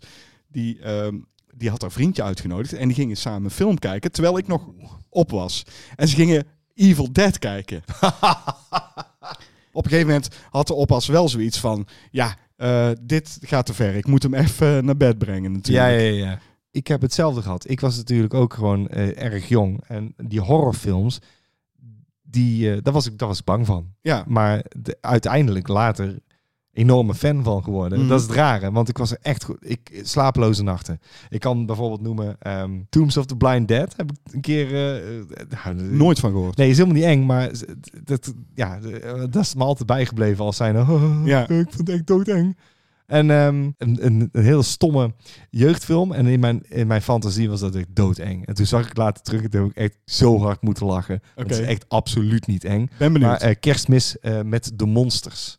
die, 0.48 0.80
ehm, 0.80 1.18
die 1.54 1.70
had 1.70 1.80
haar 1.80 1.92
vriendje 1.92 2.22
uitgenodigd. 2.22 2.72
En 2.72 2.86
die 2.88 2.96
gingen 2.96 3.16
samen 3.16 3.50
film 3.50 3.78
kijken, 3.78 4.12
terwijl 4.12 4.38
ik 4.38 4.46
nog 4.46 4.68
op 5.08 5.30
was. 5.30 5.62
En 5.96 6.08
ze 6.08 6.16
gingen 6.16 6.46
Evil 6.74 7.12
Dead 7.12 7.38
kijken. 7.38 7.82
op 9.72 9.84
een 9.84 9.90
gegeven 9.90 10.06
moment 10.06 10.28
had 10.50 10.66
de 10.66 10.74
oppas 10.74 11.06
wel 11.06 11.28
zoiets 11.28 11.58
van... 11.60 11.86
Ja, 12.10 12.36
eh, 12.56 12.90
dit 13.02 13.38
gaat 13.40 13.66
te 13.66 13.74
ver. 13.74 13.94
Ik 13.94 14.06
moet 14.06 14.22
hem 14.22 14.34
even 14.34 14.84
naar 14.84 14.96
bed 14.96 15.18
brengen 15.18 15.52
natuurlijk. 15.52 15.86
Ja, 15.86 15.98
ja, 15.98 16.12
ja. 16.26 16.38
Ik 16.70 16.86
heb 16.86 17.00
hetzelfde 17.00 17.42
gehad. 17.42 17.68
Ik 17.70 17.80
was 17.80 17.96
natuurlijk 17.96 18.34
ook 18.34 18.54
gewoon 18.54 18.88
eh, 18.88 19.22
erg 19.22 19.48
jong. 19.48 19.80
En 19.86 20.14
die 20.16 20.40
horrorfilms, 20.40 21.18
die, 22.22 22.70
eh, 22.72 22.78
daar, 22.82 22.92
was 22.92 23.06
ik, 23.06 23.18
daar 23.18 23.28
was 23.28 23.38
ik 23.38 23.44
bang 23.44 23.66
van. 23.66 23.94
Ja. 24.00 24.24
Maar 24.28 24.64
de- 24.76 24.98
uiteindelijk 25.00 25.68
later 25.68 26.18
enorme 26.76 27.14
fan 27.14 27.42
van 27.44 27.62
geworden. 27.62 27.98
Mhm. 27.98 28.08
Dat 28.08 28.20
is 28.20 28.26
het 28.26 28.34
rare, 28.36 28.72
want 28.72 28.88
ik 28.88 28.98
was 28.98 29.10
er 29.10 29.18
echt 29.22 29.44
goed. 29.44 29.56
Ik 29.60 30.00
slapeloze 30.02 30.62
nachten. 30.62 31.00
Ik 31.28 31.40
kan 31.40 31.66
bijvoorbeeld 31.66 32.00
noemen 32.02 32.36
ehm, 32.38 32.70
Tombs 32.88 33.16
of 33.16 33.26
the 33.26 33.36
Blind 33.36 33.68
Dead. 33.68 33.94
Heb 33.96 34.10
ik 34.10 34.34
een 34.34 34.40
keer. 34.40 34.70
nou, 35.64 35.82
Nooit 35.82 36.18
van 36.18 36.30
gehoord. 36.30 36.56
Nee, 36.56 36.70
is 36.70 36.76
helemaal 36.78 36.96
niet 36.98 37.06
eng, 37.06 37.26
maar 37.26 37.50
dat, 38.04 38.34
ja, 38.54 38.78
dat 39.30 39.42
is 39.42 39.54
me 39.54 39.64
altijd 39.64 39.86
bijgebleven 39.86 40.44
als 40.44 40.56
zijn. 40.56 40.76
Oh, 40.78 41.20
Ja. 41.24 41.48
Ik 41.48 41.66
vond 41.70 41.78
het 41.78 41.88
echt 41.88 42.06
doodeng. 42.06 42.56
En 43.06 43.30
ehm, 43.30 43.70
een, 43.78 44.06
een, 44.06 44.28
een 44.32 44.44
hele 44.44 44.62
stomme 44.62 45.14
jeugdfilm. 45.50 46.12
En 46.12 46.26
in 46.26 46.40
mijn, 46.40 46.62
in 46.68 46.86
mijn 46.86 47.02
fantasie 47.02 47.48
was 47.48 47.60
dat 47.60 47.74
echt 47.74 47.94
doodeng. 47.94 48.46
En 48.46 48.54
toen 48.54 48.66
zag 48.66 48.90
ik 48.90 48.96
later 48.96 49.22
terug 49.22 49.42
en 49.42 49.50
toen 49.50 49.60
heb 49.60 49.70
ik 49.70 49.76
echt 49.76 49.98
zo 50.04 50.38
hard 50.40 50.62
moeten 50.62 50.86
lachen. 50.86 51.20
Het 51.34 51.50
is 51.50 51.60
echt 51.60 51.88
absoluut 51.88 52.46
niet 52.46 52.64
eng. 52.64 52.90
Ben 52.98 53.12
benieuwd. 53.12 53.30
Maar 53.30 53.40
eh, 53.40 53.54
kerstmis 53.60 54.18
eh, 54.18 54.40
met 54.42 54.72
de 54.74 54.86
monsters. 54.86 55.56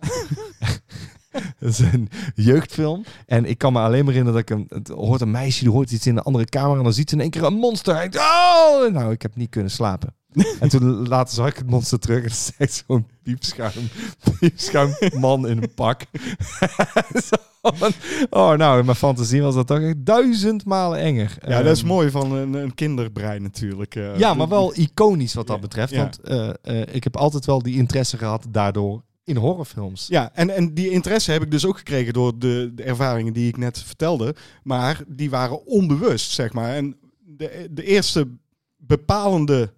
dat 1.59 1.69
is 1.69 1.79
een 1.79 2.09
jeugdfilm. 2.35 3.05
En 3.25 3.45
ik 3.45 3.57
kan 3.57 3.73
me 3.73 3.79
alleen 3.79 4.05
maar 4.05 4.13
herinneren 4.13 4.45
dat 4.45 4.49
ik 4.49 4.57
een, 4.57 4.65
het 4.77 4.87
hoort 4.87 5.21
een 5.21 5.31
meisje, 5.31 5.63
die 5.63 5.73
hoort 5.73 5.91
iets 5.91 6.07
in 6.07 6.15
de 6.15 6.21
andere 6.21 6.45
kamer 6.45 6.77
en 6.77 6.83
dan 6.83 6.93
ziet 6.93 7.09
ze 7.09 7.15
in 7.15 7.21
één 7.21 7.29
keer 7.29 7.43
een 7.43 7.53
monster. 7.53 7.95
En 7.95 8.03
ik, 8.03 8.15
oh! 8.15 8.91
Nou, 8.91 9.11
ik 9.11 9.21
heb 9.21 9.35
niet 9.35 9.49
kunnen 9.49 9.71
slapen. 9.71 10.15
en 10.59 10.69
toen 10.69 11.07
later 11.07 11.33
zag 11.35 11.47
ik 11.49 11.55
het 11.57 11.69
monster 11.69 11.99
terug 11.99 12.23
en 12.23 12.53
echt 12.65 12.83
zo'n 12.87 13.07
piepschuim, 13.23 13.89
piepschuim 14.39 14.95
man 15.19 15.47
in 15.47 15.57
een 15.61 15.73
pak. 15.73 16.01
Oh, 18.29 18.51
nou, 18.53 18.79
in 18.79 18.85
mijn 18.85 18.97
fantasie 18.97 19.41
was 19.41 19.55
dat 19.55 19.67
toch 19.67 19.79
echt 19.79 20.05
duizend 20.05 20.65
malen 20.65 20.99
enger. 20.99 21.37
ja, 21.47 21.61
dat 21.63 21.71
is 21.75 21.79
Ehm, 21.79 21.87
mooi 21.87 22.09
van 22.11 22.31
een, 22.31 22.53
een 22.53 22.73
kinderbrein 22.73 23.41
natuurlijk. 23.41 23.95
eh. 23.95 24.17
ja, 24.17 24.33
maar 24.33 24.47
wel 24.47 24.75
iconisch 24.77 25.33
wat 25.33 25.47
dat 25.47 25.61
betreft. 25.61 25.91
ja. 25.93 25.97
Want 26.01 26.19
eh, 26.21 26.49
eh, 26.61 26.87
ik 26.95 27.03
heb 27.03 27.17
altijd 27.17 27.45
wel 27.45 27.61
die 27.61 27.75
interesse 27.75 28.17
gehad 28.17 28.45
daardoor 28.49 29.03
in 29.23 29.35
horrorfilms. 29.35 30.07
Ja, 30.09 30.31
en, 30.33 30.49
en 30.49 30.73
die 30.73 30.89
interesse 30.89 31.31
heb 31.31 31.41
ik 31.43 31.51
dus 31.51 31.65
ook 31.65 31.77
gekregen 31.77 32.13
door 32.13 32.39
de, 32.39 32.71
de 32.75 32.83
ervaringen 32.83 33.33
die 33.33 33.47
ik 33.47 33.57
net 33.57 33.79
vertelde. 33.83 34.35
Maar 34.63 35.01
die 35.07 35.29
waren 35.29 35.65
onbewust, 35.65 36.31
zeg 36.31 36.53
maar. 36.53 36.73
En 36.75 36.95
de, 37.25 37.67
de 37.71 37.83
eerste 37.83 38.27
bepalende 38.77 39.73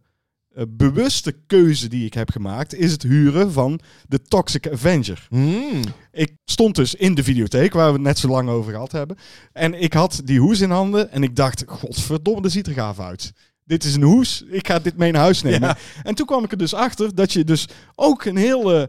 eh, 0.60 0.66
bewuste 0.70 1.36
keuze 1.48 1.88
die 1.88 2.06
ik 2.06 2.14
heb 2.14 2.30
gemaakt... 2.32 2.76
is 2.76 2.92
het 2.92 3.04
huren 3.04 3.52
van 3.52 3.80
de 4.08 4.22
Toxic 4.22 4.68
Avenger. 4.72 5.28
Hmm. 5.30 5.82
Ik 6.12 6.32
stond 6.46 6.76
dus 6.76 6.96
in 6.96 7.16
de 7.16 7.24
videotheek, 7.24 7.74
waar 7.74 7.88
we 7.88 7.94
het 7.94 8.02
net 8.02 8.18
zo 8.20 8.28
lang 8.28 8.50
over 8.50 8.72
gehad 8.72 8.92
hebben. 8.92 9.18
En 9.54 9.82
ik 9.82 9.94
had 9.94 10.22
die 10.24 10.40
hoes 10.40 10.60
in 10.62 10.72
handen 10.72 11.12
en 11.12 11.24
ik 11.24 11.36
dacht, 11.36 11.64
godverdomme, 11.68 12.42
dat 12.42 12.52
ziet 12.52 12.68
er 12.68 12.74
gaaf 12.74 13.00
uit. 13.00 13.32
Dit 13.66 13.84
is 13.84 13.96
een 13.96 14.02
hoes, 14.04 14.44
ik 14.50 14.68
ga 14.68 14.80
dit 14.80 14.98
mee 14.98 15.12
naar 15.12 15.22
huis 15.22 15.42
nemen. 15.42 15.62
Ja. 15.68 15.78
En 16.04 16.16
toen 16.16 16.26
kwam 16.26 16.44
ik 16.44 16.52
er 16.52 16.58
dus 16.58 16.74
achter 16.74 17.16
dat 17.16 17.34
je 17.34 17.44
dus 17.44 17.68
ook 17.96 18.26
een 18.26 18.38
heel 18.38 18.74
eh, 18.74 18.88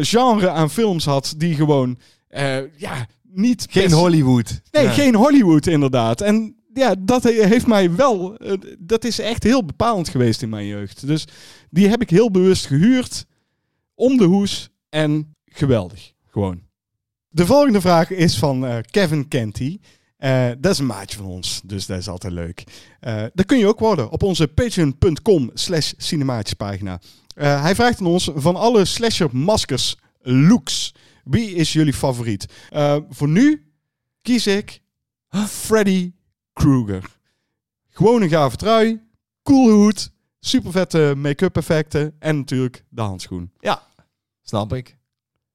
genre 0.00 0.50
aan 0.50 0.70
films 0.70 1.04
had 1.04 1.34
die 1.36 1.54
gewoon, 1.54 1.98
eh, 2.28 2.56
ja, 2.76 3.06
niet... 3.22 3.66
Geen 3.70 3.82
best- 3.82 3.94
Hollywood. 3.94 4.60
Nee, 4.70 4.84
Ja. 4.84 4.90
geen 4.90 5.14
Hollywood 5.14 5.66
inderdaad. 5.66 6.20
En 6.20 6.56
ja, 6.78 6.94
dat 6.98 7.22
he- 7.22 7.46
heeft 7.46 7.66
mij 7.66 7.94
wel, 7.94 8.36
eh, 8.36 8.52
dat 8.78 9.04
is 9.04 9.18
echt 9.18 9.42
heel 9.42 9.64
bepalend 9.64 10.08
geweest 10.08 10.42
in 10.42 10.48
mijn 10.48 10.66
jeugd. 10.66 11.06
Dus 11.06 11.24
die 11.70 11.88
heb 11.88 12.02
ik 12.02 12.10
heel 12.10 12.30
bewust 12.30 12.66
gehuurd, 12.66 13.26
om 13.94 14.16
de 14.16 14.24
hoes 14.24 14.68
en 14.88 15.34
geweldig, 15.44 16.12
gewoon. 16.30 16.60
De 17.28 17.46
volgende 17.46 17.80
vraag 17.80 18.10
is 18.10 18.38
van 18.38 18.66
eh, 18.66 18.76
Kevin 18.90 19.28
Kenty. 19.28 19.78
Eh, 20.16 20.48
dat 20.58 20.72
is 20.72 20.78
een 20.78 20.86
maatje 20.86 21.16
van 21.16 21.26
ons, 21.26 21.60
dus 21.64 21.86
dat 21.86 21.98
is 21.98 22.08
altijd 22.08 22.32
leuk. 22.32 22.64
Eh 23.00 23.24
dat 23.34 23.46
kun 23.46 23.58
je 23.58 23.66
ook 23.66 23.78
worden 23.78 24.10
op 24.10 24.22
onze 24.22 24.48
patreon.com 24.48 25.50
slash 25.54 25.92
cinematiespagina. 25.96 27.00
Eh, 27.34 27.62
hij 27.62 27.74
vraagt 27.74 28.00
aan 28.00 28.06
ons 28.06 28.30
van 28.34 28.56
alle 28.56 28.84
slasher 28.84 29.36
maskers 29.36 29.96
looks. 30.22 30.94
Wie 31.24 31.54
is 31.54 31.72
jullie 31.72 31.92
favoriet? 31.92 32.46
Voor 33.10 33.28
nu 33.28 33.66
kies 34.22 34.46
ik 34.46 34.80
Freddy 35.48 36.12
Krueger. 36.56 37.16
Gewoon 37.88 38.22
een 38.22 38.28
gave 38.28 38.56
trui, 38.56 39.00
coole 39.42 39.72
hoed, 39.72 40.10
super 40.40 40.70
vette 40.72 41.14
make-up 41.16 41.56
effecten 41.56 42.16
en 42.18 42.36
natuurlijk 42.36 42.84
de 42.88 43.00
handschoen. 43.02 43.52
Snap 44.42 44.72
ik. 44.72 44.98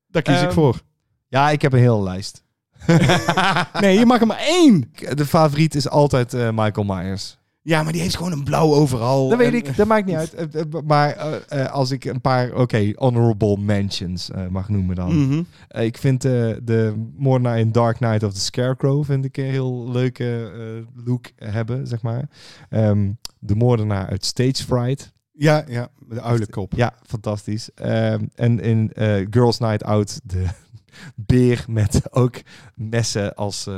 Daar 0.07 0.21
kies 0.21 0.35
ik 0.41 0.41
Ehm, 0.41 0.53
voor. 0.53 0.81
Ja, 1.27 1.49
ik 1.49 1.61
heb 1.61 1.73
een 1.73 1.79
hele 1.79 2.01
lijst. 2.03 2.43
Nee, 3.81 3.99
je 3.99 4.05
mag 4.05 4.21
er 4.21 4.27
maar 4.27 4.37
één. 4.39 4.91
De 5.13 5.25
favoriet 5.25 5.75
is 5.75 5.89
altijd 5.89 6.33
eh, 6.33 6.49
Michael 6.53 6.85
Myers. 6.85 7.37
Ja, 7.63 7.84
maar 7.84 7.92
die 7.92 8.02
heeft 8.02 8.15
gewoon 8.15 8.31
een 8.31 8.44
blauw 8.44 8.73
overal. 8.73 9.29
Dat 9.29 9.38
weet 9.38 9.54
ik, 9.54 9.75
dat 9.77 9.88
maakt 9.88 10.06
niet 10.06 10.15
uit. 10.15 10.33
Eh, 10.33 10.62
eh, 10.62 10.81
Maar 10.85 11.15
eh, 11.15 11.71
als 11.71 11.92
ik 11.92 12.06
een 12.06 12.21
paar, 12.21 12.54
oké, 12.56 12.92
honorable 12.96 13.58
mentions 13.58 14.29
mag 14.50 14.69
noemen 14.69 14.96
dan. 14.96 15.27
Mhm. 15.27 15.44
Ik 15.81 15.98
vind 15.98 16.21
de 16.21 17.10
moordenaar 17.17 17.60
in 17.60 17.71
Dark 17.71 17.98
Knight 17.98 18.23
of 18.23 18.33
the 18.33 18.40
Scarecrow 18.40 19.06
vind 19.06 19.25
ik 19.25 19.38
een 19.38 19.44
heel 19.44 19.92
leuke 19.92 20.52
look 21.06 21.25
hebben, 21.35 21.88
zeg 21.88 22.02
maar. 22.02 22.29
Ehm, 22.69 23.12
de 23.40 23.56
moordenaar 23.56 24.08
uit 24.08 24.25
Stage 24.25 24.63
Fright. 24.63 25.13
Ja, 25.31 25.63
ja, 25.67 25.90
de 26.08 26.21
uilenkop. 26.21 26.73
Ja, 26.75 26.94
fantastisch. 27.06 27.73
Ehm, 27.73 28.25
en 28.35 28.60
in 28.60 28.92
Girls 29.29 29.60
Night 29.60 29.83
Out 29.83 30.19
de 30.23 30.46
beer 31.15 31.65
met 31.67 32.02
ook 32.13 32.35
messen 32.75 33.35
als, 33.35 33.69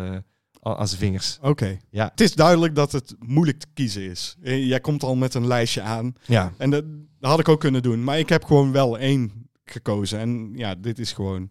aan, 0.64 0.88
zijn 0.88 1.00
vingers. 1.00 1.38
Oké. 1.42 1.80
Ja. 1.90 2.08
Het 2.12 2.22
is 2.22 2.34
duidelijk 2.34 2.76
dat 2.76 2.92
het 2.92 3.16
moeilijk 3.20 3.60
te 3.60 3.68
kiezen 3.74 4.02
is. 4.02 4.36
Eh, 4.44 4.68
Jij 4.68 4.80
komt 4.80 5.04
al 5.04 5.16
met 5.16 5.34
een 5.34 5.48
lijstje 5.48 5.82
aan. 5.82 6.16
Ja. 6.26 6.54
En 6.58 6.70
dat, 6.70 6.84
dat 7.20 7.30
had 7.30 7.40
ik 7.40 7.50
ook 7.50 7.60
kunnen 7.60 7.82
doen. 7.82 8.04
Maar 8.04 8.20
ik 8.20 8.30
heb 8.30 8.44
gewoon 8.44 8.72
wel 8.72 8.98
één 9.00 9.50
gekozen. 9.66 10.20
En 10.20 10.52
ja, 10.56 10.76
dit 10.76 11.00
is 11.00 11.12
gewoon 11.12 11.50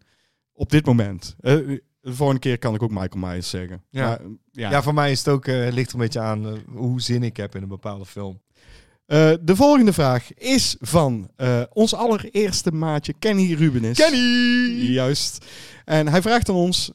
op 0.52 0.70
dit 0.70 0.86
moment. 0.86 1.34
Eh, 1.40 1.54
de 2.00 2.14
volgende 2.14 2.40
keer 2.40 2.58
kan 2.58 2.74
ik 2.74 2.82
ook 2.82 2.90
Michael 2.90 3.26
Myers 3.26 3.50
zeggen. 3.50 3.82
Ja. 3.90 4.06
Maar, 4.06 4.20
ja. 4.50 4.70
Ja. 4.70 4.82
voor 4.82 4.94
mij 4.94 5.10
is 5.10 5.18
het 5.18 5.28
ook, 5.28 5.46
eh, 5.46 5.72
ligt 5.72 5.88
er 5.88 5.94
een 5.94 6.00
beetje 6.00 6.20
aan 6.20 6.58
hoe 6.66 7.00
zin 7.00 7.22
ik 7.22 7.36
heb 7.36 7.54
in 7.54 7.62
een 7.62 7.68
bepaalde 7.68 8.06
film. 8.06 8.40
De 9.40 9.56
volgende 9.56 9.92
vraag 9.92 10.34
is 10.34 10.76
van 10.80 11.30
ons 11.72 11.94
allereerste 11.94 12.72
maatje 12.72 13.14
Kenny 13.18 13.54
Rubenis. 13.54 13.98
Kenny! 13.98 14.92
Juist. 14.92 15.46
En 15.84 16.08
hij 16.08 16.22
vraagt 16.22 16.48
aan 16.48 16.54
ons, 16.54 16.90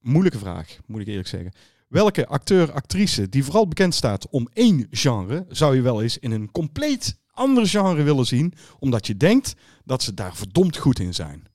moeilijke 0.00 0.38
vraag, 0.38 0.76
moet 0.86 1.00
ik 1.00 1.06
eerlijk 1.06 1.28
zeggen. 1.28 1.52
Welke 1.88 2.26
acteur, 2.26 2.72
actrice 2.72 3.28
die 3.28 3.44
vooral 3.44 3.68
bekend 3.68 3.94
staat 3.94 4.28
om 4.28 4.48
één 4.52 4.86
genre, 4.90 5.46
zou 5.48 5.74
je 5.74 5.82
wel 5.82 6.02
eens 6.02 6.18
in 6.18 6.30
een 6.30 6.50
compleet 6.50 7.18
ander 7.30 7.66
genre 7.66 8.02
willen 8.02 8.26
zien, 8.26 8.54
omdat 8.78 9.06
je 9.06 9.16
denkt 9.16 9.54
dat 9.84 10.02
ze 10.02 10.14
daar 10.14 10.36
verdomd 10.36 10.76
goed 10.76 10.98
in 10.98 11.14
zijn? 11.14 11.48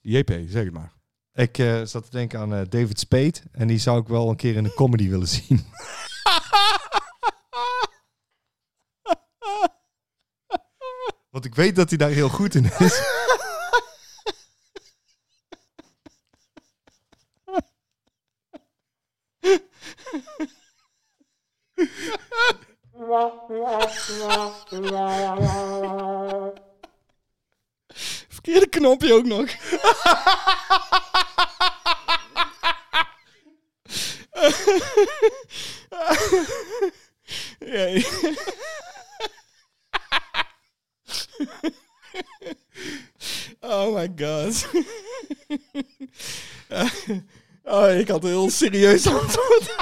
JP, 0.00 0.30
zeg 0.48 0.64
het 0.64 0.72
maar. 0.72 0.92
Ik 1.32 1.58
eh, 1.58 1.82
zat 1.82 2.04
te 2.04 2.10
denken 2.10 2.38
aan 2.38 2.54
eh, 2.54 2.60
David 2.68 2.98
Spade. 2.98 3.34
En 3.52 3.66
die 3.66 3.78
zou 3.78 4.00
ik 4.00 4.08
wel 4.08 4.28
een 4.28 4.36
keer 4.36 4.56
in 4.56 4.64
een 4.64 4.74
comedy 4.74 5.08
willen 5.08 5.28
zien. 5.28 5.64
Want 11.30 11.44
ik 11.44 11.54
weet 11.54 11.76
dat 11.76 11.88
hij 11.88 11.98
daar 11.98 12.10
heel 12.10 12.28
goed 12.28 12.54
in 12.54 12.64
is. 12.78 13.02
knopje 28.84 29.14
ook 29.14 29.24
nog. 29.24 29.48
Ja. 37.58 38.02
Oh 43.60 43.94
my 43.94 44.12
god. 44.16 44.66
Oh, 47.64 47.98
ik 47.98 48.08
had 48.08 48.24
een 48.24 48.30
heel 48.30 48.50
serieus 48.50 49.06
antwoord. 49.06 49.74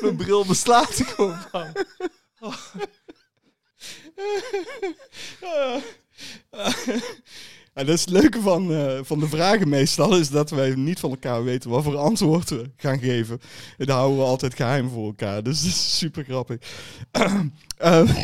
Mijn 0.00 0.16
bril 0.16 0.46
beslaat 0.46 0.98
ik 0.98 1.06
gewoon 1.06 1.38
van. 1.50 1.72
En 7.82 7.88
dat 7.88 7.96
is 7.96 8.04
het 8.04 8.10
leuke 8.10 8.40
van, 8.40 8.72
eh, 8.72 8.98
van 9.02 9.18
de 9.18 9.28
vragen 9.28 9.68
meestal, 9.68 10.18
is 10.18 10.30
dat 10.30 10.50
wij 10.50 10.74
niet 10.74 11.00
van 11.00 11.10
elkaar 11.10 11.44
weten 11.44 11.70
wat 11.70 11.84
voor 11.84 11.96
antwoord 11.96 12.50
we 12.50 12.70
gaan 12.76 12.98
geven. 12.98 13.40
En 13.78 13.86
dat 13.86 13.96
houden 13.96 14.18
we 14.18 14.24
altijd 14.24 14.54
geheim 14.54 14.88
voor 14.88 15.06
elkaar, 15.06 15.42
dus 15.42 15.60
dat 15.60 15.70
is 15.70 15.98
super 15.98 16.24
grappig. 16.24 16.58
Eh, 17.76 18.02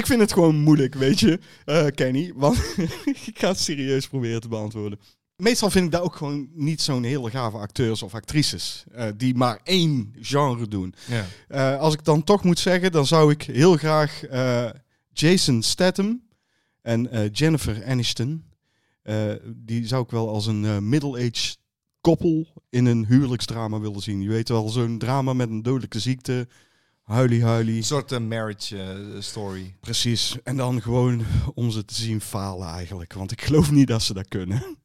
ik 0.00 0.06
vind 0.06 0.20
het 0.20 0.32
gewoon 0.32 0.56
moeilijk, 0.56 0.94
weet 0.94 1.20
je, 1.20 1.38
eh, 1.64 1.86
Kenny, 1.94 2.32
want 2.34 2.56
ik 3.26 3.38
ga 3.38 3.48
het 3.48 3.60
serieus 3.60 4.08
proberen 4.08 4.40
te 4.40 4.48
beantwoorden. 4.48 4.98
Meestal 5.36 5.70
vind 5.70 5.84
ik 5.84 5.90
dat 5.90 6.02
ook 6.02 6.16
gewoon 6.16 6.48
niet 6.54 6.80
zo'n 6.80 7.02
hele 7.02 7.30
gave 7.30 7.56
acteurs 7.56 8.02
of 8.02 8.14
actrices, 8.14 8.84
eh, 8.92 9.06
die 9.16 9.34
maar 9.34 9.60
één 9.64 10.14
genre 10.20 10.68
doen. 10.68 10.94
Ja. 11.48 11.74
Als 11.74 11.94
ik 11.94 12.04
dan 12.04 12.24
toch 12.24 12.44
moet 12.44 12.58
zeggen, 12.58 12.92
dan 12.92 13.06
zou 13.06 13.30
ik 13.30 13.42
heel 13.42 13.76
graag 13.76 14.22
Jason 15.12 15.62
Statham 15.62 16.27
en 16.82 17.10
eh, 17.10 17.32
Jennifer 17.32 17.84
Aniston, 17.86 18.44
eh, 19.02 19.32
die 19.46 19.86
zou 19.86 20.02
ik 20.02 20.10
wel 20.10 20.28
als 20.28 20.46
een 20.46 20.64
eh, 20.64 20.78
middle-aged 20.78 21.58
koppel 22.00 22.46
in 22.70 22.86
een 22.86 23.06
huwelijksdrama 23.06 23.80
willen 23.80 24.00
zien. 24.00 24.22
Je 24.22 24.28
weet 24.28 24.48
wel, 24.48 24.68
zo'n 24.68 24.98
drama 24.98 25.32
met 25.32 25.48
een 25.48 25.62
dodelijke 25.62 26.00
ziekte, 26.00 26.48
huilie 27.02 27.44
huilie. 27.44 27.76
Een 27.76 27.84
soort 27.84 28.18
marriage 28.18 29.16
story. 29.18 29.74
Precies. 29.80 30.36
En 30.44 30.56
dan 30.56 30.82
gewoon 30.82 31.24
om 31.54 31.70
ze 31.70 31.84
te 31.84 31.94
zien 31.94 32.20
falen 32.20 32.68
eigenlijk, 32.68 33.12
want 33.12 33.32
ik 33.32 33.42
geloof 33.42 33.70
niet 33.70 33.88
dat 33.88 34.02
ze 34.02 34.14
dat 34.14 34.28
kunnen. 34.28 34.62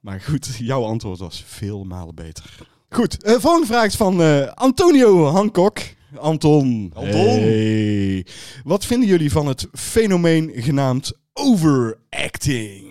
Maar 0.00 0.20
goed, 0.20 0.56
jouw 0.56 0.84
antwoord 0.84 1.18
was 1.18 1.44
veel 1.46 1.84
malen 1.84 2.14
beter. 2.14 2.58
Goed, 2.88 3.16
volgende 3.20 3.66
vraag 3.66 3.86
is 3.86 3.96
van 3.96 4.20
Antonio 4.54 5.24
Hancock. 5.24 5.78
Anton. 6.18 6.90
Anton. 6.94 7.40
Hey. 7.40 8.26
Wat 8.64 8.86
vinden 8.86 9.08
jullie 9.08 9.30
van 9.30 9.46
het 9.46 9.66
fenomeen 9.72 10.52
genaamd 10.54 11.12
overacting? 11.32 12.84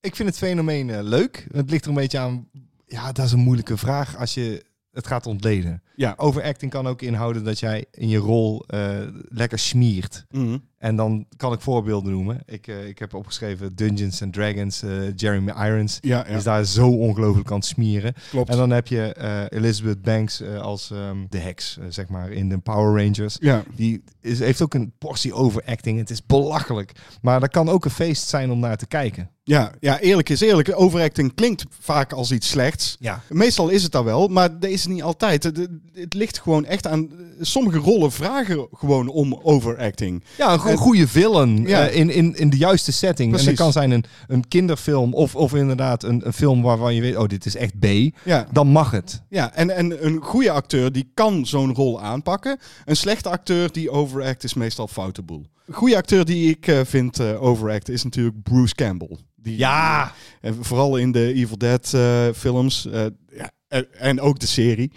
Ik 0.00 0.16
vind 0.16 0.28
het 0.28 0.38
fenomeen 0.38 0.90
eh, 0.90 1.02
leuk. 1.02 1.46
Het 1.52 1.70
ligt 1.70 1.82
er 1.82 1.88
een 1.88 1.96
beetje 1.96 2.18
aan... 2.18 2.48
Ja, 2.86 3.12
dat 3.12 3.24
is 3.24 3.32
een 3.32 3.38
moeilijke 3.38 3.76
vraag 3.76 4.16
als 4.16 4.34
je 4.34 4.64
het 4.92 5.06
gaat 5.06 5.26
ontleden. 5.26 5.82
Ja. 5.96 6.14
Overacting 6.16 6.70
kan 6.70 6.86
ook 6.86 7.02
inhouden 7.02 7.44
dat 7.44 7.58
jij 7.58 7.84
in 7.90 8.08
je 8.08 8.18
rol 8.18 8.64
eh, 8.66 9.00
lekker 9.28 9.58
smiert. 9.58 10.24
Mhm. 10.30 10.58
En 10.82 10.96
dan 10.96 11.26
kan 11.36 11.52
ik 11.52 11.60
voorbeelden 11.60 12.12
noemen. 12.12 12.40
Ik, 12.46 12.66
eh, 12.66 12.88
ik 12.88 12.98
heb 12.98 13.14
opgeschreven 13.14 13.74
Dungeons 13.74 14.22
and 14.22 14.32
Dragons, 14.32 14.82
eh, 14.82 14.90
Jeremy 15.16 15.50
Irons. 15.66 15.98
Ja, 16.00 16.24
ja 16.28 16.36
Is 16.36 16.42
daar 16.44 16.64
zo 16.64 16.88
ongelooflijk 16.88 17.50
aan 17.50 17.56
het 17.56 17.64
smieren. 17.66 18.14
klopt. 18.30 18.50
En 18.50 18.56
dan 18.56 18.70
heb 18.70 18.86
je 18.86 19.12
eh, 19.14 19.58
Elizabeth 19.58 20.02
Banks 20.02 20.42
als 20.60 20.90
ehm, 20.90 21.16
de 21.28 21.38
heks, 21.38 21.78
zeg 21.88 22.08
maar, 22.08 22.30
in 22.30 22.48
de 22.48 22.58
Power 22.58 23.04
Rangers. 23.04 23.36
ja, 23.40 23.62
Die 23.74 24.02
is, 24.20 24.38
heeft 24.38 24.62
ook 24.62 24.74
een 24.74 24.92
portie 24.98 25.32
overacting. 25.32 25.98
Het 25.98 26.10
is 26.10 26.26
belachelijk. 26.26 26.92
Maar 27.20 27.40
dat 27.40 27.50
kan 27.50 27.68
ook 27.68 27.84
een 27.84 27.90
feest 27.90 28.28
zijn 28.28 28.50
om 28.50 28.58
naar 28.58 28.76
te 28.76 28.86
kijken. 28.86 29.30
ja, 29.44 29.72
ja, 29.80 29.98
eerlijk 30.00 30.28
is 30.28 30.40
eerlijk. 30.40 30.72
Overacting 30.74 31.34
klinkt 31.34 31.64
vaak 31.80 32.12
als 32.12 32.32
iets 32.32 32.48
slechts. 32.48 32.96
Ja. 33.00 33.22
Meestal 33.28 33.68
is 33.68 33.82
het 33.82 33.92
dat 33.92 34.04
wel, 34.04 34.28
maar 34.28 34.58
dat 34.58 34.70
is 34.70 34.82
het 34.84 34.92
niet 34.92 35.02
altijd. 35.02 35.42
Het, 35.42 35.68
het 35.92 36.14
ligt 36.14 36.38
gewoon 36.40 36.64
echt 36.64 36.86
aan... 36.86 37.10
Sommige 37.40 37.78
rollen 37.78 38.12
vragen 38.12 38.68
gewoon 38.72 39.08
om 39.08 39.38
overacting. 39.42 40.24
Ja, 40.38 40.52
een 40.52 40.58
go- 40.58 40.68
En- 40.72 40.78
goede 40.78 41.08
villain 41.08 41.62
Ja. 41.66 41.88
eh, 41.88 41.96
in, 41.96 42.10
in, 42.10 42.36
in 42.36 42.50
de 42.50 42.56
juiste 42.56 42.92
setting. 42.92 43.36
En 43.38 43.44
dat 43.44 43.54
kan 43.54 43.72
zijn 43.72 43.90
een, 43.90 44.04
een 44.26 44.48
kinderfilm 44.48 45.14
of, 45.14 45.36
of 45.36 45.54
inderdaad 45.54 46.02
een, 46.02 46.26
een 46.26 46.32
film 46.32 46.62
waarvan 46.62 46.94
je 46.94 47.00
weet, 47.00 47.16
oh, 47.16 47.28
dit 47.28 47.46
is 47.46 47.56
echt 47.56 47.78
B. 47.78 47.86
Ja, 48.24 48.46
Dan 48.52 48.66
mag 48.68 48.90
het. 48.90 49.22
ja 49.28 49.54
en, 49.54 49.70
en 49.76 50.06
een 50.06 50.20
goede 50.22 50.50
acteur 50.50 50.92
die 50.92 51.10
kan 51.14 51.46
zo'n 51.46 51.74
rol 51.74 52.00
aanpakken. 52.00 52.58
Een 52.84 52.96
slechte 52.96 53.28
acteur 53.28 53.72
die 53.72 53.90
overact 53.90 54.44
is 54.44 54.54
meestal 54.54 54.86
foute 54.88 55.22
boel. 55.22 55.46
Een 55.66 55.74
goede 55.74 55.96
acteur 55.96 56.24
die 56.24 56.50
ik 56.50 56.66
eh, 56.66 56.80
vind 56.84 57.18
eh, 57.18 57.42
overact 57.42 57.88
is 57.88 58.04
natuurlijk 58.04 58.42
Bruce 58.42 58.74
Campbell. 58.74 59.16
Die, 59.36 59.58
Ja. 59.58 60.12
En 60.40 60.56
vooral 60.60 60.96
in 60.96 61.12
de 61.12 61.32
Evil 61.32 61.58
Dead 61.58 61.88
films. 62.36 62.88
ja, 63.32 63.50
en 63.98 64.20
ook 64.20 64.38
de 64.38 64.46
serie. 64.46 64.92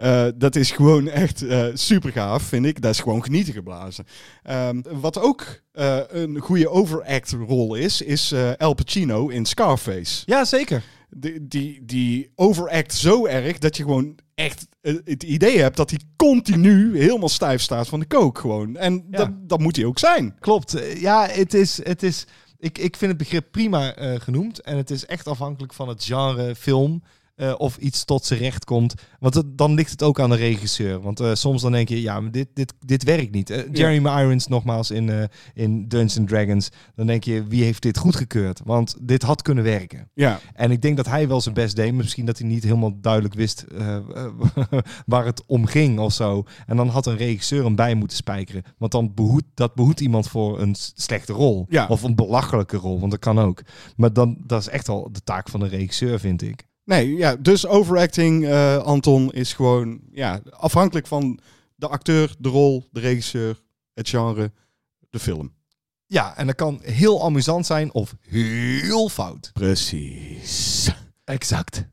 Eh, 0.00 0.26
dat 0.34 0.56
is 0.56 0.70
gewoon 0.70 1.08
echt 1.08 1.42
eh 1.42 1.66
super 1.74 2.12
gaaf, 2.12 2.42
vind 2.42 2.66
ik. 2.66 2.82
Dat 2.82 2.92
is 2.92 3.00
gewoon 3.00 3.22
genieten 3.24 3.52
geblazen. 3.52 4.04
Ehm, 4.42 4.80
wat 4.90 5.18
ook 5.20 5.60
eh, 5.72 5.98
een 6.08 6.38
goede 6.38 6.68
overact 6.68 7.30
rol 7.46 7.74
is, 7.74 8.02
is 8.02 8.34
Al 8.58 8.74
Pacino 8.74 9.28
in 9.28 9.44
Scarface. 9.46 10.22
Ja, 10.26 10.44
zeker. 10.44 10.82
Die, 11.10 11.48
die, 11.48 11.84
die 11.84 12.32
overact 12.34 12.94
zo 12.94 13.26
erg 13.26 13.58
dat 13.58 13.76
je 13.76 13.82
gewoon 13.82 14.18
echt 14.34 14.66
het 14.82 15.22
idee 15.22 15.58
hebt 15.58 15.76
dat 15.76 15.90
hij 15.90 16.00
continu 16.16 16.98
helemaal 16.98 17.28
stijf 17.28 17.60
staat 17.60 17.88
van 17.88 18.00
de 18.00 18.06
kook 18.06 18.38
gewoon. 18.38 18.76
En 18.76 18.94
Ja. 19.10 19.18
dat, 19.18 19.30
dat 19.48 19.58
moet 19.60 19.76
hij 19.76 19.84
ook 19.84 19.98
zijn. 19.98 20.36
Klopt. 20.38 20.82
Ja, 20.98 21.26
het 21.30 21.54
is... 21.54 21.80
Het 21.84 22.02
is 22.02 22.26
ik, 22.58 22.78
ik 22.78 22.96
vind 22.96 23.10
het 23.10 23.20
begrip 23.20 23.46
prima 23.50 23.94
genoemd. 24.18 24.60
En 24.60 24.76
het 24.76 24.90
is 24.90 25.06
echt 25.06 25.26
afhankelijk 25.26 25.74
van 25.74 25.88
het 25.88 26.04
genre 26.04 26.54
film. 26.54 27.02
Eh, 27.40 27.54
of 27.58 27.76
iets 27.76 28.04
tot 28.04 28.24
zijn 28.24 28.40
recht 28.40 28.64
komt. 28.64 28.94
Want 29.18 29.34
het- 29.34 29.58
dan 29.58 29.74
ligt 29.74 29.90
het 29.90 30.02
ook 30.02 30.20
aan 30.20 30.30
de 30.30 30.36
regisseur. 30.36 31.00
Want 31.00 31.20
eh, 31.20 31.34
soms 31.34 31.62
dan 31.62 31.72
denk 31.72 31.88
je, 31.88 32.02
ja, 32.02 32.20
dit, 32.20 32.48
dit, 32.54 32.74
dit 32.86 33.04
werkt 33.04 33.32
niet. 33.32 33.50
Eh, 33.50 33.62
Jeremy 33.72 34.08
Irons 34.20 34.46
nogmaals 34.46 34.90
in, 34.90 35.28
in 35.54 35.88
Dungeons 35.88 36.18
and 36.18 36.28
Dragons. 36.28 36.68
Dan 36.94 37.06
denk 37.06 37.24
je, 37.24 37.44
wie 37.46 37.64
heeft 37.64 37.82
dit 37.82 37.98
goedgekeurd? 37.98 38.60
Want 38.64 38.96
dit 39.00 39.22
had 39.22 39.42
kunnen 39.42 39.64
werken. 39.64 40.08
Ja, 40.14 40.40
En 40.54 40.70
ik 40.70 40.82
denk 40.82 40.96
dat 40.96 41.06
hij 41.06 41.28
wel 41.28 41.40
zijn 41.40 41.54
best 41.54 41.76
deed. 41.76 41.88
maar 41.92 42.02
Misschien 42.02 42.26
dat 42.26 42.38
hij 42.38 42.48
niet 42.48 42.62
helemaal 42.62 43.00
duidelijk 43.00 43.34
wist 43.34 43.64
waar 45.06 45.24
het 45.24 45.42
om 45.46 45.66
ging 45.66 45.98
of 45.98 46.12
zo. 46.12 46.44
En 46.66 46.76
dan 46.76 46.88
had 46.88 47.06
een 47.06 47.16
regisseur 47.16 47.64
hem 47.64 47.74
bij 47.74 47.94
moeten 47.94 48.16
spijkeren. 48.16 48.62
Want 48.78 48.92
dan 48.92 49.14
behoedt, 49.14 49.46
dat 49.54 49.74
behoedt 49.74 50.00
iemand 50.00 50.28
voor 50.28 50.60
een 50.60 50.74
slechte 50.94 51.32
rol. 51.32 51.66
Ja. 51.68 51.86
Of 51.86 52.02
een 52.02 52.14
belachelijke 52.14 52.76
rol, 52.76 52.98
want 52.98 53.10
dat 53.10 53.20
kan 53.20 53.38
ook. 53.38 53.62
Maar 53.96 54.12
dan, 54.12 54.36
dat 54.46 54.60
is 54.60 54.68
echt 54.68 54.88
al 54.88 55.08
de 55.12 55.20
taak 55.24 55.48
van 55.48 55.60
de 55.60 55.66
regisseur, 55.68 56.18
vind 56.20 56.42
ik. 56.42 56.68
Nee, 56.90 57.16
ja, 57.16 57.36
dus 57.36 57.66
overacting, 57.66 58.46
eh, 58.46 58.76
Anton, 58.76 59.32
is 59.32 59.52
gewoon 59.52 60.00
ja, 60.12 60.40
afhankelijk 60.50 61.06
van 61.06 61.40
de 61.74 61.88
acteur, 61.88 62.34
de 62.38 62.48
rol, 62.48 62.88
de 62.90 63.00
regisseur, 63.00 63.60
het 63.94 64.08
genre, 64.08 64.52
de 65.10 65.18
film. 65.18 65.54
Ja, 66.06 66.36
en 66.36 66.46
dat 66.46 66.54
kan 66.54 66.80
heel 66.82 67.24
amusant 67.24 67.66
zijn 67.66 67.92
of 67.92 68.14
heel 68.20 69.08
fout. 69.08 69.50
Precies. 69.52 70.90
Exact. 71.24 71.84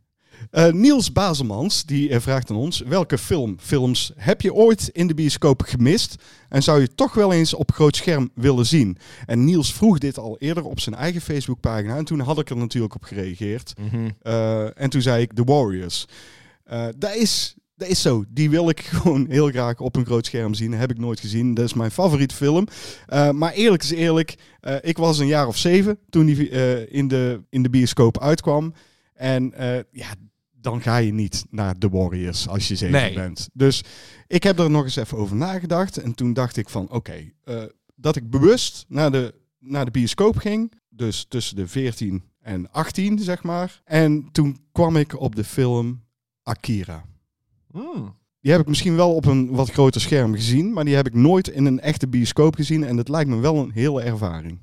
Eh, 0.52 0.72
Niels 0.72 1.12
Bazelmans 1.12 1.86
die 1.86 2.10
eh, 2.10 2.20
vraagt 2.20 2.50
aan 2.50 2.56
ons: 2.56 2.80
welke 2.80 3.18
film, 3.18 3.56
films 3.60 4.12
heb 4.16 4.42
je 4.42 4.54
ooit 4.54 4.90
in 4.92 5.08
de 5.08 5.14
bioscoop 5.14 5.62
gemist 5.62 6.16
en 6.50 6.64
zou 6.64 6.82
je 6.82 6.96
toch 6.96 7.14
wel 7.14 7.34
eens 7.34 7.54
op 7.54 7.72
groot 7.72 7.96
scherm 7.96 8.30
willen 8.36 8.66
zien? 8.66 8.98
En 9.26 9.46
Niels 9.46 9.74
vroeg 9.74 9.98
dit 9.98 10.18
al 10.18 10.38
eerder 10.38 10.64
op 10.64 10.80
zijn 10.80 10.96
eigen 10.96 11.22
Facebookpagina 11.22 11.98
en 11.98 12.06
toen 12.06 12.20
had 12.20 12.40
ik 12.40 12.50
er 12.50 12.58
natuurlijk 12.58 12.96
op 12.96 13.04
gereageerd. 13.04 13.74
Eh, 14.22 14.82
en 14.82 14.90
toen 14.90 15.02
zei 15.02 15.22
ik 15.22 15.34
The 15.34 15.44
Warriors. 15.44 16.06
Dat, 16.98 17.16
is, 17.16 17.56
dat 17.76 17.88
is 17.88 18.02
zo. 18.02 18.24
Die 18.28 18.50
wil 18.50 18.70
ik 18.70 18.80
gewoon 19.02 19.26
heel 19.30 19.50
graag 19.50 19.80
op 19.80 19.96
een 19.96 20.06
groot 20.06 20.26
scherm 20.26 20.54
zien. 20.54 20.74
Heb 20.74 20.92
ik 20.92 21.00
nooit 21.00 21.20
gezien. 21.20 21.54
Dat 21.54 21.66
is 21.66 21.74
mijn 21.74 21.92
favoriete 21.92 22.36
film. 22.36 22.68
Maar 23.32 23.54
eerlijk 23.54 23.84
is 23.84 23.92
eerlijk, 23.92 24.36
ik 24.82 24.98
was 24.98 25.20
een 25.20 25.28
jaar 25.28 25.48
of 25.48 25.58
zeven 25.58 26.00
toen 26.10 26.26
die 26.26 26.50
in, 26.90 27.08
de, 27.08 27.42
in 27.50 27.64
de 27.64 27.70
bioscoop 27.70 28.20
uitkwam. 28.20 28.74
En 29.14 29.54
ja, 29.92 30.08
dan 30.68 30.82
ga 30.82 30.98
je 30.98 31.14
niet 31.14 31.46
naar 31.50 31.78
The 31.78 31.90
Warriors 31.90 32.48
als 32.48 32.68
je 32.68 32.76
zeven 32.76 33.00
Nee. 33.02 33.14
bent. 33.14 33.50
Dus 33.54 33.84
ik 34.28 34.44
heb 34.44 34.60
er 34.60 34.70
nog 34.70 34.84
eens 34.84 34.96
even 34.96 35.18
over 35.18 35.36
nagedacht. 35.36 35.98
En 35.98 36.14
toen 36.16 36.34
dacht 36.34 36.58
ik 36.58 36.70
van, 36.70 36.90
oké, 36.92 37.32
eh, 37.44 37.64
dat 37.96 38.16
ik 38.16 38.30
bewust 38.30 38.86
naar 38.88 39.12
de, 39.12 39.34
naar 39.60 39.86
de 39.86 39.92
bioscoop 39.92 40.38
ging. 40.38 40.72
Dus 40.90 41.26
tussen 41.30 41.56
de 41.56 41.68
14 41.68 42.24
en 42.42 42.72
18, 42.72 43.20
zeg 43.20 43.44
maar. 43.44 43.82
En 43.86 44.30
toen 44.32 44.58
kwam 44.72 44.96
ik 44.96 45.20
op 45.20 45.36
de 45.36 45.44
film 45.44 46.04
Akira. 46.44 47.06
Hmm. 47.72 48.16
Die 48.42 48.52
heb 48.52 48.62
ik 48.62 48.68
misschien 48.68 48.96
wel 48.96 49.16
op 49.16 49.26
een 49.26 49.50
wat 49.50 49.70
groter 49.72 50.02
scherm 50.02 50.34
gezien, 50.34 50.74
maar 50.74 50.86
die 50.86 50.96
heb 50.96 51.08
ik 51.08 51.14
nooit 51.14 51.48
in 51.48 51.66
een 51.66 51.80
echte 51.80 52.08
bioscoop 52.08 52.56
gezien. 52.56 52.84
En 52.84 52.96
dat 52.96 53.10
lijkt 53.10 53.30
me 53.30 53.36
wel 53.36 53.58
een 53.58 53.72
hele 53.72 54.02
ervaring. 54.02 54.60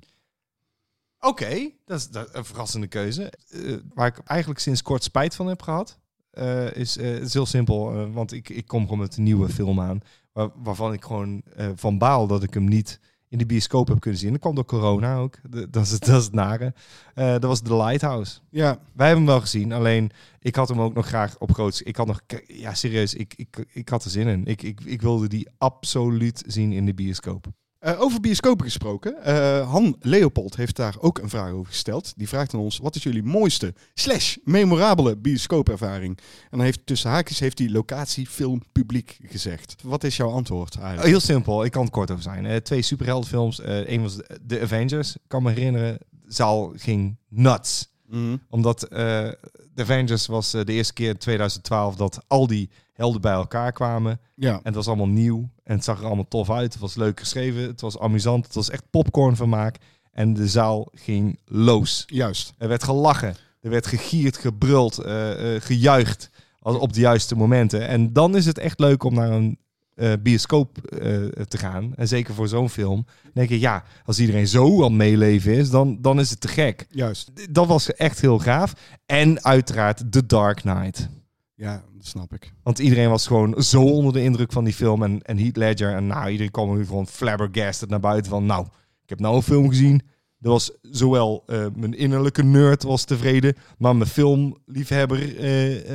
Oké, 1.24 1.70
dat 1.84 1.98
is 1.98 2.08
dat 2.08 2.28
een 2.34 2.44
verrassende 2.44 2.86
keuze. 2.86 3.32
Eh, 3.50 3.74
waar 3.94 4.06
ik 4.06 4.18
eigenlijk 4.24 4.60
sinds 4.60 4.82
kort 4.82 5.02
spijt 5.02 5.34
van 5.34 5.46
heb 5.46 5.62
gehad, 5.62 5.98
eh, 6.30 6.72
is, 6.76 6.96
eh, 6.96 7.12
het 7.12 7.22
is 7.22 7.32
heel 7.32 7.46
simpel. 7.46 8.10
want 8.12 8.32
ik, 8.32 8.48
ik 8.48 8.66
kom 8.66 8.82
gewoon 8.82 8.98
met 8.98 9.16
een 9.16 9.22
nieuwe 9.22 9.48
film 9.48 9.80
aan, 9.80 10.00
waar- 10.32 10.50
waarvan 10.62 10.92
ik 10.92 11.04
gewoon 11.04 11.42
van 11.74 11.98
baal 11.98 12.26
dat 12.26 12.42
ik 12.42 12.54
hem 12.54 12.64
niet 12.64 13.00
in 13.28 13.38
de 13.38 13.46
bioscoop 13.46 13.88
heb 13.88 14.00
kunnen 14.00 14.20
zien. 14.20 14.30
Dat 14.30 14.40
kwam 14.40 14.54
door 14.54 14.64
corona 14.64 15.16
ook. 15.16 15.38
Dat, 15.70 15.84
is 15.84 15.90
het, 15.90 16.04
dat 16.04 16.18
is 16.18 16.24
het 16.24 16.34
nare. 16.34 16.74
Dat 17.14 17.44
was 17.44 17.60
The 17.60 17.76
Lighthouse. 17.76 18.38
Ja, 18.50 18.78
Wij 18.92 19.06
hebben 19.06 19.24
hem 19.24 19.32
wel 19.34 19.40
gezien, 19.40 19.72
alleen 19.72 20.10
ik 20.40 20.54
had 20.56 20.68
hem 20.68 20.80
ook 20.80 20.94
nog 20.94 21.06
graag 21.06 21.38
op 21.38 21.52
groot. 21.52 21.80
Ik 21.84 21.96
had 21.96 22.06
nog, 22.06 22.20
ja 22.46 22.74
serieus, 22.74 23.14
ik, 23.14 23.34
ik, 23.36 23.64
ik 23.72 23.88
had 23.88 24.04
er 24.04 24.10
zin 24.10 24.26
in. 24.28 24.44
Ik, 24.44 24.62
ik, 24.62 24.80
ik 24.80 25.02
wilde 25.02 25.28
die 25.28 25.48
absoluut 25.58 26.42
zien 26.46 26.72
in 26.72 26.86
de 26.86 26.94
bioscoop. 26.94 27.46
Eh, 27.84 28.00
over 28.00 28.20
bioscopen 28.20 28.64
gesproken. 28.64 29.22
eh, 29.22 29.70
Han 29.70 29.96
Leopold 30.00 30.56
heeft 30.56 30.76
daar 30.76 30.94
ook 30.98 31.18
een 31.18 31.28
vraag 31.28 31.50
over 31.50 31.72
gesteld. 31.72 32.12
Die 32.16 32.28
vraagt 32.28 32.54
aan 32.54 32.60
ons: 32.60 32.78
wat 32.78 32.94
is 32.94 33.02
jullie 33.02 33.22
mooiste 33.22 33.74
slash 33.94 34.36
memorabele 34.44 35.16
bioscoopervaring? 35.16 36.18
En 36.18 36.48
dan 36.50 36.60
heeft 36.60 36.86
tussen 36.86 37.10
haakjes 37.10 37.38
heeft 37.38 37.58
hij 37.58 37.70
locatie, 37.70 38.26
film, 38.26 38.62
publiek 38.72 39.18
gezegd. 39.22 39.74
Wat 39.82 40.04
is 40.04 40.16
jouw 40.16 40.30
antwoord 40.30 40.76
eigenlijk? 40.76 41.06
Heel 41.06 41.20
simpel, 41.20 41.64
ik 41.64 41.70
kan 41.70 41.82
het 41.82 41.92
kort 41.92 42.10
over 42.10 42.22
zijn. 42.22 42.46
Eh, 42.46 42.56
twee 42.56 42.82
superheldenfilms. 42.82 43.60
Eén 43.64 44.02
was 44.02 44.16
The 44.46 44.60
Avengers, 44.60 45.14
ik 45.14 45.22
kan 45.26 45.42
me 45.42 45.48
herinneren. 45.50 45.98
De 46.10 46.32
zaal 46.32 46.72
ging 46.76 47.16
nuts. 47.28 47.92
Mhm. 48.14 48.36
Omdat 48.48 48.82
eh 48.82 49.28
The 49.74 49.82
Avengers 49.82 50.26
was 50.26 50.54
eh, 50.54 50.64
de 50.64 50.72
eerste 50.72 50.92
keer 50.92 51.08
in 51.08 51.18
2012 51.18 51.96
dat 51.96 52.24
al 52.26 52.46
die 52.46 52.70
helden 52.92 53.20
bij 53.20 53.32
elkaar 53.32 53.72
kwamen. 53.72 54.20
Ja. 54.34 54.52
En 54.52 54.60
het 54.62 54.74
was 54.74 54.86
allemaal 54.86 55.08
nieuw. 55.08 55.50
En 55.64 55.74
het 55.74 55.84
zag 55.84 55.98
er 55.98 56.06
allemaal 56.06 56.28
tof 56.28 56.50
uit. 56.50 56.72
Het 56.72 56.82
was 56.82 56.94
leuk 56.94 57.20
geschreven. 57.20 57.62
Het 57.62 57.80
was 57.80 57.98
amusant. 57.98 58.44
Het 58.44 58.54
was 58.54 58.70
echt 58.70 58.90
popcornvermaak. 58.90 59.76
En 60.12 60.34
de 60.34 60.48
zaal 60.48 60.88
ging 60.92 61.38
los. 61.44 62.02
Juist. 62.06 62.52
Er 62.58 62.68
werd 62.68 62.84
gelachen. 62.84 63.36
Er 63.60 63.70
werd 63.70 63.86
gegierd, 63.86 64.36
gebruld, 64.36 64.98
eh, 64.98 65.54
eh, 65.54 65.62
gejuicht. 65.62 66.30
Op 66.60 66.92
de 66.92 67.00
juiste 67.00 67.36
momenten. 67.36 67.88
En 67.88 68.12
dan 68.12 68.36
is 68.36 68.46
het 68.46 68.58
echt 68.58 68.80
leuk 68.80 69.02
om 69.02 69.14
naar 69.14 69.30
een 69.30 69.58
eh, 69.94 70.12
bioscoop 70.20 70.78
eh, 70.78 71.16
te 71.26 71.58
gaan. 71.58 71.92
En 71.96 72.08
zeker 72.08 72.34
voor 72.34 72.48
zo'n 72.48 72.70
film. 72.70 73.06
Denk 73.34 73.48
je, 73.48 73.60
ja, 73.60 73.84
als 74.04 74.20
iedereen 74.20 74.48
zo 74.48 74.84
aan 74.84 74.96
meeleven 74.96 75.52
is, 75.54 75.70
dan, 75.70 75.98
dan 76.00 76.20
is 76.20 76.30
het 76.30 76.40
te 76.40 76.48
gek. 76.48 76.86
Juist. 76.90 77.30
Dat 77.54 77.66
was 77.66 77.92
echt 77.92 78.20
heel 78.20 78.38
gaaf. 78.38 78.72
En 79.06 79.44
uiteraard 79.44 80.12
The 80.12 80.26
Dark 80.26 80.56
Knight. 80.60 81.08
Ja, 81.54 81.82
dat 81.96 82.06
snap 82.06 82.32
ik. 82.34 82.52
Want 82.62 82.78
iedereen 82.78 83.08
was 83.08 83.26
gewoon 83.26 83.62
zo 83.62 83.82
onder 83.82 84.12
de 84.12 84.22
indruk 84.22 84.52
van 84.52 84.64
die 84.64 84.74
film. 84.74 85.02
En, 85.02 85.22
en 85.22 85.38
Heath 85.38 85.56
Ledger. 85.56 85.94
En 85.94 86.06
nou, 86.06 86.30
iedereen 86.30 86.50
kwam 86.52 86.78
er 86.78 86.84
gewoon 86.86 87.06
flabbergasted 87.06 87.88
naar 87.90 88.00
buiten 88.00 88.30
van... 88.30 88.46
Nou, 88.46 88.66
ik 89.02 89.08
heb 89.08 89.20
nou 89.20 89.36
een 89.36 89.42
film 89.42 89.68
gezien. 89.68 90.02
Er 90.40 90.50
was 90.50 90.70
zowel 90.82 91.42
eh, 91.46 91.66
mijn 91.74 91.94
innerlijke 91.94 92.42
nerd 92.42 92.82
was 92.82 93.04
tevreden... 93.04 93.54
maar 93.78 93.96
mijn 93.96 94.10
filmliefhebber 94.10 95.18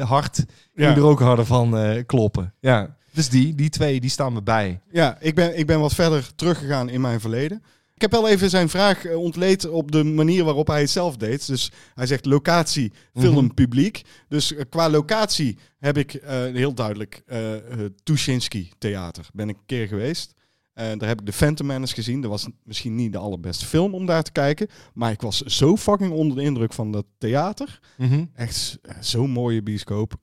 hart 0.06 0.36
ging 0.36 0.48
Ja. 0.90 0.96
er 0.96 1.04
ook 1.06 1.20
harder 1.20 1.46
van 1.46 1.78
kloppen. 2.06 2.54
Ja, 2.60 2.98
dus 3.20 3.30
die, 3.30 3.56
die 3.56 3.70
twee, 3.70 4.00
die 4.00 4.10
staan 4.10 4.34
me 4.34 4.42
bij. 4.44 4.82
Ja, 4.92 5.18
ik 5.20 5.36
ben, 5.36 5.58
ik 5.58 5.66
ben 5.66 5.80
wat 5.80 5.94
verder 5.94 6.36
teruggegaan 6.36 6.90
in 6.90 7.02
mijn 7.02 7.20
verleden. 7.20 7.64
Ik 7.94 8.02
heb 8.02 8.12
wel 8.12 8.28
even 8.30 8.50
zijn 8.50 8.70
vraag 8.70 9.06
eh, 9.06 9.18
ontleed 9.18 9.70
op 9.70 9.92
de 9.92 10.04
manier 10.04 10.44
waarop 10.44 10.68
hij 10.68 10.80
het 10.82 10.90
zelf 10.90 11.18
deed. 11.18 11.48
Dus 11.48 11.72
hij 11.96 12.06
zegt 12.08 12.26
locatie, 12.26 12.92
film, 13.14 13.46
Mhm. 13.46 13.54
publiek. 13.54 14.02
Dus 14.28 14.54
eh, 14.56 14.64
qua 14.70 14.90
locatie 14.90 15.58
heb 15.80 15.98
ik 15.98 16.14
eh, 16.14 16.44
heel 16.44 16.74
duidelijk 16.74 17.22
het 17.26 18.06
Tuschinski 18.06 18.72
Theater. 18.78 19.28
Ben 19.34 19.50
ik 19.50 19.56
een 19.56 19.66
keer 19.66 19.88
geweest. 19.88 20.34
En 20.74 20.98
daar 20.98 21.08
heb 21.08 21.20
ik 21.20 21.26
de 21.26 21.34
Phantom 21.34 21.68
Menace 21.68 21.94
gezien. 21.94 22.22
Dat 22.22 22.30
was 22.32 22.48
misschien 22.64 22.96
niet 22.96 23.12
de 23.12 23.18
allerbeste 23.18 23.66
film 23.66 23.94
om 23.94 24.06
daar 24.06 24.24
te 24.24 24.32
kijken. 24.32 24.68
Maar 24.94 25.12
ik 25.12 25.22
was 25.22 25.42
zo 25.42 25.78
fucking 25.78 26.12
onder 26.12 26.38
de 26.38 26.44
indruk 26.44 26.74
van 26.74 26.92
dat 26.92 27.06
theater. 27.18 27.80
Echt 28.36 28.78
eh, 28.82 28.96
zo'n 29.00 29.30
mooie 29.30 29.64
bioscoop. 29.64 30.14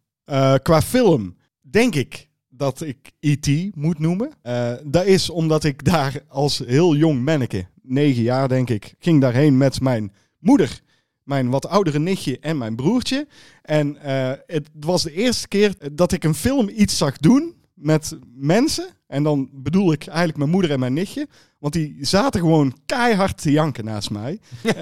Qua 0.63 0.83
film 0.83 1.37
denk 1.61 1.95
ik 1.95 2.29
dat 2.57 2.81
ik 2.81 3.13
E.T. 3.21 3.77
moet 3.77 3.99
noemen. 3.99 4.31
Eh, 4.43 4.73
dat 4.85 5.05
is 5.05 5.31
omdat 5.31 5.65
ik 5.65 5.85
daar 5.85 6.23
als 6.29 6.59
heel 6.59 6.97
jong 6.97 7.25
manneke, 7.25 7.67
negen 7.83 8.23
jaar 8.23 8.49
denk 8.49 8.71
ik, 8.71 8.95
ging 8.99 9.21
daarheen 9.21 9.57
met 9.57 9.81
mijn 9.81 10.13
moeder, 10.39 10.81
mijn 11.23 11.51
wat 11.51 11.69
oudere 11.69 11.99
nichtje 11.99 12.39
en 12.41 12.59
mijn 12.59 12.77
broertje. 12.77 13.27
En 13.63 13.97
eh, 13.97 14.33
het 14.47 14.69
was 14.81 15.03
de 15.03 15.13
eerste 15.13 15.49
keer 15.49 15.75
dat 15.93 16.13
ik 16.13 16.25
een 16.25 16.35
film 16.35 16.69
iets 16.69 16.97
zag 16.97 17.17
doen 17.17 17.55
met 17.75 18.19
mensen. 18.35 18.87
En 19.07 19.23
dan 19.23 19.49
bedoel 19.53 19.93
ik 19.93 20.07
eigenlijk 20.07 20.39
mijn 20.39 20.51
moeder 20.51 20.71
en 20.71 20.79
mijn 20.79 20.93
nichtje. 20.93 21.29
Want 21.59 21.73
die 21.73 21.97
zaten 22.01 22.41
gewoon 22.41 22.77
keihard 22.87 23.43
te 23.43 23.51
janken 23.51 23.85
naast 23.85 24.11
mij. 24.11 24.41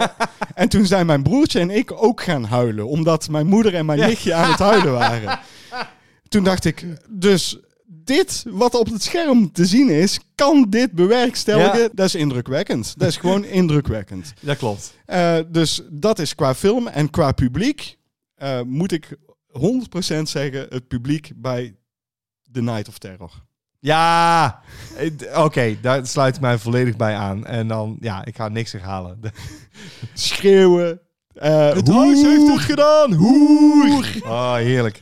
En 0.55 0.69
toen 0.69 0.87
zijn 0.87 1.07
mijn 1.07 1.23
broertje 1.23 1.61
en 1.61 1.71
ik 1.71 1.93
ook 1.93 2.23
gaan 2.23 2.45
huilen. 2.45 2.89
Omdat 2.89 3.29
mijn 3.29 3.47
moeder 3.47 3.75
en 3.75 3.87
mijn 3.87 3.99
nichtje 3.99 4.35
aan 4.35 4.51
het 4.51 4.59
huilen 4.59 4.93
waren. 4.93 5.39
Toen 6.29 6.45
dacht 6.45 6.65
ik, 6.65 6.87
dus 7.09 7.59
dit 8.05 8.45
wat 8.49 8.75
op 8.75 8.87
het 8.87 9.03
scherm 9.03 9.53
te 9.53 9.67
zien 9.67 9.89
is, 9.89 10.21
kan 10.35 10.67
dit 10.69 10.93
bewerkstelligen? 10.93 11.83
Ja. 11.83 11.89
Dat 11.93 12.07
is 12.07 12.15
indrukwekkend. 12.15 12.99
Dat 12.99 13.09
is 13.09 13.17
gewoon 13.17 13.45
indrukwekkend. 13.61 14.33
Dat 14.41 14.57
klopt. 14.57 14.95
Eh, 15.07 15.39
dus 15.49 15.83
dat 15.91 16.19
is 16.19 16.35
qua 16.35 16.55
film. 16.55 16.87
En 16.87 17.11
qua 17.11 17.33
publiek 17.33 17.99
eh, 18.35 18.61
moet 18.61 18.93
ik 18.93 19.09
100% 19.09 20.23
zeggen, 20.23 20.67
het 20.69 20.89
publiek 20.89 21.33
bij 21.37 21.77
The 22.53 22.63
Night 22.63 22.89
of 22.89 22.99
Terror. 22.99 23.33
Ja, 23.79 24.61
oké, 25.35 25.77
daar 25.81 26.07
sluit 26.07 26.35
ik 26.35 26.41
mij 26.41 26.59
volledig 26.59 26.97
bij 26.97 27.15
aan. 27.15 27.47
En 27.47 27.69
dan, 27.69 27.97
ja, 28.01 28.25
ik 28.25 28.37
ga 28.37 28.49
niks 28.49 28.73
herhalen. 28.73 29.21
Schreeuwen. 30.15 31.01
Eh, 31.35 31.75
Het 31.75 31.89
hoer. 31.89 31.97
huis 31.97 32.23
heeft 32.23 32.49
het 32.49 32.59
gedaan, 32.61 33.13
hoer! 33.13 34.07
Oh, 34.25 34.55
heerlijk. 34.55 35.01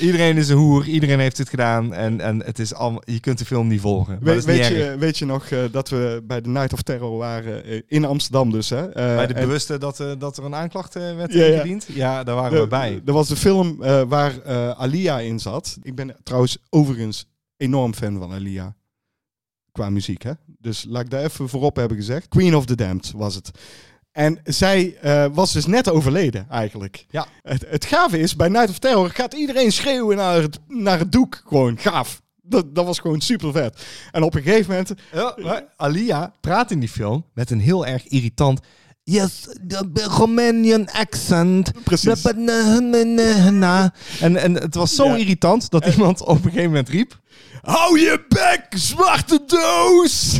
Iedereen 0.00 0.36
is 0.36 0.48
een 0.48 0.56
hoer, 0.56 0.86
iedereen 0.88 1.18
heeft 1.18 1.38
het 1.38 1.48
gedaan. 1.48 1.92
En, 1.94 2.20
en 2.20 2.42
het 2.44 2.58
is 2.58 2.74
allemaal, 2.74 3.02
je 3.04 3.20
kunt 3.20 3.38
de 3.38 3.44
film 3.44 3.66
niet 3.66 3.80
volgen. 3.80 4.18
Weet, 4.20 4.24
dat 4.24 4.36
is 4.36 4.44
niet 4.44 4.68
weet, 4.68 4.78
erg. 4.78 4.92
je, 4.92 4.98
weet 4.98 5.18
je 5.18 5.24
nog 5.24 5.46
eh, 5.46 5.58
dat 5.70 5.88
we 5.88 6.22
bij 6.26 6.40
de 6.40 6.48
Night 6.48 6.72
of 6.72 6.82
Terror 6.82 7.16
waren 7.16 7.64
eh, 7.64 7.80
in 7.86 8.04
Amsterdam 8.04 8.50
dus? 8.50 8.70
Hè? 8.70 8.88
Eh, 8.92 9.16
Bij 9.16 9.26
de 9.26 9.34
bewuste 9.34 9.78
dat, 9.78 10.00
eh, 10.00 10.10
dat 10.18 10.36
er 10.36 10.44
een 10.44 10.54
aanklacht 10.54 10.96
eh, 10.96 11.16
werd 11.16 11.32
Ja, 11.32 11.44
ingediend? 11.44 11.86
Ja, 11.88 12.24
daar 12.24 12.34
waren 12.34 12.60
we 12.60 12.66
bij. 12.66 13.00
Dat 13.04 13.14
was 13.14 13.28
de 13.28 13.36
film 13.36 13.82
eh, 13.82 14.02
waar 14.08 14.38
eh, 14.40 14.70
Alia 14.70 15.18
in 15.20 15.38
zat. 15.40 15.76
Ik 15.82 15.94
ben 15.94 16.16
trouwens 16.22 16.58
overigens 16.70 17.26
enorm 17.56 17.94
fan 17.94 18.18
van 18.18 18.32
Alia. 18.32 18.74
Qua 19.72 19.90
muziek, 19.90 20.22
hè? 20.22 20.32
Dus 20.58 20.84
laat 20.88 21.02
ik 21.04 21.10
daar 21.10 21.22
even 21.24 21.48
voorop 21.48 21.76
hebben 21.76 21.96
gezegd. 21.96 22.28
Queen 22.28 22.54
of 22.56 22.66
the 22.66 22.74
Damned 22.76 23.12
was 23.16 23.34
het. 23.34 23.50
En 24.14 24.40
zij 24.44 24.96
eh, 25.00 25.26
was 25.32 25.52
dus 25.52 25.66
net 25.66 25.90
overleden, 25.90 26.46
eigenlijk. 26.50 27.06
Ja. 27.10 27.26
Het, 27.42 27.64
het 27.68 27.84
gave 27.84 28.18
is, 28.18 28.36
bij 28.36 28.48
Night 28.48 28.68
of 28.68 28.78
Terror 28.78 29.10
gaat 29.10 29.34
iedereen 29.34 29.72
schreeuwen 29.72 30.16
naar 30.16 30.42
het, 30.42 30.58
naar 30.68 30.98
het 30.98 31.12
doek. 31.12 31.42
Gewoon 31.46 31.78
gaaf. 31.78 32.22
Dat, 32.42 32.74
dat 32.74 32.84
was 32.86 32.98
gewoon 32.98 33.20
super 33.20 33.52
vet. 33.52 33.84
En 34.10 34.22
op 34.22 34.34
een 34.34 34.42
gegeven 34.42 34.70
moment... 34.70 34.92
Ja, 35.12 35.34
maar 35.42 35.64
Alia 35.76 36.32
praat 36.40 36.70
in 36.70 36.80
die 36.80 36.88
film 36.88 37.24
met 37.34 37.50
een 37.50 37.60
heel 37.60 37.86
erg 37.86 38.06
irritant... 38.06 38.60
Yes, 39.02 39.40
the 39.68 40.04
Romanian 40.08 40.90
accent. 40.90 41.70
Precies. 41.84 42.24
En, 44.20 44.36
en 44.36 44.54
het 44.54 44.74
was 44.74 44.94
zo 44.94 45.04
Ja. 45.06 45.16
irritant 45.16 45.70
dat 45.70 45.86
iemand 45.86 46.20
op 46.20 46.36
een 46.36 46.42
gegeven 46.42 46.64
moment 46.64 46.88
riep... 46.88 47.20
Hou 47.62 48.00
je 48.00 48.24
bek, 48.28 48.66
zwarte 48.70 49.42
doos! 49.46 50.38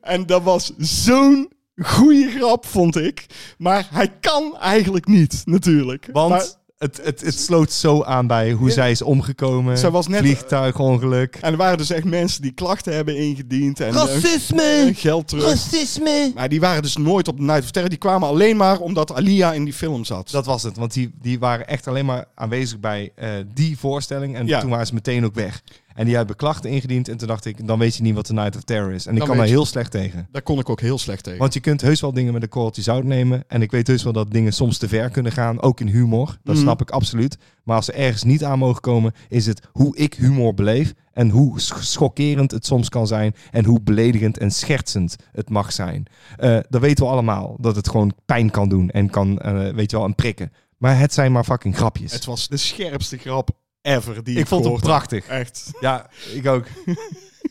en 0.00 0.26
dat 0.26 0.42
was 0.42 0.72
zo'n 0.76 1.52
goede 1.82 2.30
grap, 2.30 2.66
vond 2.66 2.96
ik. 2.96 3.26
Maar 3.58 3.86
hij 3.90 4.08
kan 4.20 4.56
eigenlijk 4.60 5.06
niet, 5.06 5.42
natuurlijk. 5.44 6.08
Want 6.12 6.30
Maar- 6.30 6.46
het, 6.78 7.00
het, 7.02 7.20
het 7.20 7.38
sloot 7.40 7.72
zo 7.72 8.02
aan 8.02 8.26
bij 8.26 8.52
hoe 8.52 8.68
Ja. 8.68 8.74
zij 8.74 8.90
is 8.90 9.02
omgekomen. 9.02 9.78
Zij 9.78 9.90
was 9.90 10.06
net- 10.08 10.20
Vliegtuigongeluk. 10.20 11.38
en 11.40 11.52
er 11.52 11.58
waren 11.58 11.78
dus 11.78 11.90
echt 11.90 12.04
mensen 12.04 12.42
die 12.42 12.52
klachten 12.52 12.94
hebben 12.94 13.16
ingediend. 13.16 13.80
En, 13.80 13.86
en 13.86 13.92
Racisme! 13.94 14.90
geld 14.94 15.28
terug. 15.28 15.44
Racisme! 15.44 16.32
Maar 16.34 16.48
die 16.48 16.60
waren 16.60 16.82
dus 16.82 16.96
nooit 16.96 17.28
op 17.28 17.36
de 17.36 17.42
Night 17.42 17.62
of 17.62 17.70
Terror. 17.70 17.90
Die 17.90 17.98
kwamen 17.98 18.28
alleen 18.28 18.56
maar 18.56 18.78
omdat 18.80 19.12
Alia 19.14 19.52
in 19.52 19.64
die 19.64 19.72
film 19.74 20.04
zat. 20.04 20.30
Dat 20.30 20.46
was 20.46 20.62
het, 20.62 20.76
want 20.76 20.92
die, 20.92 21.14
die 21.20 21.38
waren 21.38 21.66
echt 21.68 21.88
alleen 21.88 22.06
maar 22.06 22.24
aanwezig 22.34 22.80
bij 22.80 23.12
eh, 23.14 23.30
die 23.54 23.78
voorstelling. 23.78 24.36
En 24.36 24.46
Ja. 24.46 24.60
toen 24.60 24.70
waren 24.70 24.86
ze 24.86 24.94
meteen 24.94 25.24
ook 25.24 25.34
weg. 25.34 25.62
En 25.94 26.04
die 26.06 26.16
hebben 26.16 26.36
klachten 26.36 26.70
ingediend. 26.70 27.08
En 27.08 27.16
toen 27.16 27.28
dacht 27.28 27.44
ik, 27.44 27.66
dan 27.66 27.78
weet 27.78 27.96
je 27.96 28.02
niet 28.02 28.14
wat 28.14 28.26
de 28.26 28.32
Night 28.32 28.56
of 28.56 28.62
Terror 28.62 28.92
is. 28.92 29.06
En 29.06 29.16
ik 29.16 29.22
kan 29.22 29.36
daar 29.36 29.46
heel 29.46 29.66
slecht 29.66 29.90
tegen. 29.90 30.28
Daar 30.30 30.42
kon 30.42 30.58
ik 30.58 30.68
ook 30.68 30.80
heel 30.80 30.98
slecht 30.98 31.24
tegen. 31.24 31.38
Want 31.38 31.54
je 31.54 31.60
kunt 31.60 31.80
heus 31.80 32.00
wel 32.00 32.12
dingen 32.12 32.32
met 32.32 32.42
een 32.42 32.48
korreltje 32.48 32.82
zout 32.82 33.04
nemen. 33.04 33.44
En 33.48 33.62
ik 33.62 33.70
weet 33.70 33.86
heus 33.86 34.02
wel 34.02 34.12
dat 34.12 34.30
dingen 34.30 34.52
soms 34.52 34.78
te 34.78 34.88
ver 34.88 35.10
kunnen 35.10 35.32
gaan. 35.32 35.62
Ook 35.62 35.80
in 35.80 35.88
humor. 35.88 36.26
Dat 36.42 36.54
Mhm. 36.54 36.64
snap 36.64 36.80
ik 36.80 36.90
absoluut. 36.90 37.38
Maar 37.64 37.76
als 37.76 37.84
ze 37.84 37.92
ergens 37.92 38.22
niet 38.22 38.44
aan 38.44 38.58
mogen 38.58 38.80
komen, 38.80 39.12
is 39.28 39.46
het 39.46 39.60
hoe 39.72 39.96
ik 39.96 40.14
humor 40.14 40.54
beleef. 40.54 40.92
En 41.12 41.30
hoe 41.30 41.60
sch- 41.60 41.80
schokkerend 41.82 42.50
het 42.50 42.66
soms 42.66 42.88
kan 42.88 43.06
zijn. 43.06 43.34
En 43.50 43.64
hoe 43.64 43.80
beledigend 43.80 44.38
en 44.38 44.50
schertsend 44.50 45.16
het 45.32 45.50
mag 45.50 45.72
zijn. 45.72 46.06
Eh, 46.36 46.58
dat 46.68 46.80
weten 46.80 47.04
we 47.04 47.10
allemaal. 47.10 47.56
Dat 47.60 47.76
het 47.76 47.88
gewoon 47.88 48.12
pijn 48.26 48.50
kan 48.50 48.68
doen. 48.68 48.90
En 48.90 49.10
kan, 49.10 49.38
eh, 49.38 49.68
weet 49.74 49.90
je 49.90 49.96
wel, 49.96 50.06
een 50.06 50.14
prikken. 50.14 50.52
Maar 50.78 50.98
het 50.98 51.12
zijn 51.14 51.32
maar 51.32 51.44
fucking 51.44 51.76
grapjes. 51.76 52.12
Het 52.12 52.24
was 52.24 52.48
de 52.48 52.56
scherpste 52.56 53.16
grap 53.16 53.50
ever 53.84 54.24
die 54.24 54.34
ik, 54.34 54.40
ik 54.40 54.46
vond 54.46 54.64
het 54.64 54.72
heb. 54.72 54.82
prachtig. 54.82 55.26
Echt. 55.26 55.70
Ja, 55.80 56.10
ik 56.34 56.46
ook. 56.46 56.66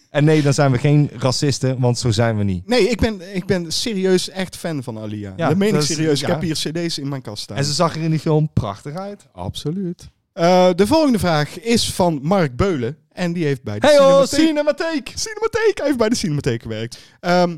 en 0.09 0.23
nee, 0.23 0.41
dan 0.41 0.53
zijn 0.53 0.71
we 0.71 0.77
geen 0.77 1.09
racisten, 1.17 1.79
want 1.79 1.97
zo 1.97 2.11
zijn 2.11 2.37
we 2.37 2.43
niet. 2.43 2.67
Nee, 2.67 2.89
ik 2.89 2.99
ben, 2.99 3.35
ik 3.35 3.45
ben 3.45 3.71
serieus 3.71 4.29
echt 4.29 4.55
fan 4.55 4.83
van 4.83 4.97
Alia. 4.97 5.33
Ja, 5.35 5.47
dat 5.47 5.57
meen 5.57 5.75
ik 5.75 5.81
serieus. 5.81 6.21
Ik 6.21 6.27
heb 6.27 6.41
hier 6.41 6.55
cd's 6.55 6.97
in 6.97 7.07
mijn 7.07 7.21
kast 7.21 7.43
staan. 7.43 7.57
En 7.57 7.65
ze 7.65 7.73
zag 7.73 7.95
er 7.95 8.01
in 8.01 8.09
die 8.09 8.19
film 8.19 8.49
prachtig 8.53 8.95
uit. 8.95 9.27
Absoluut. 9.31 10.09
Eh, 10.33 10.69
de 10.75 10.87
volgende 10.87 11.19
vraag 11.19 11.59
is 11.59 11.93
van 11.93 12.19
Mark 12.21 12.55
Beulen. 12.55 12.97
En 13.11 13.33
die 13.33 13.45
heeft 13.45 13.63
bij 13.63 13.79
de 13.79 13.87
Hey 13.87 13.99
oh, 13.99 14.05
Cinematheek... 14.05 14.31
Cinematheek! 14.35 15.11
Cinematheek. 15.15 15.77
Hij 15.77 15.85
heeft 15.85 15.97
bij 15.97 16.09
de 16.09 16.15
Cinematheek 16.15 16.61
gewerkt. 16.61 16.97
Ehm, 17.19 17.57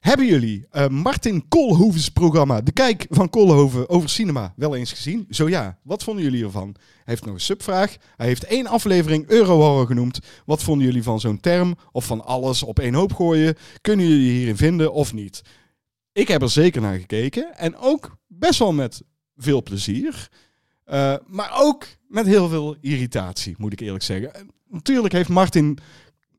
hebben 0.00 0.26
jullie 0.26 0.66
eh, 0.70 0.88
Martin 0.88 1.48
Koolhoven's 1.48 2.08
programma 2.08 2.60
De 2.60 2.72
Kijk 2.72 3.06
van 3.10 3.30
Koolhoven 3.30 3.88
over 3.88 4.08
cinema 4.08 4.52
wel 4.56 4.76
eens 4.76 4.92
gezien? 4.92 5.26
Zo 5.30 5.48
ja, 5.48 5.78
wat 5.82 6.04
vonden 6.04 6.24
jullie 6.24 6.44
ervan? 6.44 6.74
Hij 6.74 7.02
heeft 7.04 7.24
nog 7.24 7.34
een 7.34 7.40
subvraag. 7.40 7.96
Hij 8.16 8.26
heeft 8.26 8.44
één 8.44 8.66
aflevering 8.66 9.28
Eurohorror 9.28 9.86
genoemd. 9.86 10.18
Wat 10.44 10.62
vonden 10.62 10.86
jullie 10.86 11.02
van 11.02 11.20
zo'n 11.20 11.40
term? 11.40 11.76
Of 11.92 12.04
van 12.04 12.24
alles 12.24 12.62
op 12.62 12.78
één 12.78 12.94
hoop 12.94 13.12
gooien? 13.12 13.56
Kunnen 13.80 14.08
jullie 14.08 14.30
hierin 14.30 14.56
vinden 14.56 14.92
of 14.92 15.12
niet? 15.12 15.42
Ik 16.12 16.28
heb 16.28 16.42
er 16.42 16.50
zeker 16.50 16.80
naar 16.80 16.98
gekeken. 16.98 17.56
En 17.56 17.76
ook 17.76 18.16
best 18.26 18.58
wel 18.58 18.72
met 18.72 19.02
veel 19.36 19.62
plezier. 19.62 20.28
Eh, 20.84 21.14
maar 21.26 21.50
ook 21.54 21.86
met 22.08 22.26
heel 22.26 22.48
veel 22.48 22.76
irritatie, 22.80 23.54
moet 23.58 23.72
ik 23.72 23.80
eerlijk 23.80 24.04
zeggen. 24.04 24.34
En 24.34 24.50
natuurlijk 24.68 25.14
heeft 25.14 25.28
Martin 25.28 25.78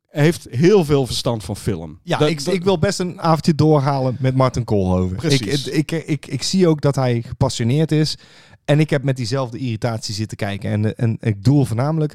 heeft 0.09 0.47
heel 0.49 0.85
veel 0.85 1.05
verstand 1.05 1.43
van 1.43 1.55
film. 1.55 1.99
Ja, 2.03 2.17
Dat- 2.17 2.29
ik, 2.29 2.43
dat- 2.45 2.53
ik 2.53 2.63
wil 2.63 2.79
best 2.79 2.99
een 2.99 3.21
avondje 3.21 3.55
doorhalen 3.55 4.17
met 4.19 4.35
Martin 4.35 4.63
Koolhoven. 4.63 5.17
Precies. 5.17 5.67
Ik, 5.67 5.91
ik, 5.91 6.07
ik, 6.07 6.25
ik, 6.25 6.43
zie 6.43 6.67
ook 6.67 6.81
dat 6.81 6.95
hij 6.95 7.21
gepassioneerd 7.21 7.91
is. 7.91 8.17
En 8.65 8.79
ik 8.79 8.89
heb 8.89 9.03
met 9.03 9.15
diezelfde 9.17 9.57
irritatie 9.57 10.13
zitten 10.13 10.37
kijken. 10.37 10.71
En, 10.71 10.95
en 10.95 11.17
ik 11.19 11.43
doel 11.43 11.65
voornamelijk... 11.65 12.13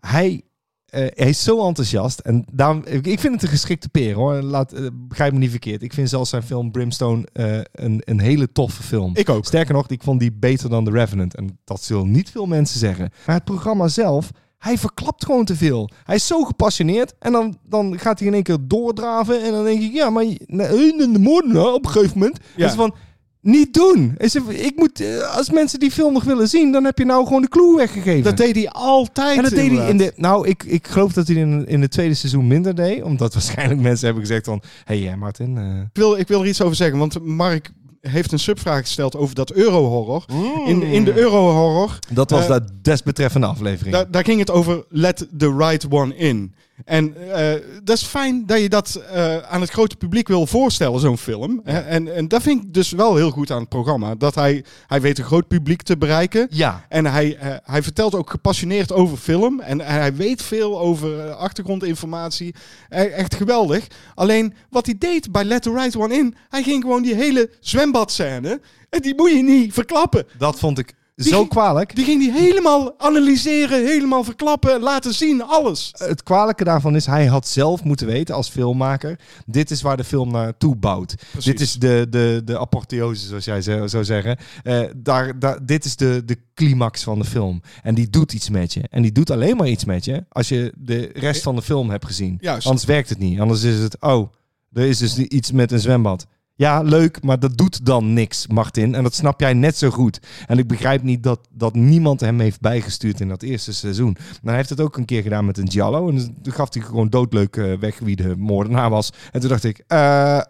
Hij, 0.00 0.42
eh, 0.86 1.06
hij 1.14 1.28
is 1.28 1.42
zo 1.42 1.66
enthousiast. 1.66 2.18
En 2.18 2.44
daarom, 2.52 2.82
ik 2.86 3.06
ik 3.06 3.20
vind 3.20 3.34
het 3.34 3.42
een 3.42 3.48
geschikte 3.48 3.88
peer 3.88 4.14
hoor. 4.14 4.34
Laat, 4.42 4.72
eh, 4.72 4.86
begrijp 4.94 5.32
me 5.32 5.38
niet 5.38 5.50
verkeerd. 5.50 5.82
Ik 5.82 5.92
vind 5.92 6.08
zelfs 6.08 6.30
zijn 6.30 6.42
film 6.42 6.70
Brimstone 6.70 7.26
eh, 7.32 7.60
een, 7.72 8.02
een 8.04 8.20
hele 8.20 8.52
toffe 8.52 8.82
film. 8.82 9.10
Ik 9.16 9.28
ook. 9.28 9.44
Sterker 9.44 9.74
nog, 9.74 9.88
ik 9.88 10.02
vond 10.02 10.20
die 10.20 10.32
beter 10.32 10.68
dan 10.68 10.84
The 10.84 10.90
Revenant. 10.90 11.34
En 11.34 11.58
dat 11.64 11.82
zullen 11.82 12.10
niet 12.10 12.30
veel 12.30 12.46
mensen 12.46 12.78
zeggen. 12.78 13.10
Maar 13.26 13.34
het 13.34 13.44
programma 13.44 13.88
zelf, 13.88 14.30
hij 14.64 14.78
verklapt 14.78 15.24
gewoon 15.24 15.44
te 15.44 15.56
veel. 15.56 15.90
Hij 16.04 16.14
is 16.14 16.26
zo 16.26 16.44
gepassioneerd. 16.44 17.14
En 17.18 17.32
dan, 17.32 17.56
dan 17.68 17.98
gaat 17.98 18.18
hij 18.18 18.28
in 18.28 18.34
één 18.34 18.42
keer 18.42 18.56
doordraven. 18.60 19.42
En 19.42 19.52
dan 19.52 19.64
denk 19.64 19.82
ik, 19.82 19.92
ja, 19.92 20.10
maar 20.10 20.24
nee, 20.46 20.96
de 20.96 21.18
moordenaar 21.20 21.72
op 21.72 21.84
een 21.84 21.90
gegeven 21.90 22.18
moment. 22.18 22.38
Ja. 22.56 22.66
Is 22.66 22.72
van, 22.74 22.94
niet 23.40 23.74
doen. 23.74 24.14
Is 24.18 24.34
er- 24.34 24.42
ik 24.64 24.76
moet, 24.76 25.00
eh, 25.00 25.36
als 25.36 25.50
mensen 25.50 25.78
die 25.78 25.90
film 25.90 26.12
nog 26.12 26.24
willen 26.24 26.48
zien, 26.48 26.72
dan 26.72 26.84
heb 26.84 26.98
je 26.98 27.04
nou 27.04 27.26
gewoon 27.26 27.42
de 27.42 27.48
clue 27.48 27.76
weggegeven. 27.76 28.22
Dat 28.22 28.36
deed 28.36 28.54
hij 28.54 28.68
altijd. 28.70 29.36
en 29.36 29.42
dat 29.42 29.52
deed 29.52 29.70
hij 29.78 29.88
in 29.90 29.96
de. 29.96 30.12
Nou, 30.16 30.48
ik, 30.48 30.62
ik 30.62 30.86
geloof 30.86 31.12
dat 31.12 31.26
hij 31.26 31.36
in, 31.36 31.66
in 31.66 31.80
het 31.82 31.90
tweede 31.90 32.14
seizoen 32.14 32.46
minder 32.46 32.74
deed. 32.74 33.02
Omdat 33.02 33.32
waarschijnlijk 33.38 33.80
mensen 33.80 34.04
hebben 34.06 34.26
gezegd 34.26 34.44
van. 34.44 34.62
Hé, 34.84 35.02
hey, 35.04 35.16
Martin. 35.16 35.58
eh, 35.58 35.64
Ik 35.80 35.86
wil, 35.92 36.16
ik 36.16 36.28
wil 36.28 36.40
er 36.42 36.48
iets 36.48 36.62
over 36.62 36.76
zeggen, 36.76 36.98
want 36.98 37.24
Mark 37.24 37.70
heeft 38.08 38.32
een 38.32 38.38
subvraag 38.38 38.80
gesteld 38.80 39.16
over 39.16 39.34
dat 39.34 39.52
eurohorror. 39.52 40.24
In, 40.66 40.82
in 40.82 41.04
de 41.04 41.14
eurohorror, 41.18 41.98
dat 42.12 42.30
was 42.30 42.46
Eh, 42.48 42.54
de 42.54 42.62
desbetreffende 42.82 43.46
aflevering. 43.46 44.06
daar 44.10 44.24
ging 44.24 44.38
het 44.38 44.50
over 44.50 44.84
let 44.88 45.26
the 45.38 45.56
right 45.56 45.86
one 45.90 46.16
in. 46.16 46.54
En 46.84 47.32
eh, 47.32 47.60
dat 47.84 47.96
is 47.96 48.02
fijn 48.02 48.46
dat 48.46 48.60
je 48.60 48.68
dat 48.68 48.94
eh, 48.94 49.38
aan 49.38 49.60
het 49.60 49.70
grote 49.70 49.96
publiek 49.96 50.28
wil 50.28 50.46
voorstellen, 50.46 51.00
zo'n 51.00 51.18
film. 51.18 51.60
En, 51.64 52.14
en 52.14 52.28
dat 52.28 52.42
vind 52.42 52.62
ik 52.62 52.74
dus 52.74 52.90
wel 52.90 53.16
heel 53.16 53.30
goed 53.30 53.50
aan 53.50 53.60
het 53.60 53.68
programma. 53.68 54.14
Dat 54.14 54.34
hij, 54.34 54.64
hij 54.86 55.00
weet 55.00 55.18
een 55.18 55.24
groot 55.24 55.48
publiek 55.48 55.82
te 55.82 55.96
bereiken. 55.96 56.46
ja. 56.50 56.84
En 56.88 57.06
hij, 57.06 57.36
eh, 57.36 57.54
hij 57.64 57.82
vertelt 57.82 58.14
ook 58.14 58.30
gepassioneerd 58.30 58.92
over 58.92 59.16
film. 59.16 59.60
En 59.60 59.80
hij 59.80 60.14
weet 60.14 60.42
veel 60.42 60.80
over 60.80 61.32
achtergrondinformatie. 61.32 62.54
Eh, 62.88 63.18
echt 63.18 63.34
geweldig. 63.34 63.86
Alleen 64.14 64.54
wat 64.70 64.86
hij 64.86 64.94
deed 64.98 65.32
bij 65.32 65.44
Let 65.44 65.62
the 65.62 65.72
Right 65.72 65.96
One 65.96 66.14
In. 66.14 66.34
Hij 66.48 66.62
ging 66.62 66.82
gewoon 66.82 67.02
die 67.02 67.14
hele 67.14 67.50
zwembadscène. 67.60 68.60
En 68.90 69.02
die 69.02 69.14
moet 69.14 69.30
je 69.30 69.42
niet 69.42 69.72
verklappen. 69.72 70.26
Dat 70.38 70.58
vond 70.58 70.78
ik 70.78 70.94
Die 71.16 71.26
zo 71.32 71.38
ging- 71.38 71.48
kwalijk. 71.48 71.94
Die 71.96 72.04
ging 72.04 72.20
die 72.20 72.32
helemaal 72.32 72.94
analyseren, 73.00 73.86
helemaal 73.86 74.24
verklappen, 74.24 74.80
laten 74.80 75.14
zien, 75.14 75.42
alles. 75.42 75.90
Het 75.98 76.22
kwalijke 76.22 76.64
daarvan 76.64 76.96
is, 76.96 77.06
hij 77.06 77.26
had 77.26 77.48
zelf 77.48 77.84
moeten 77.84 78.06
weten 78.06 78.34
als 78.34 78.48
filmmaker, 78.48 79.18
dit 79.46 79.70
is 79.70 79.82
waar 79.82 79.96
de 79.96 80.04
film 80.04 80.30
naartoe 80.30 80.76
bouwt. 80.76 81.14
Precies. 81.30 81.44
Dit 81.50 81.60
is 81.60 81.72
de, 81.72 82.06
de, 82.10 82.42
de 82.44 82.58
apotheose, 82.58 83.26
zoals 83.26 83.44
jij 83.44 83.62
zou 83.88 84.04
zeggen. 84.04 84.36
Eh, 84.62 84.80
daar, 84.96 85.38
daar, 85.38 85.66
dit 85.66 85.84
is 85.84 85.96
de, 85.96 86.22
de 86.24 86.38
climax 86.54 87.02
van 87.02 87.18
de 87.18 87.24
film. 87.24 87.62
En 87.82 87.94
die 87.94 88.10
doet 88.10 88.32
iets 88.32 88.48
met 88.50 88.72
je. 88.72 88.82
En 88.90 89.02
die 89.02 89.12
doet 89.12 89.30
alleen 89.30 89.56
maar 89.56 89.68
iets 89.68 89.84
met 89.84 90.04
je 90.04 90.24
als 90.28 90.48
je 90.48 90.72
de 90.78 91.10
rest 91.14 91.42
van 91.42 91.56
de 91.56 91.62
film 91.62 91.90
hebt 91.90 92.06
gezien. 92.06 92.38
Juist. 92.40 92.66
Anders 92.66 92.84
werkt 92.86 93.08
het 93.08 93.18
niet. 93.18 93.40
Anders 93.40 93.62
is 93.62 93.78
het, 93.78 93.96
oh, 94.00 94.32
er 94.72 94.84
is 94.86 94.98
dus 94.98 95.18
iets 95.18 95.52
met 95.52 95.72
een 95.72 95.80
zwembad. 95.80 96.26
Ja, 96.56 96.82
leuk, 96.82 97.22
maar 97.22 97.38
dat 97.38 97.56
doet 97.56 97.86
dan 97.86 98.12
niks, 98.12 98.46
Martin. 98.46 98.94
En 98.94 99.02
dat 99.02 99.14
snap 99.14 99.40
jij 99.40 99.54
net 99.54 99.76
zo 99.76 99.90
goed. 99.90 100.20
En 100.46 100.58
ik 100.58 100.68
begrijp 100.68 101.02
niet 101.02 101.22
dat, 101.22 101.48
dat 101.50 101.74
niemand 101.74 102.20
hem 102.20 102.40
heeft 102.40 102.60
bijgestuurd 102.60 103.20
in 103.20 103.28
dat 103.28 103.42
eerste 103.42 103.72
seizoen. 103.72 104.12
Maar 104.12 104.40
hij 104.42 104.56
heeft 104.56 104.68
het 104.68 104.80
ook 104.80 104.96
een 104.96 105.04
keer 105.04 105.22
gedaan 105.22 105.44
met 105.44 105.58
een 105.58 105.70
Giallo. 105.70 106.08
En 106.08 106.36
toen 106.42 106.52
gaf 106.52 106.74
hij 106.74 106.82
gewoon 106.82 107.08
doodleuk 107.08 107.56
eh, 107.56 107.78
weg 107.78 107.98
wie 107.98 108.16
de 108.16 108.36
moordenaar 108.36 108.90
was. 108.90 109.12
En 109.32 109.40
toen 109.40 109.48
dacht 109.48 109.64
ik, 109.64 109.84
eh, 109.86 110.40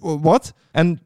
wat? 0.00 0.52
En 0.72 1.00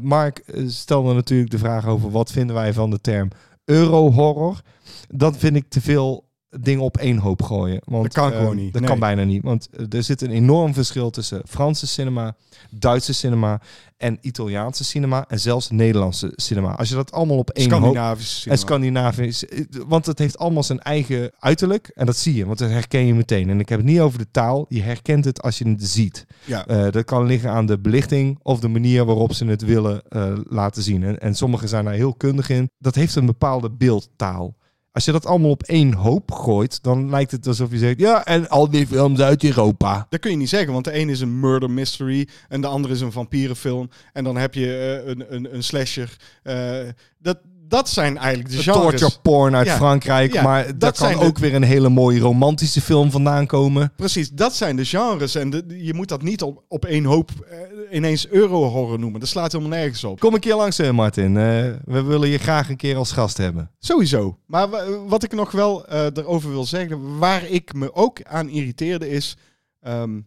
Mark 0.00 0.44
stelde 0.66 1.14
natuurlijk 1.14 1.50
de 1.50 1.58
vraag 1.58 1.86
over 1.86 2.10
wat 2.10 2.32
vinden 2.32 2.56
wij 2.56 2.72
van 2.72 2.90
de 2.90 3.00
term 3.00 3.28
Eurohorror. 3.64 4.60
Dat 5.08 5.36
vind 5.36 5.56
ik 5.56 5.68
te 5.68 5.80
veel 5.80 6.25
dingen 6.60 6.82
op 6.82 6.96
één 6.96 7.18
hoop 7.18 7.42
gooien. 7.42 7.80
Want, 7.84 8.02
Dat 8.02 8.12
kan 8.12 8.32
eh, 8.32 8.38
gewoon 8.38 8.56
niet, 8.56 8.72
Dat 8.72 8.80
nee. 8.80 8.90
kan 8.90 9.00
bijna 9.00 9.24
niet. 9.24 9.42
Want 9.42 9.68
eh, 9.76 9.84
er 9.90 10.02
zit 10.02 10.22
een 10.22 10.30
enorm 10.30 10.74
verschil 10.74 11.10
tussen 11.10 11.42
Franse 11.48 11.86
cinema, 11.86 12.34
Duitse 12.70 13.12
cinema 13.14 13.60
en 13.96 14.18
Italiaanse 14.20 14.84
cinema 14.84 15.24
en 15.28 15.40
zelfs 15.40 15.70
Nederlandse 15.70 16.32
cinema. 16.34 16.72
Als 16.74 16.88
je 16.88 16.94
dat 16.94 17.12
allemaal 17.12 17.36
op 17.38 17.50
één 17.50 17.70
hoop... 17.70 17.80
Scandinavisch. 17.80 18.46
En 18.46 18.58
Scandinavisch. 18.58 19.46
eh, 19.48 19.64
Want 19.88 20.06
het 20.06 20.18
heeft 20.18 20.38
allemaal 20.38 20.62
zijn 20.62 20.80
eigen 20.80 21.30
uiterlijk. 21.38 21.90
En 21.94 22.06
dat 22.06 22.16
zie 22.16 22.34
je, 22.34 22.46
want 22.46 22.58
dat 22.58 22.70
herken 22.70 23.06
je 23.06 23.14
meteen. 23.14 23.50
En 23.50 23.60
ik 23.60 23.68
heb 23.68 23.78
het 23.78 23.88
niet 23.88 24.00
over 24.00 24.18
de 24.18 24.30
taal. 24.30 24.66
Je 24.68 24.82
herkent 24.82 25.24
het 25.24 25.42
als 25.42 25.58
je 25.58 25.68
het 25.68 25.84
ziet. 25.88 26.26
Ja. 26.44 26.66
Eh, 26.66 26.90
dat 26.92 27.04
kan 27.04 27.26
liggen 27.26 27.50
aan 27.50 27.66
de 27.66 27.78
belichting 27.78 28.38
of 28.42 28.60
de 28.60 28.68
manier 28.68 29.04
waarop 29.04 29.32
ze 29.32 29.44
het 29.46 29.62
willen 29.62 30.02
eh, 30.08 30.32
laten 30.48 30.82
zien. 30.82 31.02
En, 31.02 31.20
en 31.20 31.34
sommigen 31.34 31.68
zijn 31.68 31.84
daar 31.84 31.94
heel 31.94 32.14
kundig 32.14 32.48
in. 32.48 32.70
Dat 32.78 32.94
heeft 32.94 33.14
een 33.14 33.26
bepaalde 33.26 33.70
beeldtaal. 33.70 34.55
Als 34.96 35.04
je 35.04 35.12
dat 35.12 35.26
allemaal 35.26 35.50
op 35.50 35.62
één 35.62 35.92
hoop 35.92 36.32
gooit, 36.32 36.82
dan 36.82 37.10
lijkt 37.10 37.30
het 37.30 37.46
alsof 37.46 37.70
je 37.70 37.78
zegt... 37.78 37.98
Ja, 37.98 38.24
en 38.24 38.48
al 38.48 38.70
die 38.70 38.86
films 38.86 39.20
uit 39.20 39.44
Europa. 39.44 40.06
Dat 40.08 40.20
kun 40.20 40.30
je 40.30 40.36
niet 40.36 40.48
zeggen, 40.48 40.72
want 40.72 40.84
de 40.84 40.98
een 40.98 41.08
is 41.08 41.20
een 41.20 41.40
murder 41.40 41.70
mystery 41.70 42.28
en 42.48 42.60
de 42.60 42.66
andere 42.66 42.94
is 42.94 43.00
een 43.00 43.12
vampierenfilm. 43.12 43.90
En 44.12 44.24
dan 44.24 44.36
heb 44.36 44.54
je 44.54 44.76
eh, 44.76 45.08
een, 45.10 45.34
een, 45.34 45.54
een 45.54 45.62
slasher. 45.62 46.16
Eh, 46.42 46.78
dat, 47.18 47.38
dat 47.68 47.88
zijn 47.88 48.18
eigenlijk 48.18 48.50
de 48.50 48.56
De 48.56 48.62
genres. 48.62 48.82
torture 49.00 49.20
porn 49.22 49.54
uit 49.56 49.66
Ja. 49.66 49.76
Frankrijk. 49.76 50.32
Ja, 50.32 50.42
maar 50.42 50.66
dat 50.66 50.80
daar 50.80 50.92
kan 50.92 51.20
de- 51.20 51.26
ook 51.26 51.38
weer 51.38 51.54
een 51.54 51.62
hele 51.62 51.88
mooie 51.88 52.20
romantische 52.20 52.80
film 52.80 53.10
vandaan 53.10 53.46
komen. 53.46 53.92
Precies, 53.96 54.30
dat 54.30 54.54
zijn 54.54 54.76
de 54.76 54.84
genres. 54.84 55.34
En 55.34 55.50
de, 55.50 55.64
je 55.84 55.94
moet 55.94 56.08
dat 56.08 56.22
niet 56.22 56.42
op, 56.42 56.64
op 56.68 56.84
één 56.84 57.04
hoop 57.04 57.30
eh, 57.30 57.58
ineens 57.96 58.28
euro-horror 58.28 58.98
noemen. 58.98 59.20
Dat 59.20 59.28
slaat 59.28 59.52
helemaal 59.52 59.78
nergens 59.78 60.04
op. 60.04 60.20
Kom 60.20 60.34
een 60.34 60.40
keer 60.40 60.54
langs, 60.56 60.78
eh, 60.78 60.90
Martin. 60.90 61.36
Eh, 61.36 61.42
we 61.84 62.02
willen 62.02 62.28
je 62.28 62.38
graag 62.38 62.68
een 62.68 62.76
keer 62.76 62.96
als 62.96 63.12
gast 63.12 63.36
hebben. 63.36 63.70
Sowieso. 63.78 64.38
Maar 64.46 64.68
wa- 64.68 64.98
wat 65.06 65.22
ik 65.22 65.32
nog 65.32 65.50
wel 65.50 65.88
erover 65.88 66.50
wil 66.50 66.64
zeggen, 66.64 67.18
waar 67.18 67.44
ik 67.46 67.74
me 67.74 67.94
ook 67.94 68.22
aan 68.22 68.48
irriteerde 68.48 69.08
is... 69.08 69.36
ehm, 69.80 70.20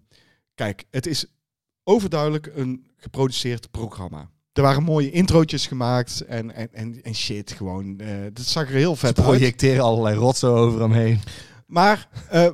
kijk, 0.55 0.83
het 0.91 1.05
is 1.07 1.25
overduidelijk 1.83 2.51
een 2.55 2.85
geproduceerd 2.97 3.71
programma. 3.71 4.29
Er 4.53 4.61
waren 4.61 4.83
mooie 4.83 5.11
introotjes 5.11 5.67
gemaakt 5.67 6.21
en, 6.21 6.55
en, 6.55 6.67
en, 6.73 6.99
en 7.03 7.15
shit 7.15 7.51
gewoon. 7.51 7.99
eh 7.99 8.07
dat 8.33 8.45
zag 8.45 8.67
er 8.69 8.75
heel 8.75 8.93
Ze 8.95 8.99
vet 9.05 9.17
uit. 9.17 9.25
projecteren 9.27 9.83
allerlei 9.83 10.15
rotsen 10.17 10.49
over 10.49 10.81
hem 10.81 10.91
heen. 10.91 11.19
Maar 11.67 12.09
eh, 12.29 12.49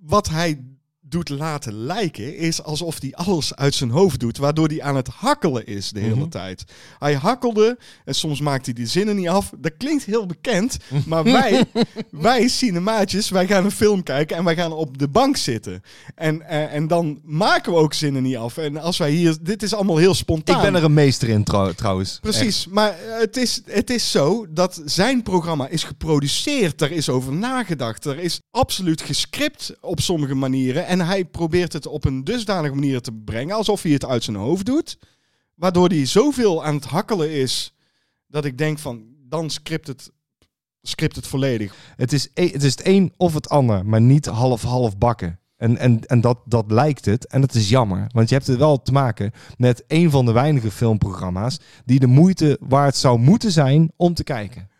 wat 0.00 0.28
hij 0.28 0.64
doet 1.12 1.28
laten 1.28 1.74
lijken 1.74 2.36
is 2.36 2.62
alsof 2.62 3.00
hij 3.00 3.12
alles 3.14 3.54
uit 3.54 3.74
zijn 3.74 3.90
hoofd 3.90 4.20
doet, 4.20 4.36
waardoor 4.38 4.68
hij 4.68 4.82
aan 4.82 4.96
het 4.96 5.08
hakkelen 5.08 5.66
is 5.66 5.90
de 5.90 6.00
hele 6.00 6.14
Mhm. 6.14 6.28
tijd. 6.28 6.64
Hij 6.98 7.14
hakkelde 7.14 7.78
en 8.04 8.14
soms 8.14 8.40
maakt 8.40 8.64
hij 8.64 8.74
die 8.74 8.86
zinnen 8.86 9.16
niet 9.16 9.28
af. 9.28 9.52
Dat 9.58 9.72
klinkt 9.78 10.04
heel 10.04 10.26
bekend, 10.26 10.76
maar 11.06 11.24
wij, 11.40 11.64
wij 12.10 12.48
cinemaatjes, 12.48 13.28
wij 13.30 13.46
gaan 13.46 13.64
een 13.64 13.70
film 13.70 14.02
kijken 14.02 14.36
en 14.36 14.44
wij 14.44 14.54
gaan 14.56 14.72
op 14.72 14.98
de 14.98 15.08
bank 15.08 15.36
zitten. 15.36 15.82
En, 16.14 16.42
eh, 16.48 16.74
en 16.74 16.86
dan 16.88 17.20
maken 17.24 17.72
we 17.72 17.78
ook 17.78 17.94
zinnen 17.94 18.22
niet 18.22 18.36
af. 18.36 18.56
En 18.56 18.76
als 18.76 18.98
wij 18.98 19.10
hier, 19.10 19.36
dit 19.42 19.62
is 19.62 19.74
allemaal 19.74 19.96
heel 19.96 20.14
spontaan. 20.14 20.56
Ik 20.56 20.62
ben 20.62 20.74
er 20.74 20.84
een 20.84 20.94
meester 20.94 21.28
in 21.28 21.44
trouw- 21.44 21.72
trouwens. 21.72 22.18
Precies, 22.20 22.66
maar 22.66 22.88
eh, 22.90 23.18
het 23.18 23.36
is, 23.36 23.60
het 23.66 23.90
is 23.90 24.10
zo 24.10 24.46
dat 24.50 24.82
zijn 24.84 25.22
programma 25.22 25.68
is 25.68 25.84
geproduceerd. 25.84 26.80
Er 26.80 26.92
is 26.92 27.08
over 27.08 27.32
nagedacht. 27.32 28.04
Er 28.04 28.18
is 28.18 28.40
absoluut 28.50 29.00
gescript 29.02 29.74
op 29.80 30.00
sommige 30.00 30.34
manieren. 30.34 30.86
En 30.86 31.00
hij 31.02 31.24
probeert 31.24 31.72
het 31.72 31.86
op 31.86 32.04
een 32.04 32.24
dusdanige 32.24 32.74
manier 32.74 33.00
te 33.00 33.12
brengen 33.12 33.56
alsof 33.56 33.82
hij 33.82 33.92
het 33.92 34.04
uit 34.04 34.24
zijn 34.24 34.36
hoofd 34.36 34.66
doet. 34.66 34.98
Waardoor 35.54 35.88
hij 35.88 36.06
zoveel 36.06 36.64
aan 36.64 36.74
het 36.74 36.84
hakkelen 36.84 37.30
is 37.30 37.74
dat 38.26 38.44
ik 38.44 38.58
denk 38.58 38.78
van, 38.78 39.04
dan 39.28 39.50
script 39.50 39.86
het, 39.86 40.10
script 40.82 41.16
het 41.16 41.26
volledig. 41.26 41.74
Het 41.96 42.12
is, 42.12 42.28
e- 42.34 42.52
het 42.52 42.62
is 42.62 42.70
het 42.70 42.86
een 42.86 43.12
of 43.16 43.34
het 43.34 43.48
ander, 43.48 43.86
maar 43.86 44.00
niet 44.00 44.26
half-half 44.26 44.98
bakken. 44.98 45.40
En, 45.56 45.76
en, 45.76 46.06
en 46.06 46.20
dat, 46.20 46.38
dat 46.44 46.70
lijkt 46.70 47.04
het. 47.04 47.26
En 47.26 47.40
dat 47.40 47.54
is 47.54 47.68
jammer. 47.68 48.06
Want 48.12 48.28
je 48.28 48.34
hebt 48.34 48.46
het 48.46 48.58
wel 48.58 48.82
te 48.82 48.92
maken 48.92 49.32
met 49.56 49.84
een 49.86 50.10
van 50.10 50.24
de 50.24 50.32
weinige 50.32 50.70
filmprogramma's 50.70 51.60
die 51.84 52.00
de 52.00 52.06
moeite 52.06 52.58
waard 52.60 52.96
zou 52.96 53.18
moeten 53.18 53.52
zijn 53.52 53.92
om 53.96 54.14
te 54.14 54.24
kijken. 54.24 54.70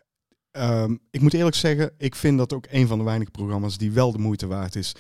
Ehm, 0.51 0.97
ik 1.11 1.21
moet 1.21 1.35
eerlijk 1.35 1.57
zeggen, 1.57 1.91
ik 1.99 2.15
vind 2.15 2.39
dat 2.39 2.53
ook 2.53 2.67
een 2.71 2.87
van 2.87 2.99
de 2.99 3.05
weinige 3.05 3.31
programma's 3.31 3.79
die 3.79 3.93
wel 3.93 4.13
de 4.13 4.19
moeite 4.19 4.47
waard 4.47 4.77
is. 4.77 4.95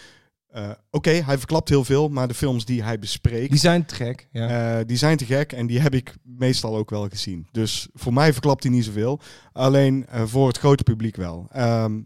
Eh, 0.53 0.71
Oké, 0.91 1.11
hij 1.11 1.39
verklapt 1.39 1.69
heel 1.69 1.85
veel, 1.85 2.09
maar 2.09 2.29
de 2.29 2.35
films 2.35 2.65
die 2.65 2.83
hij 2.83 2.99
bespreekt, 2.99 3.51
Die 3.51 3.59
zijn 3.59 3.85
te 3.85 3.95
gek. 3.95 4.29
Ja. 4.33 4.79
Eh, 4.79 4.87
die 4.87 4.97
zijn 4.97 5.17
te 5.17 5.25
gek 5.25 5.53
en 5.53 5.67
die 5.67 5.81
heb 5.81 5.95
ik 5.95 6.15
meestal 6.23 6.77
ook 6.77 6.91
wel 6.91 7.09
gezien. 7.09 7.47
Dus 7.51 7.89
voor 7.95 8.13
mij 8.13 8.33
verklapt 8.33 8.63
hij 8.63 8.73
niet 8.73 8.85
zoveel. 8.85 9.21
Alleen 9.53 10.07
eh, 10.07 10.23
voor 10.27 10.49
het 10.49 10.59
grote 10.59 10.83
publiek 10.83 11.17
wel. 11.17 11.47
Ehm, 11.51 12.01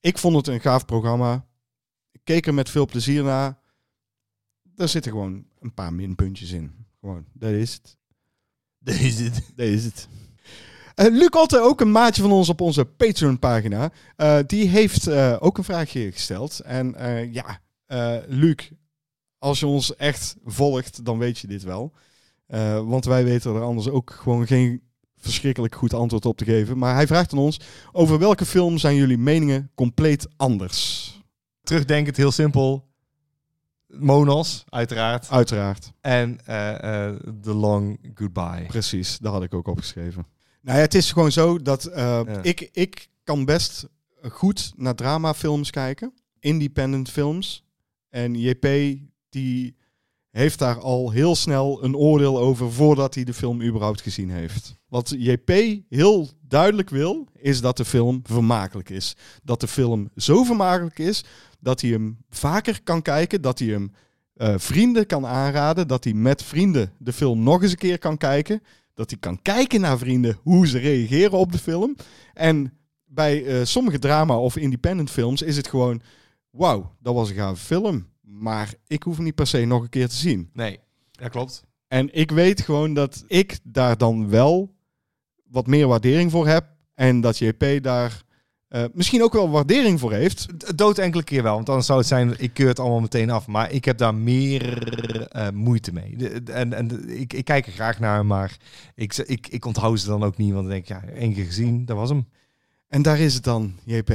ik 0.00 0.18
vond 0.18 0.36
het 0.36 0.46
een 0.46 0.60
gaaf 0.60 0.84
programma. 0.84 1.46
Ik 2.10 2.20
keek 2.24 2.46
er 2.46 2.54
met 2.54 2.70
veel 2.70 2.86
plezier 2.86 3.22
naar. 3.22 3.58
Er 4.76 4.88
zitten 4.88 5.12
gewoon 5.12 5.44
een 5.60 5.74
paar 5.74 5.92
minpuntjes 5.94 6.50
in. 6.52 6.86
Gewoon, 7.00 7.24
dat 7.32 7.50
is 7.50 7.72
het. 7.72 7.96
Dat 8.78 8.94
is 8.94 9.20
het. 9.20 9.42
Dat 9.56 9.66
is 9.66 9.84
het. 9.84 10.08
Eh, 10.94 11.06
Luc 11.10 11.28
Otte, 11.30 11.60
ook 11.60 11.80
een 11.80 11.90
maatje 11.90 12.22
van 12.22 12.32
ons 12.32 12.48
op 12.48 12.60
onze 12.60 12.84
Patreon-pagina, 12.84 13.92
eh, 14.16 14.38
die 14.46 14.68
heeft 14.68 15.06
eh, 15.06 15.36
ook 15.38 15.58
een 15.58 15.64
vraagje 15.64 16.12
gesteld. 16.12 16.60
En 16.60 16.94
eh, 16.94 17.32
ja, 17.32 17.60
eh, 17.92 18.16
Luc, 18.26 18.70
als 19.38 19.60
je 19.60 19.66
ons 19.66 19.96
echt 19.96 20.36
volgt, 20.44 21.04
dan 21.04 21.18
weet 21.18 21.38
je 21.38 21.46
dit 21.46 21.62
wel. 21.62 21.92
Eh, 22.46 22.88
want 22.88 23.04
wij 23.04 23.24
weten 23.24 23.54
er 23.54 23.62
anders 23.62 23.88
ook 23.88 24.10
gewoon 24.10 24.46
geen 24.46 24.82
verschrikkelijk 25.16 25.74
goed 25.74 25.94
antwoord 25.94 26.26
op 26.26 26.36
te 26.36 26.44
geven. 26.44 26.78
Maar 26.78 26.94
hij 26.94 27.06
vraagt 27.06 27.32
aan 27.32 27.38
ons, 27.38 27.60
over 27.92 28.18
welke 28.18 28.46
film 28.46 28.78
zijn 28.78 28.96
jullie 28.96 29.18
meningen 29.18 29.70
compleet 29.74 30.28
anders? 30.36 31.10
Terugdenkend, 31.62 32.16
heel 32.16 32.32
simpel. 32.32 32.90
Monos, 33.86 34.64
uiteraard. 34.68 35.28
Uiteraard. 35.30 35.92
En 36.00 36.46
eh, 36.46 37.10
The 37.42 37.54
Long 37.54 38.12
Goodbye. 38.14 38.64
Precies, 38.66 39.18
daar 39.18 39.32
had 39.32 39.42
ik 39.42 39.54
ook 39.54 39.66
opgeschreven. 39.66 40.26
Nou 40.60 40.76
ja, 40.76 40.82
het 40.82 40.94
is 40.94 41.12
gewoon 41.12 41.32
zo 41.32 41.58
dat 41.58 41.90
Ja. 41.94 42.42
ik, 42.42 42.68
ik 42.72 43.08
kan 43.24 43.44
best 43.44 43.86
goed 44.22 44.72
naar 44.76 44.94
dramafilms 44.94 45.70
kijken. 45.70 46.12
Independent 46.38 47.10
films. 47.10 47.64
En 48.12 48.34
JP 48.34 48.66
die 49.28 49.76
heeft 50.30 50.58
daar 50.58 50.80
al 50.80 51.10
heel 51.10 51.36
snel 51.36 51.84
een 51.84 51.96
oordeel 51.96 52.38
over 52.38 52.72
voordat 52.72 53.14
hij 53.14 53.24
de 53.24 53.34
film 53.34 53.62
überhaupt 53.62 54.00
gezien 54.00 54.30
heeft. 54.30 54.76
Wat 54.88 55.14
JP 55.18 55.50
heel 55.88 56.28
duidelijk 56.40 56.90
wil, 56.90 57.26
is 57.38 57.60
dat 57.60 57.76
de 57.76 57.84
film 57.84 58.20
vermakelijk 58.24 58.90
is. 58.90 59.16
Dat 59.42 59.60
de 59.60 59.68
film 59.68 60.10
zo 60.16 60.44
vermakelijk 60.44 60.98
is 60.98 61.24
dat 61.60 61.80
hij 61.80 61.90
hem 61.90 62.18
vaker 62.30 62.82
kan 62.82 63.02
kijken, 63.02 63.42
dat 63.42 63.58
hij 63.58 63.68
hem 63.68 63.92
eh, 64.34 64.54
vrienden 64.56 65.06
kan 65.06 65.26
aanraden, 65.26 65.88
dat 65.88 66.04
hij 66.04 66.12
met 66.12 66.42
vrienden 66.42 66.92
de 66.98 67.12
film 67.12 67.42
nog 67.42 67.62
eens 67.62 67.70
een 67.70 67.76
keer 67.76 67.98
kan 67.98 68.16
kijken, 68.16 68.62
dat 68.94 69.10
hij 69.10 69.18
kan 69.18 69.42
kijken 69.42 69.80
naar 69.80 69.98
vrienden 69.98 70.38
hoe 70.42 70.66
ze 70.66 70.78
reageren 70.78 71.38
op 71.38 71.52
de 71.52 71.58
film. 71.58 71.96
En 72.34 72.72
bij 73.04 73.44
eh, 73.44 73.64
sommige 73.64 73.98
drama 73.98 74.38
of 74.38 74.56
independent 74.56 75.10
films 75.10 75.42
is 75.42 75.56
het 75.56 75.68
gewoon, 75.68 76.02
wauw, 76.52 76.94
dat 77.00 77.14
was 77.14 77.28
een 77.30 77.36
gave 77.36 77.56
film, 77.64 78.06
maar 78.20 78.74
ik 78.86 79.02
hoef 79.02 79.14
hem 79.16 79.24
niet 79.24 79.34
per 79.34 79.46
se 79.46 79.64
nog 79.64 79.82
een 79.82 79.88
keer 79.88 80.08
te 80.08 80.14
zien. 80.16 80.50
Nee, 80.52 80.78
dat 81.12 81.30
klopt. 81.30 81.64
En 81.88 82.14
ik 82.14 82.30
weet 82.30 82.60
gewoon 82.60 82.94
dat 82.94 83.24
ik 83.26 83.58
daar 83.62 83.96
dan 83.98 84.28
wel 84.28 84.74
wat 85.50 85.66
meer 85.66 85.86
waardering 85.86 86.30
voor 86.30 86.46
heb. 86.48 86.66
En 86.94 87.20
dat 87.20 87.38
JP 87.38 87.64
daar 87.82 88.22
eh, 88.68 88.84
misschien 88.92 89.22
ook 89.22 89.32
wel 89.32 89.50
waardering 89.50 90.00
voor 90.00 90.12
heeft. 90.12 90.76
Dood 90.78 90.98
enkele 90.98 91.22
keer 91.24 91.42
wel, 91.42 91.54
want 91.54 91.68
anders 91.68 91.86
zou 91.86 91.98
het 91.98 92.08
zijn, 92.08 92.34
ik 92.40 92.54
keur 92.54 92.68
het 92.68 92.78
allemaal 92.78 93.00
meteen 93.00 93.30
af. 93.30 93.46
Maar 93.46 93.70
ik 93.72 93.84
heb 93.84 93.98
daar 93.98 94.14
meer 94.14 94.82
eh, 95.28 95.48
moeite 95.50 95.92
mee. 95.92 96.16
De- 96.16 96.42
de- 96.42 96.52
en 96.52 96.72
en 96.72 96.88
de- 96.88 97.18
ik, 97.18 97.32
ik 97.32 97.44
kijk 97.44 97.66
er 97.66 97.72
graag 97.72 97.98
naar, 97.98 98.26
maar 98.26 98.56
ik, 98.94 99.16
ik, 99.16 99.48
ik 99.48 99.64
onthoud 99.64 100.00
ze 100.00 100.06
dan 100.06 100.22
ook 100.22 100.36
niet. 100.36 100.52
Want 100.52 100.62
dan 100.62 100.72
denk 100.72 100.82
ik, 100.82 100.88
ja, 100.88 101.02
één 101.04 101.34
keer 101.34 101.44
gezien, 101.44 101.84
dat 101.84 101.96
was 101.96 102.08
hem. 102.08 102.28
En 102.88 103.02
daar 103.02 103.18
is 103.18 103.34
het 103.34 103.44
dan, 103.44 103.74
JP. 103.84 104.12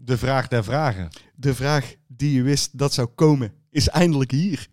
De 0.00 0.18
vraag 0.18 0.48
der 0.48 0.64
vragen. 0.64 1.08
De 1.34 1.54
vraag 1.54 1.94
die 2.06 2.32
je 2.32 2.42
wist 2.42 2.78
dat 2.78 2.92
zou 2.92 3.08
komen, 3.08 3.52
is 3.70 3.88
eindelijk 3.88 4.30
hier. 4.30 4.68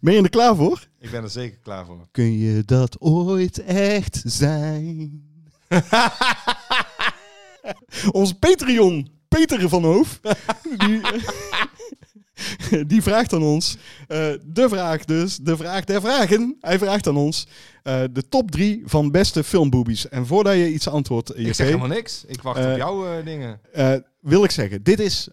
Ben 0.00 0.14
je 0.14 0.22
er 0.22 0.30
klaar 0.30 0.56
voor? 0.56 0.88
Ik 0.98 1.10
ben 1.10 1.22
er 1.22 1.30
zeker 1.30 1.58
klaar 1.58 1.86
voor. 1.86 2.08
Kun 2.10 2.38
je 2.38 2.64
dat 2.64 3.00
ooit 3.00 3.58
echt 3.64 4.22
zijn? 4.24 5.22
Ons 8.10 8.32
Patreon, 8.32 9.10
Peter 9.28 9.68
van 9.68 9.84
Hoof, 9.84 10.20
die, 10.78 11.00
die 12.86 13.02
vraagt 13.02 13.32
aan 13.32 13.42
ons, 13.42 13.76
eh, 14.08 14.26
de 14.44 14.68
vraag 14.68 15.04
dus, 15.04 15.36
de 15.36 15.56
vraag 15.56 15.84
der 15.84 16.00
vragen. 16.00 16.56
Hij 16.60 16.78
vraagt 16.78 17.06
aan 17.06 17.16
ons 17.16 17.46
eh, 17.82 18.02
de 18.12 18.28
top 18.28 18.50
drie 18.50 18.82
van 18.84 19.10
beste 19.10 19.44
filmboobies. 19.44 20.08
En 20.08 20.26
voordat 20.26 20.54
je 20.54 20.72
iets 20.72 20.88
antwoordt, 20.88 21.38
Ik 21.38 21.54
zeg 21.54 21.66
helemaal 21.66 21.88
niks. 21.88 22.24
Ik 22.26 22.42
wacht 22.42 22.64
op 22.70 22.76
jouw 22.76 23.06
eh, 23.06 23.24
dingen. 23.24 23.60
eh, 23.72 23.92
wil 24.20 24.44
ik 24.44 24.50
zeggen, 24.50 24.82
dit 24.82 25.00
is 25.00 25.28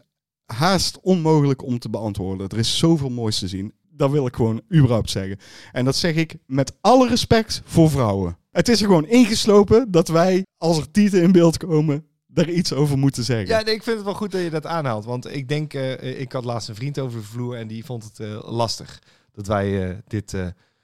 haast 0.46 1.00
onmogelijk 1.02 1.64
om 1.64 1.80
te 1.80 1.90
beantwoorden. 1.90 2.50
Er 2.50 2.58
is 2.58 2.78
zoveel 2.78 3.10
moois 3.10 3.40
te 3.40 3.48
zien. 3.48 3.74
Dat 3.90 4.12
wil 4.12 4.26
ik 4.26 4.36
gewoon 4.36 4.62
überhaupt 4.74 5.10
zeggen. 5.10 5.38
En 5.72 5.86
dat 5.86 5.96
zeg 5.96 6.16
ik 6.16 6.36
met 6.46 6.74
alle 6.82 7.08
respect 7.08 7.62
voor 7.66 7.90
vrouwen. 7.90 8.38
Het 8.52 8.70
is 8.70 8.80
er 8.82 8.86
gewoon 8.88 9.08
ingeslopen 9.08 9.92
dat 9.92 10.08
wij, 10.08 10.46
als 10.58 10.78
er 10.78 10.92
tieten 10.92 11.22
in 11.22 11.32
beeld 11.32 11.58
komen, 11.58 12.06
daar 12.38 12.50
iets 12.50 12.74
over 12.74 12.98
moeten 12.98 13.24
zeggen. 13.24 13.48
Ja, 13.48 13.62
nee, 13.62 13.74
ik 13.74 13.84
vind 13.84 13.96
het 13.96 14.06
wel 14.06 14.14
goed 14.14 14.32
dat 14.32 14.42
je 14.42 14.50
dat 14.50 14.66
aanhaalt. 14.66 15.06
Want 15.06 15.36
ik 15.36 15.50
denk, 15.50 15.74
eh, 15.74 16.20
ik 16.20 16.32
had 16.32 16.46
laatst 16.46 16.70
een 16.70 16.76
vriend 16.76 17.00
over 17.00 17.20
de 17.20 17.26
vloer 17.26 17.56
en 17.56 17.68
die 17.68 17.86
vond 17.86 18.04
het 18.04 18.20
eh, 18.20 18.52
lastig. 18.52 19.02
Dat 19.32 19.48
wij 19.48 19.90
eh, 19.90 19.96
dit... 20.08 20.32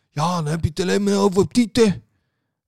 ja, 0.09 0.35
dan 0.35 0.47
heb 0.47 0.63
je 0.63 0.69
het 0.69 0.79
alleen 0.79 1.03
maar 1.03 1.17
over 1.17 1.47
tieten. 1.47 2.03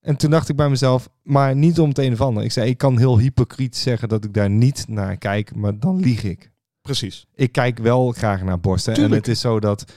En 0.01 0.15
toen 0.15 0.29
dacht 0.29 0.49
ik 0.49 0.55
bij 0.55 0.69
mezelf, 0.69 1.09
maar 1.23 1.55
niet 1.55 1.79
om 1.79 1.89
het 1.89 1.97
een 1.97 2.13
of 2.13 2.21
ander. 2.21 2.43
Ik 2.43 2.51
zei, 2.51 2.69
ik 2.69 2.77
kan 2.77 2.97
heel 2.97 3.19
hypocriet 3.19 3.77
zeggen 3.77 4.09
dat 4.09 4.23
ik 4.23 4.33
daar 4.33 4.49
niet 4.49 4.85
naar 4.87 5.17
kijk, 5.17 5.55
maar 5.55 5.79
dan 5.79 5.99
lieg 5.99 6.23
ik. 6.23 6.51
Precies. 6.81 7.27
Ik 7.35 7.51
kijk 7.51 7.77
wel 7.77 8.11
graag 8.11 8.43
naar 8.43 8.59
borsten. 8.59 8.93
Tuurlijk. 8.93 9.13
En 9.13 9.19
het 9.19 9.27
is 9.27 9.39
zo 9.39 9.59
dat 9.59 9.91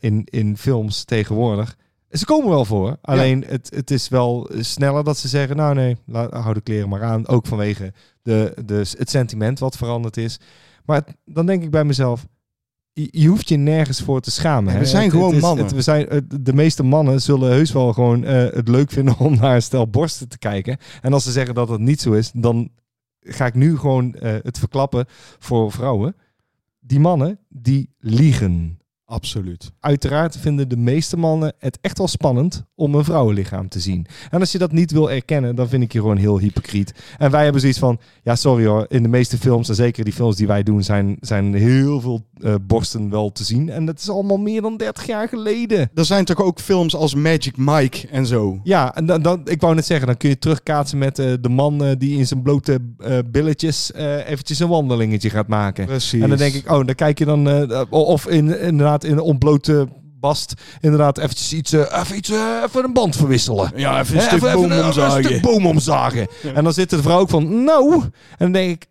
in, 0.00 0.24
in 0.24 0.56
films 0.56 1.04
tegenwoordig... 1.04 1.76
Ze 2.10 2.24
komen 2.24 2.48
wel 2.50 2.64
voor. 2.64 2.96
Alleen 3.00 3.44
het, 3.46 3.70
het 3.74 3.90
is 3.90 4.08
wel 4.08 4.50
sneller 4.58 5.04
dat 5.04 5.18
ze 5.18 5.28
zeggen... 5.28 5.56
Nou 5.56 5.74
nee, 5.74 5.96
laat, 6.06 6.32
hou 6.32 6.54
de 6.54 6.60
kleren 6.60 6.88
maar 6.88 7.02
aan. 7.02 7.26
Ook 7.26 7.46
vanwege 7.46 7.92
de, 8.22 8.54
de, 8.64 8.74
het 8.98 9.10
sentiment 9.10 9.58
wat 9.58 9.76
veranderd 9.76 10.16
is. 10.16 10.38
Maar 10.84 10.96
het- 10.96 11.16
dan 11.24 11.46
denk 11.46 11.62
ik 11.62 11.70
bij 11.70 11.84
mezelf... 11.84 12.26
Je, 12.92 13.08
je 13.10 13.28
hoeft 13.28 13.48
je 13.48 13.56
nergens 13.56 14.02
voor 14.02 14.20
te 14.20 14.30
schamen. 14.30 14.68
En 14.68 14.74
hè. 14.74 14.82
we 14.82 14.88
zijn 14.88 15.10
gewoon 15.10 15.26
het 15.26 15.36
is- 15.36 15.40
mannen. 15.42 15.74
we 15.74 15.82
zijn, 15.82 16.26
de 16.40 16.52
meeste 16.52 16.82
mannen 16.82 17.22
zullen 17.22 17.50
heus 17.50 17.72
wel 17.72 17.92
gewoon 17.92 18.24
eh, 18.24 18.52
het 18.52 18.68
leuk 18.68 18.90
vinden 18.90 19.18
om 19.18 19.36
naar 19.36 19.54
een 19.54 19.62
stel 19.62 19.88
borsten 19.88 20.28
te 20.28 20.38
kijken. 20.38 20.78
En 21.02 21.12
als 21.12 21.24
ze 21.24 21.32
zeggen 21.32 21.54
dat 21.54 21.68
het 21.68 21.80
niet 21.80 22.00
zo 22.00 22.12
is, 22.12 22.30
dan 22.34 22.70
ga 23.20 23.46
ik 23.46 23.54
nu 23.54 23.78
gewoon 23.78 24.14
eh, 24.14 24.34
het 24.42 24.58
verklappen 24.58 25.04
voor 25.38 25.72
vrouwen. 25.72 26.16
Die 26.80 27.00
mannen, 27.00 27.38
die 27.48 27.90
liegen. 27.98 28.77
Absoluut. 29.10 29.72
Uiteraard 29.80 30.36
vinden 30.36 30.68
de 30.68 30.76
meeste 30.76 31.16
mannen 31.16 31.52
het 31.58 31.78
echt 31.80 31.98
wel 31.98 32.08
spannend 32.08 32.64
om 32.74 32.94
een 32.94 33.04
vrouwenlichaam 33.04 33.68
te 33.68 33.80
zien. 33.80 34.06
En 34.30 34.40
als 34.40 34.52
je 34.52 34.58
dat 34.58 34.72
niet 34.72 34.90
wil 34.90 35.10
erkennen, 35.10 35.56
dan 35.56 35.68
vind 35.68 35.82
ik 35.82 35.92
je 35.92 35.98
gewoon 36.00 36.16
heel 36.16 36.38
hypocriet. 36.38 36.94
En 37.18 37.30
wij 37.30 37.42
hebben 37.42 37.60
zoiets 37.60 37.78
van, 37.78 37.98
ja 38.22 38.36
sorry 38.36 38.66
hoor, 38.66 38.86
in 38.88 39.02
de 39.02 39.08
meeste 39.08 39.38
films, 39.38 39.68
en 39.68 39.74
zeker 39.74 40.04
die 40.04 40.12
films 40.12 40.36
die 40.36 40.46
wij 40.46 40.62
doen, 40.62 40.82
zijn, 40.82 41.16
zijn 41.20 41.54
heel 41.54 42.00
veel 42.00 42.26
eh, 42.40 42.54
borsten 42.62 43.10
wel 43.10 43.32
te 43.32 43.44
zien. 43.44 43.70
En 43.70 43.84
dat 43.84 43.98
is 43.98 44.10
allemaal 44.10 44.36
meer 44.36 44.62
dan 44.62 44.76
30 44.76 45.06
jaar 45.06 45.28
geleden. 45.28 45.90
Er 45.94 46.04
zijn 46.04 46.24
toch 46.24 46.42
ook 46.42 46.60
films 46.60 46.94
als 46.94 47.14
Magic 47.14 47.56
Mike 47.56 48.08
en 48.08 48.26
zo. 48.26 48.60
Ja, 48.62 48.94
en 48.94 49.06
dan, 49.06 49.22
dan, 49.22 49.40
ik 49.44 49.60
wou 49.60 49.74
net 49.74 49.86
zeggen, 49.86 50.06
dan 50.06 50.16
kun 50.16 50.28
je 50.28 50.38
terugkaatsen 50.38 50.98
met 50.98 51.18
eh, 51.18 51.32
de 51.40 51.48
man 51.48 51.84
eh, 51.84 51.92
die 51.98 52.18
in 52.18 52.26
zijn 52.26 52.42
blote 52.42 52.80
billetjes 53.30 53.92
eventjes 53.94 54.58
een 54.58 54.68
wandelingetje 54.68 55.30
gaat 55.30 55.48
maken. 55.48 55.86
Precies. 55.86 56.22
En 56.22 56.28
dan 56.28 56.38
denk 56.38 56.54
ik, 56.54 56.70
oh, 56.70 56.86
dan 56.86 56.94
kijk 56.94 57.18
je 57.18 57.24
dan, 57.24 57.70
of 57.90 58.26
in, 58.26 58.60
inderdaad 58.60 58.97
in 59.04 59.12
een 59.12 59.20
ontblote 59.20 59.88
bast, 60.20 60.52
inderdaad 60.80 61.18
eventjes 61.18 61.52
iets, 61.52 61.72
eh, 61.72 62.00
even, 62.00 62.16
iets 62.16 62.30
eh, 62.30 62.62
even 62.64 62.84
een 62.84 62.92
band 62.92 63.16
verwisselen. 63.16 63.72
Ja, 63.76 64.00
even 64.00 64.16
een 64.16 64.22
stuk 64.22 64.32
even- 64.42 64.52
boom 64.52 64.64
even- 64.64 64.76
even 64.76 64.86
omzagen. 64.86 65.16
Een 65.18 65.24
stuk 65.24 65.40
boom 65.42 65.66
omzagen. 65.66 66.26
En 66.54 66.64
dan 66.64 66.72
zit 66.72 66.90
de 66.90 67.02
vrouw 67.02 67.18
ook 67.18 67.30
van, 67.30 67.64
nou. 67.64 67.92
En 68.02 68.10
dan 68.38 68.52
denk 68.52 68.70
ik, 68.70 68.86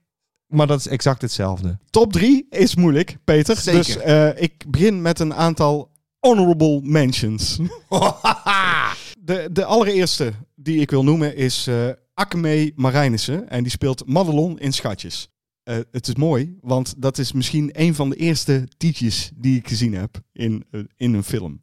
maar 0.48 0.68
dat 0.68 0.80
is 0.80 0.88
exact 0.88 1.22
hetzelfde. 1.22 1.78
Top 1.90 2.14
3 2.14 2.46
is 2.50 2.76
moeilijk, 2.76 3.18
Peter. 3.24 3.56
Zeker. 3.58 3.84
Dus 3.84 3.98
eh, 3.98 4.42
ik 4.42 4.66
begin 4.68 5.02
met 5.02 5.20
een 5.20 5.34
aantal 5.34 5.92
honorable 6.20 6.80
mentions. 6.84 7.58
de, 9.20 9.50
de 9.52 9.66
allereerste 9.66 10.32
die 10.56 10.80
ik 10.80 10.90
wil 10.90 11.04
noemen 11.04 11.36
is 11.36 11.68
eh 11.68 11.76
Akme 12.14 12.72
Marijnissen. 12.76 13.50
En 13.50 13.62
die 13.64 13.72
speelt 13.72 14.08
Madelon 14.08 14.60
in 14.60 14.74
Schatjes. 14.74 15.30
Eh, 15.68 15.78
het 15.92 16.08
is 16.08 16.16
mooi, 16.16 16.58
want 16.62 16.94
dat 16.98 17.18
is 17.18 17.32
misschien 17.32 17.70
een 17.72 17.96
van 17.96 18.10
de 18.10 18.16
eerste 18.16 18.68
tietjes 18.78 19.32
die 19.36 19.58
ik 19.58 19.68
gezien 19.68 19.94
heb 19.94 20.22
in, 20.34 20.66
eh, 20.72 20.82
in 20.96 21.14
een 21.14 21.24
film. 21.24 21.60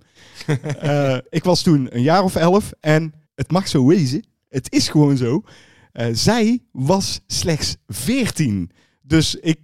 Eh, 0.78 1.18
ik 1.28 1.44
was 1.44 1.62
toen 1.62 1.96
een 1.96 2.02
jaar 2.02 2.22
of 2.22 2.36
elf 2.36 2.72
en 2.80 3.12
het 3.34 3.50
mag 3.50 3.68
zo 3.68 3.86
wezen. 3.86 4.24
Het 4.48 4.72
is 4.72 4.88
gewoon 4.88 5.16
zo. 5.16 5.42
Zij 6.12 6.62
was 6.72 7.20
slechts 7.26 7.76
14. 7.86 8.70
Dus 9.02 9.34
ik 9.34 9.60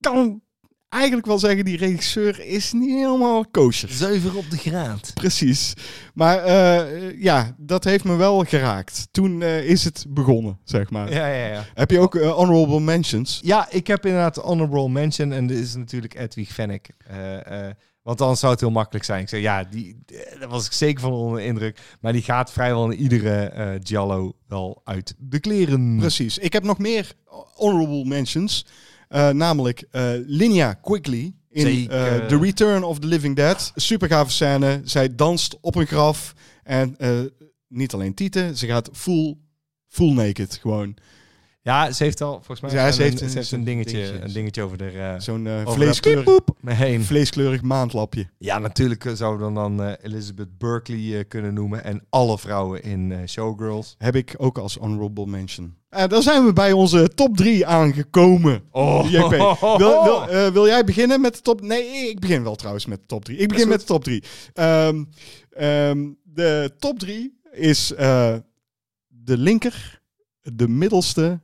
kan 0.00 0.42
eigenlijk 0.88 1.26
wel 1.26 1.38
zeggen, 1.38 1.64
die 1.64 1.76
regisseur 1.76 2.44
is 2.44 2.72
niet 2.72 2.90
helemaal 2.90 3.46
kosher. 3.50 3.88
Zuiver 3.90 4.36
op 4.36 4.50
de 4.50 4.56
graad. 4.56 5.10
Precies. 5.14 5.74
Maar 6.14 6.38
eh, 6.38 7.22
ja, 7.22 7.54
dat 7.58 7.84
heeft 7.84 8.04
me 8.04 8.16
wel 8.16 8.44
geraakt. 8.44 9.08
Toen 9.10 9.42
eh, 9.42 9.68
is 9.68 9.84
het 9.84 10.06
begonnen, 10.08 10.58
zeg 10.64 10.90
maar. 10.90 11.12
Ja, 11.12 11.26
ja, 11.26 11.46
ja. 11.46 11.64
Heb 11.74 11.90
je 11.90 11.98
ook 11.98 12.14
eh, 12.14 12.30
honorable 12.30 12.80
mentions? 12.80 13.40
Ja, 13.42 13.70
ik 13.70 13.86
heb 13.86 14.06
inderdaad 14.06 14.36
honorable 14.36 14.88
mention 14.88 15.32
en 15.32 15.46
dit 15.46 15.58
is 15.58 15.74
natuurlijk 15.74 16.14
Edwig 16.14 16.48
Fennek. 16.48 16.90
Eh, 17.06 17.68
want 18.02 18.18
dan 18.18 18.36
zou 18.36 18.52
het 18.52 18.60
heel 18.60 18.70
makkelijk 18.70 19.04
zijn. 19.04 19.22
Ik 19.22 19.28
zeg, 19.28 19.40
ja, 19.40 19.64
die, 19.64 19.98
daar 20.38 20.48
was 20.48 20.66
ik 20.66 20.72
zeker 20.72 21.00
van 21.00 21.12
onder 21.12 21.38
de 21.38 21.46
indruk. 21.46 21.78
Maar 22.00 22.12
die 22.12 22.22
gaat 22.22 22.52
vrijwel 22.52 22.90
in 22.90 22.98
iedere 22.98 23.78
Giallo 23.82 24.36
wel 24.48 24.80
uit 24.84 25.14
de 25.18 25.40
kleren. 25.40 25.96
Precies. 25.96 26.38
Ik 26.38 26.52
heb 26.52 26.62
nog 26.62 26.78
meer 26.78 27.12
honorable 27.54 28.04
mentions. 28.04 28.66
Eh, 29.08 29.28
namelijk 29.30 29.84
eh 29.90 30.10
Linnea 30.26 30.72
Quigley 30.72 31.34
in 31.50 31.90
eh, 31.90 32.26
The 32.26 32.38
Return 32.38 32.82
of 32.82 32.98
the 32.98 33.06
Living 33.06 33.36
Dead. 33.36 33.72
Super 33.74 34.08
gave 34.08 34.30
scène. 34.30 34.80
Zij 34.84 35.14
danst 35.14 35.58
op 35.60 35.74
een 35.74 35.86
graf. 35.86 36.34
En 36.62 36.96
niet 37.68 37.92
alleen 37.92 38.14
tieten, 38.14 38.56
ze 38.56 38.66
gaat 38.66 38.88
full, 38.92 39.36
full 39.88 40.12
naked 40.12 40.58
gewoon. 40.60 40.96
Ja, 41.66 41.92
ze 41.92 42.02
heeft 42.04 42.20
al, 42.20 42.32
volgens 42.32 42.60
mij, 42.60 42.70
Ja, 42.70 42.92
ze 42.92 43.02
heeft 43.02 43.18
ze 43.18 43.24
een- 43.24 43.30
heeft 43.34 43.52
een 43.52 43.64
dingetje, 43.64 43.96
dingetje. 43.96 44.20
een 44.24 44.32
dingetje 44.32 44.62
over 44.62 44.78
de... 44.78 44.88
eh 44.90 45.14
Zo'n 45.18 45.46
eh, 45.46 45.60
over 45.60 45.72
vleeskleurig, 45.72 46.38
heen. 46.64 47.02
vleeskleurig 47.04 47.62
maandlapje. 47.62 48.26
Ja, 48.38 48.58
natuurlijk 48.58 49.04
eh, 49.04 49.12
zouden 49.12 49.46
we 49.48 49.54
dan 49.54 49.82
eh, 49.82 49.92
Elizabeth 50.02 50.58
Berkley 50.58 51.18
eh, 51.18 51.24
kunnen 51.28 51.54
noemen. 51.54 51.84
En 51.84 52.02
alle 52.10 52.38
vrouwen 52.38 52.82
in 52.82 53.12
eh, 53.12 53.18
Showgirls. 53.26 53.94
Heb 53.98 54.16
ik 54.16 54.34
ook 54.38 54.58
als 54.58 54.74
honorable 54.74 55.26
mention. 55.26 55.74
En 55.88 56.08
dan 56.08 56.22
zijn 56.22 56.44
we 56.44 56.52
bij 56.52 56.72
onze 56.72 57.08
top 57.14 57.36
3 57.36 57.66
aangekomen. 57.66 58.62
Oh. 58.70 59.10
JP. 59.10 59.30
Wil, 59.78 60.04
wil, 60.04 60.28
eh, 60.28 60.48
wil 60.52 60.66
jij 60.66 60.84
beginnen 60.84 61.20
met 61.20 61.34
de 61.34 61.40
top... 61.40 61.60
Nee, 61.60 62.08
ik 62.08 62.20
begin 62.20 62.42
wel 62.42 62.54
trouwens 62.56 62.86
met 62.86 62.98
de 62.98 63.06
top 63.06 63.24
3. 63.24 63.38
Ik 63.38 63.48
begin 63.48 63.68
met 63.68 63.80
de 63.80 63.86
top 63.86 64.04
3. 64.04 64.22
de 66.24 66.72
top 66.78 66.98
3 66.98 67.38
is 67.52 67.92
eh, 67.94 68.34
de 69.08 69.38
linker, 69.38 70.00
de 70.42 70.68
middelste 70.68 71.40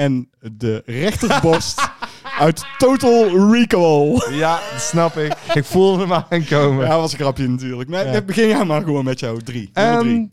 en 0.00 0.30
de 0.52 0.82
rechterborst 0.86 1.90
uit 2.38 2.64
Total 2.78 3.52
Recall. 3.52 4.34
Ja, 4.36 4.60
dat 4.72 4.80
snap 4.80 5.16
ik. 5.16 5.32
ik 5.54 5.64
voelde 5.64 6.06
hem 6.06 6.24
aankomen. 6.30 6.86
Ja, 6.86 6.96
was 6.96 7.12
een 7.12 7.18
grapje 7.18 7.48
natuurlijk. 7.48 7.88
Nee, 7.90 8.06
Ja. 8.06 8.22
Begin 8.22 8.48
jij 8.48 8.64
maar 8.64 8.82
gewoon 8.82 9.04
met 9.04 9.20
jouw 9.20 9.36
drie. 9.36 9.70
Drie. 9.72 9.84
Ehm, 9.86 10.26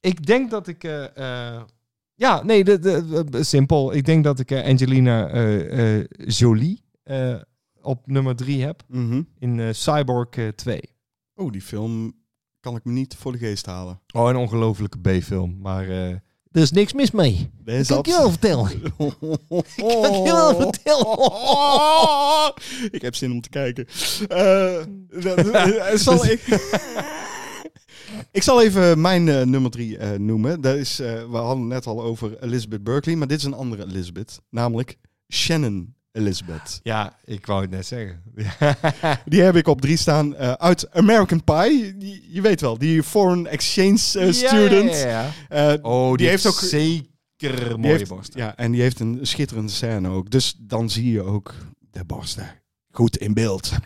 ik 0.00 0.26
denk 0.26 0.50
dat 0.50 0.68
ik... 0.68 0.84
eh, 0.84 1.16
eh, 1.54 1.62
ja, 2.14 2.42
nee, 2.44 2.64
de, 2.64 2.78
de, 2.78 3.24
de- 3.30 3.44
simpel. 3.44 3.94
Ik 3.94 4.04
denk 4.04 4.24
dat 4.24 4.38
ik 4.38 4.50
eh, 4.50 4.64
Angelina 4.66 5.28
eh, 5.28 5.98
eh, 5.98 6.04
Jolie 6.26 6.82
eh, 7.02 7.34
op 7.80 8.06
nummer 8.06 8.36
3 8.36 8.62
heb. 8.64 8.82
Mhm. 8.88 9.22
In 9.38 9.60
eh, 9.60 9.68
Cyborg 9.72 10.28
eh, 10.30 10.48
2. 10.48 10.80
Oh, 11.34 11.52
die 11.52 11.62
film 11.62 12.12
kan 12.60 12.76
ik 12.76 12.84
me 12.84 12.92
niet 12.92 13.14
voor 13.18 13.32
de 13.32 13.38
geest 13.38 13.66
halen. 13.66 14.00
Oh, 14.12 14.28
een 14.28 14.36
ongelofelijke 14.36 14.98
B-film. 15.00 15.56
Maar 15.60 15.88
eh, 15.88 16.14
er 16.56 16.62
is 16.62 16.70
niks 16.70 16.92
mis 16.92 17.10
mee. 17.10 17.50
Dat 17.64 17.86
kan 17.86 17.98
ik 17.98 18.06
je 18.06 18.12
wel 18.12 18.30
vertellen. 18.30 18.70
Ik 19.76 19.84
kan 19.84 20.22
je 20.22 20.32
wel 20.32 20.60
vertellen. 20.60 21.18
ik 22.96 23.02
heb 23.02 23.14
zin 23.14 23.32
om 23.32 23.40
te 23.40 23.48
kijken. 23.48 23.86
Eh, 24.28 24.84
zal 25.94 26.26
ik... 26.26 26.40
ik 28.32 28.42
zal 28.42 28.62
even 28.62 29.00
mijn 29.00 29.28
eh, 29.28 29.42
nummer 29.42 29.70
drie 29.70 29.98
eh, 29.98 30.18
noemen. 30.18 30.60
Dat 30.60 30.76
is, 30.76 30.96
we 30.96 31.28
hadden 31.30 31.58
het 31.58 31.68
net 31.68 31.86
al 31.86 32.02
over 32.02 32.42
Elizabeth 32.42 32.84
Berkley, 32.84 33.16
maar 33.16 33.28
dit 33.28 33.38
is 33.38 33.44
een 33.44 33.54
andere 33.54 33.86
Elizabeth. 33.86 34.40
Namelijk 34.50 34.96
Shannon 35.32 35.95
Elizabeth. 36.16 36.80
Ja, 36.82 37.16
ik 37.24 37.46
wou 37.46 37.60
het 37.62 37.70
net 37.70 37.86
zeggen. 37.86 38.22
Die 39.32 39.42
heb 39.42 39.56
ik 39.56 39.66
op 39.68 39.80
drie 39.80 39.96
staan 39.96 40.34
eh, 40.36 40.52
uit 40.52 40.90
American 40.94 41.44
Pie. 41.44 41.96
Die, 41.96 42.26
je 42.30 42.40
weet 42.40 42.60
wel, 42.60 42.78
die 42.78 43.02
foreign 43.02 43.46
exchange 43.46 44.26
eh, 44.26 44.32
student. 44.32 44.90
Ja, 44.90 45.08
ja, 45.08 45.30
ja. 45.48 45.72
Eh, 45.72 45.78
Oh, 45.84 46.08
die, 46.08 46.16
Die 46.16 46.28
heeft 46.28 46.42
heeft 46.44 46.56
ook 46.56 46.62
zeker 46.62 47.78
mooie 47.80 47.92
heeft- 47.92 48.08
borsten. 48.08 48.40
Ja, 48.40 48.56
en 48.56 48.72
die 48.72 48.80
heeft 48.80 49.00
een 49.00 49.18
schitterende 49.22 49.72
scène 49.72 50.08
ook. 50.08 50.30
Dus 50.30 50.54
dan 50.58 50.90
zie 50.90 51.12
je 51.12 51.22
ook 51.22 51.54
de 51.90 52.04
borsten 52.04 52.46
goed 52.90 53.16
in 53.16 53.34
beeld. 53.34 53.70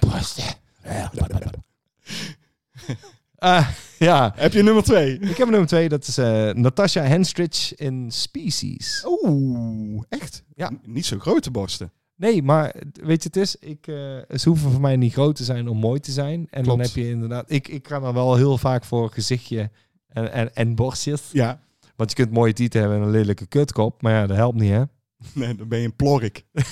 Ah, 3.43 3.69
ja. 3.99 4.33
Heb 4.37 4.53
je 4.53 4.63
nummer 4.63 4.83
twee? 4.83 5.19
Ik 5.19 5.37
heb 5.37 5.49
nummer 5.49 5.67
twee, 5.69 5.89
dat 5.89 6.07
is 6.07 6.17
Natasha 6.53 7.03
Henstridge 7.03 7.77
in 7.77 8.11
Species. 8.11 9.05
Oeh, 9.07 10.03
echt? 10.09 10.43
Ja. 10.55 10.71
N- 10.71 10.81
Niet 10.85 11.07
zo 11.07 11.19
grote 11.19 11.51
borsten. 11.51 11.93
Nee, 12.21 12.43
maar 12.43 12.75
weet 12.93 13.23
je, 13.23 13.29
het 13.29 13.37
is, 13.37 13.57
ik, 13.57 13.87
eh, 13.87 13.95
ze 14.37 14.49
hoeven 14.49 14.71
voor 14.71 14.81
mij 14.81 14.97
niet 14.97 15.13
groot 15.13 15.37
te 15.37 15.45
zijn 15.45 15.69
om 15.69 15.79
mooi 15.79 16.01
te 16.01 16.11
zijn. 16.13 16.47
En 16.51 16.65
dan 16.65 16.81
heb 16.81 16.91
je 16.91 17.09
inderdaad, 17.09 17.51
ik, 17.51 17.69
ik 17.69 17.89
ga 17.89 18.01
dan 18.01 18.15
wel 18.15 18.37
heel 18.37 18.59
vaak 18.59 18.85
voor 18.85 19.11
gezichtje 19.11 19.71
en, 20.09 20.33
en, 20.33 20.55
en 20.55 20.75
borstjes. 20.75 21.29
Ja. 21.33 21.61
Want 21.97 22.11
je 22.11 22.17
kunt 22.17 22.31
mooie 22.31 22.53
tieten 22.53 22.81
hebben 22.81 22.99
en 22.99 23.05
een 23.05 23.11
lelijke 23.11 23.47
kutkop, 23.47 24.03
maar 24.03 24.13
ja, 24.13 24.27
dat 24.27 24.37
helpt 24.37 24.59
niet, 24.59 24.71
hè? 24.71 24.83
Nee, 25.41 25.55
dan 25.55 25.69
ben 25.69 25.79
je 25.79 25.85
een 25.85 25.97
plorik. 25.97 26.45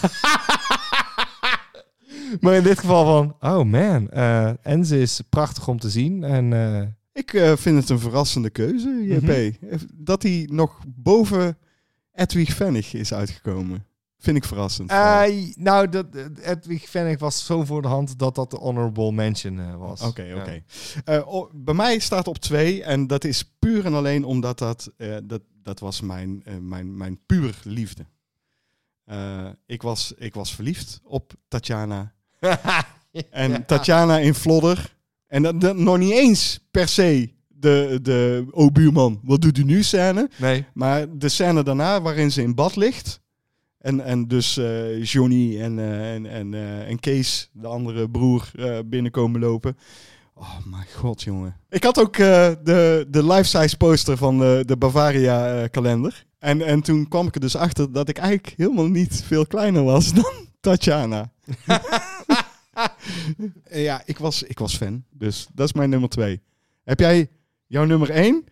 Maar 2.40 2.54
in 2.54 2.62
dit 2.62 2.78
geval 2.78 3.04
van, 3.04 3.50
oh 3.52 3.64
man, 3.64 4.10
eh, 4.10 4.66
en 4.66 4.84
ze 4.86 5.00
is 5.00 5.20
prachtig 5.28 5.68
om 5.68 5.78
te 5.78 5.90
zien. 5.90 6.24
En 6.24 6.52
eh, 6.52 6.82
Ik 7.12 7.30
vind 7.58 7.80
het 7.80 7.88
een 7.88 7.98
verrassende 7.98 8.50
keuze, 8.50 9.04
JP. 9.06 9.60
Mhm. 9.60 9.78
Dat 9.94 10.22
hij 10.22 10.48
nog 10.50 10.80
boven 10.86 11.58
Edwig 12.12 12.54
Vennig 12.54 12.94
is 12.94 13.14
uitgekomen. 13.14 13.87
Vind 14.18 14.36
ik 14.36 14.44
verrassend. 14.44 14.90
eh, 14.90 15.24
nou, 15.54 15.88
dat, 15.88 16.06
Edwig 16.42 16.84
Fennig 16.88 17.18
was 17.18 17.44
zo 17.46 17.64
voor 17.64 17.82
de 17.82 17.88
hand 17.88 18.18
dat 18.18 18.34
dat 18.34 18.50
de 18.50 18.56
honorable 18.56 19.12
mention 19.12 19.60
eh, 19.60 19.74
was. 19.76 20.00
Oké, 20.00 20.34
oké. 20.36 20.62
Eh, 21.04 21.42
bij 21.54 21.74
mij 21.74 21.98
staat 21.98 22.28
op 22.28 22.38
twee 22.38 22.82
en 22.82 23.06
dat 23.06 23.24
is 23.24 23.44
puur 23.58 23.84
en 23.84 23.94
alleen 23.94 24.24
omdat 24.24 24.58
dat, 24.58 24.90
eh, 24.96 25.16
dat, 25.24 25.42
dat 25.62 25.80
was 25.80 26.00
mijn, 26.00 26.42
eh, 26.44 26.54
mijn, 26.60 26.96
mijn 26.96 27.18
puur 27.26 27.58
liefde. 27.64 28.06
Eh, 29.04 29.48
ik, 29.66 29.82
was, 29.82 30.12
ik 30.16 30.34
was 30.34 30.54
verliefd 30.54 31.00
op 31.04 31.32
Tatjana. 31.48 32.12
En 33.30 33.50
Ja. 33.50 33.62
Tatjana 33.66 34.18
in 34.18 34.34
Vlodder. 34.34 34.96
En 35.26 35.42
dat, 35.42 35.60
dat 35.60 35.76
nog 35.76 35.98
niet 35.98 36.12
eens 36.12 36.66
per 36.70 36.88
se 36.88 37.32
de, 37.48 37.98
de 38.02 38.46
oh 38.50 38.72
buurman, 38.72 39.20
wat 39.22 39.40
doet 39.40 39.58
u 39.58 39.64
nu 39.64 39.82
scène. 39.82 40.30
Nee. 40.36 40.64
Maar 40.74 41.18
de 41.18 41.28
scène 41.28 41.62
daarna 41.62 42.00
waarin 42.02 42.32
ze 42.32 42.42
in 42.42 42.54
bad 42.54 42.76
ligt. 42.76 43.20
En, 43.78 44.00
en 44.00 44.28
dus 44.28 44.56
eh, 44.56 45.04
Johnny 45.04 45.60
en, 45.60 45.78
eh, 45.78 46.14
en, 46.14 46.26
en, 46.26 46.54
eh, 46.54 46.88
en 46.88 47.00
Kees, 47.00 47.50
de 47.52 47.66
andere 47.66 48.10
broer, 48.10 48.50
binnenkomen 48.86 49.40
lopen. 49.40 49.76
Oh 50.34 50.66
mijn 50.66 50.86
god, 50.94 51.22
jongen. 51.22 51.56
Ik 51.68 51.84
had 51.84 51.98
ook 51.98 52.16
de, 52.16 53.06
de 53.08 53.26
life-size 53.26 53.76
poster 53.76 54.16
van 54.16 54.38
de, 54.38 54.62
de 54.66 54.76
Bavaria 54.76 55.62
eh, 55.62 55.68
kalender. 55.70 56.26
En, 56.38 56.62
en 56.62 56.82
toen 56.82 57.08
kwam 57.08 57.26
ik 57.26 57.34
er 57.34 57.40
dus 57.40 57.56
achter 57.56 57.92
dat 57.92 58.08
ik 58.08 58.18
eigenlijk 58.18 58.54
helemaal 58.56 58.88
niet 58.88 59.22
veel 59.26 59.46
kleiner 59.46 59.82
was 59.82 60.12
dan 60.22 60.32
Tatjana. 60.60 61.30
Ja, 63.70 64.02
ik 64.04 64.18
was, 64.18 64.42
ik 64.42 64.58
was 64.58 64.76
fan. 64.76 65.04
Dus 65.10 65.48
dat 65.54 65.66
is 65.66 65.72
mijn 65.72 65.90
nummer 65.90 66.08
twee. 66.08 66.40
Heb 66.84 67.00
jij 67.00 67.30
jouw 67.66 67.84
nummer 67.84 68.10
één? 68.10 68.44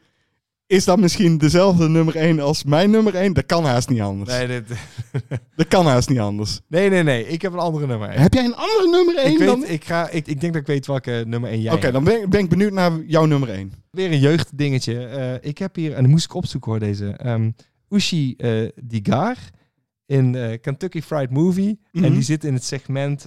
Is 0.67 0.85
dat 0.85 0.99
misschien 0.99 1.39
dezelfde 1.39 1.89
nummer 1.89 2.17
één 2.17 2.41
als 2.41 2.64
mijn 2.64 2.91
nummer 2.91 3.14
één? 3.14 3.33
Dat 3.33 3.47
kan 3.47 3.64
haast 3.64 3.89
niet 3.89 4.01
anders. 4.01 4.31
Nee, 4.31 4.47
dit, 4.47 4.64
Dat 5.57 5.69
kan 5.69 5.87
haast 5.87 6.09
niet 6.09 6.19
anders. 6.19 6.61
nee, 6.69 6.89
nee, 6.91 7.03
nee. 7.03 7.29
Ik 7.29 7.43
heb 7.43 7.53
een 7.53 7.59
andere 7.59 7.87
nummer. 7.87 8.09
één. 8.09 8.21
Heb 8.21 8.35
jij 8.35 8.45
een 8.45 8.55
andere 8.57 8.89
nummer 8.91 9.17
één 9.17 9.33
Ik, 9.33 9.39
weet, 9.39 9.49
dan... 9.49 9.64
ik, 9.67 9.85
ga, 9.85 10.09
ik, 10.09 10.27
ik 10.27 10.41
denk 10.41 10.53
dat 10.53 10.62
ik 10.62 10.69
weet 10.69 10.87
welke 10.87 11.25
nummer 11.27 11.51
1 11.51 11.61
jij 11.61 11.73
Oké, 11.73 11.91
dan 11.93 12.05
ben, 12.05 12.23
ik- 12.23 12.29
ben 12.29 12.41
ik 12.41 12.49
benieuwd 12.49 12.73
naar 12.73 12.93
jouw 13.07 13.25
nummer 13.25 13.49
één. 13.49 13.73
Weer 13.91 14.12
een 14.12 14.19
jeugddingetje. 14.19 15.07
Eh, 15.07 15.49
ik 15.49 15.59
heb 15.59 15.75
hier, 15.75 15.93
en 15.93 16.09
moest 16.09 16.25
ik 16.25 16.35
opzoeken 16.35 16.71
hoor, 16.71 16.81
deze. 16.81 17.07
ehm 17.11 17.51
Ushi 17.89 18.35
eh 18.37 18.69
Digar 18.83 19.37
in 20.07 20.35
eh, 20.35 20.61
Kentucky 20.61 21.01
Fried 21.03 21.31
Movie. 21.31 21.81
Mhm. 21.93 22.05
En 22.05 22.12
die 22.12 22.23
zit 22.23 22.45
in 22.45 22.55
het 22.55 22.64
segment 22.64 23.27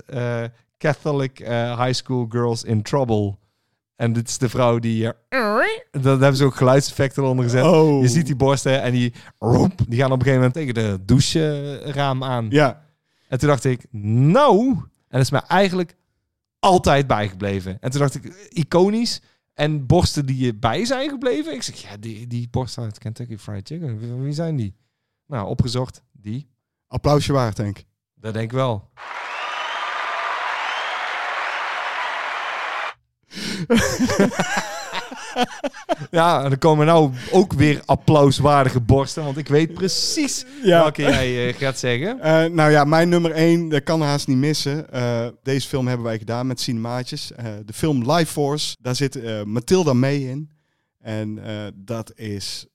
Catholic 0.77 1.37
High 1.77 1.93
School 1.93 2.25
Girls 2.29 2.63
in 2.63 2.81
Trouble. 2.81 3.37
En 3.99 4.13
dit 4.13 4.27
is 4.27 4.37
de 4.37 4.49
vrouw 4.49 4.79
die... 4.79 5.07
eh, 5.29 6.01
dat 6.03 6.19
hebben 6.19 6.35
ze 6.35 6.45
ook 6.45 6.55
geluidseffecten 6.55 7.23
eronder 7.23 7.45
gezet. 7.45 7.63
Oh. 7.63 8.01
Je 8.01 8.07
ziet 8.07 8.25
die 8.25 8.35
borsten 8.35 8.81
en 8.81 8.91
die, 8.91 9.13
roep, 9.39 9.71
die 9.87 9.99
gaan 9.99 10.11
op 10.11 10.19
een 10.19 10.25
gegeven 10.25 10.35
moment 10.35 10.53
tegen 10.53 10.73
de 10.73 11.05
doucheraam 11.05 12.23
aan. 12.23 12.47
Ja. 12.49 12.85
En 13.27 13.39
toen 13.39 13.49
dacht 13.49 13.63
ik, 13.63 13.85
nou... 13.91 14.67
En 14.69 15.17
dat 15.17 15.21
is 15.21 15.31
mij 15.31 15.43
eigenlijk 15.47 15.95
altijd 16.59 17.07
bijgebleven. 17.07 17.77
En 17.81 17.91
toen 17.91 17.99
dacht 17.99 18.15
ik, 18.15 18.49
iconisch. 18.49 19.21
En 19.53 19.85
borsten 19.85 20.25
die 20.25 20.37
je 20.45 20.55
bij 20.55 20.85
zijn 20.85 21.09
gebleven. 21.09 21.53
Ik 21.53 21.63
zeg, 21.63 21.75
ja, 21.75 21.97
die, 21.97 22.27
die 22.27 22.47
borsten 22.51 22.83
uit 22.83 22.97
Kentucky 22.97 23.37
Fried 23.37 23.67
Chicken. 23.67 23.99
Wie, 23.99 24.13
wie 24.13 24.33
zijn 24.33 24.55
die? 24.55 24.75
Nou, 25.25 25.47
opgezocht. 25.47 26.03
Die. 26.11 26.49
Applausje 26.87 27.33
waard, 27.33 27.55
denk 27.55 27.77
ik. 27.77 27.85
Dat 28.15 28.33
denk 28.33 28.45
ik 28.45 28.57
wel. 28.57 28.89
ja, 36.11 36.43
en 36.43 36.51
er 36.51 36.57
komen 36.57 36.85
nou 36.85 37.11
ook 37.31 37.53
weer 37.53 37.81
applauswaardige 37.85 38.79
borsten. 38.79 39.23
Want 39.23 39.37
ik 39.37 39.47
weet 39.47 39.73
precies 39.73 40.45
welke 40.63 41.01
jij 41.01 41.47
eh, 41.47 41.57
gaat 41.57 41.79
zeggen. 41.79 42.19
Eh, 42.19 42.45
nou 42.45 42.71
ja, 42.71 42.83
mijn 42.83 43.09
nummer 43.09 43.31
één, 43.31 43.69
dat 43.69 43.83
kan 43.83 44.01
haast 44.01 44.27
niet 44.27 44.37
missen. 44.37 44.91
Eh, 44.91 45.27
deze 45.43 45.67
film 45.67 45.87
hebben 45.87 46.05
wij 46.05 46.17
gedaan 46.17 46.47
met 46.47 46.59
cinemaatjes. 46.59 47.31
De 47.65 47.73
film 47.73 48.11
Life 48.11 48.31
Force, 48.31 48.75
daar 48.79 48.95
zit 48.95 49.45
Matilda 49.45 49.93
mee 49.93 50.29
in. 50.29 50.51
En 50.99 51.39
dat 51.75 52.11
is 52.15 52.65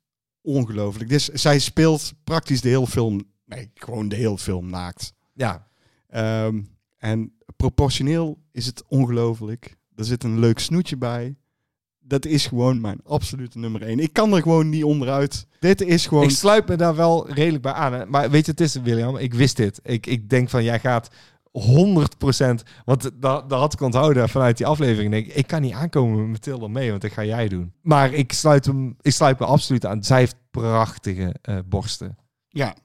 ongelooflijk. 0.42 1.08
Dus 1.08 1.28
zij 1.28 1.58
speelt 1.58 2.12
praktisch 2.24 2.60
de 2.60 2.68
hele 2.68 2.86
film, 2.86 3.22
nee, 3.46 3.70
gewoon 3.74 4.08
de 4.08 4.16
hele 4.16 4.38
film 4.38 4.70
naakt. 4.70 5.12
Ja, 5.34 5.66
Ehm, 6.14 6.62
en 6.98 7.32
proportioneel 7.56 8.38
is 8.52 8.66
het 8.66 8.84
ongelooflijk. 8.88 9.76
Er 9.96 10.04
zit 10.04 10.24
een 10.24 10.38
leuk 10.38 10.58
snoetje 10.58 10.96
bij. 10.96 11.36
Dat 12.00 12.24
is 12.26 12.46
gewoon 12.46 12.80
mijn 12.80 13.00
absolute 13.04 13.58
nummer 13.58 13.82
één. 13.82 13.98
Ik 13.98 14.12
kan 14.12 14.34
er 14.34 14.42
gewoon 14.42 14.68
niet 14.68 14.84
onderuit. 14.84 15.46
Dit 15.60 15.80
is 15.80 16.06
gewoon... 16.06 16.24
ik 16.24 16.30
sluit 16.30 16.68
me 16.68 16.76
daar 16.76 16.96
wel 16.96 17.30
redelijk 17.30 17.62
bij 17.62 17.72
aan. 17.72 17.92
hè. 17.92 18.06
Maar 18.06 18.30
weet 18.30 18.44
je, 18.44 18.50
het 18.50 18.60
is 18.60 18.74
William, 18.74 19.16
ik 19.16 19.34
wist 19.34 19.56
dit. 19.56 19.80
Ik, 19.82 20.06
ik 20.06 20.30
denk 20.30 20.50
van, 20.50 20.64
jij 20.64 20.80
gaat 20.80 21.10
100%, 21.60 21.60
want 22.84 23.10
dat, 23.14 23.48
dat 23.48 23.50
had 23.50 23.72
ik 23.72 23.80
onthouden 23.80 24.28
vanuit 24.28 24.56
die 24.56 24.66
aflevering. 24.66 25.14
Ik 25.14 25.24
Denk, 25.24 25.36
ik 25.36 25.46
kan 25.46 25.62
niet 25.62 25.72
aankomen 25.72 26.20
met 26.20 26.30
Mathilde 26.30 26.68
mee, 26.68 26.90
want 26.90 27.02
dat 27.02 27.12
ga 27.12 27.24
jij 27.24 27.48
doen. 27.48 27.72
Maar 27.82 28.12
ik 28.12 28.32
sluit, 28.32 28.64
hem, 28.64 28.96
ik 29.00 29.12
sluit 29.12 29.38
me 29.38 29.46
absoluut 29.46 29.86
aan. 29.86 30.04
Zij 30.04 30.18
heeft 30.18 30.36
prachtige 30.50 31.34
eh, 31.42 31.58
borsten. 31.68 32.16
Ja. 32.48 32.76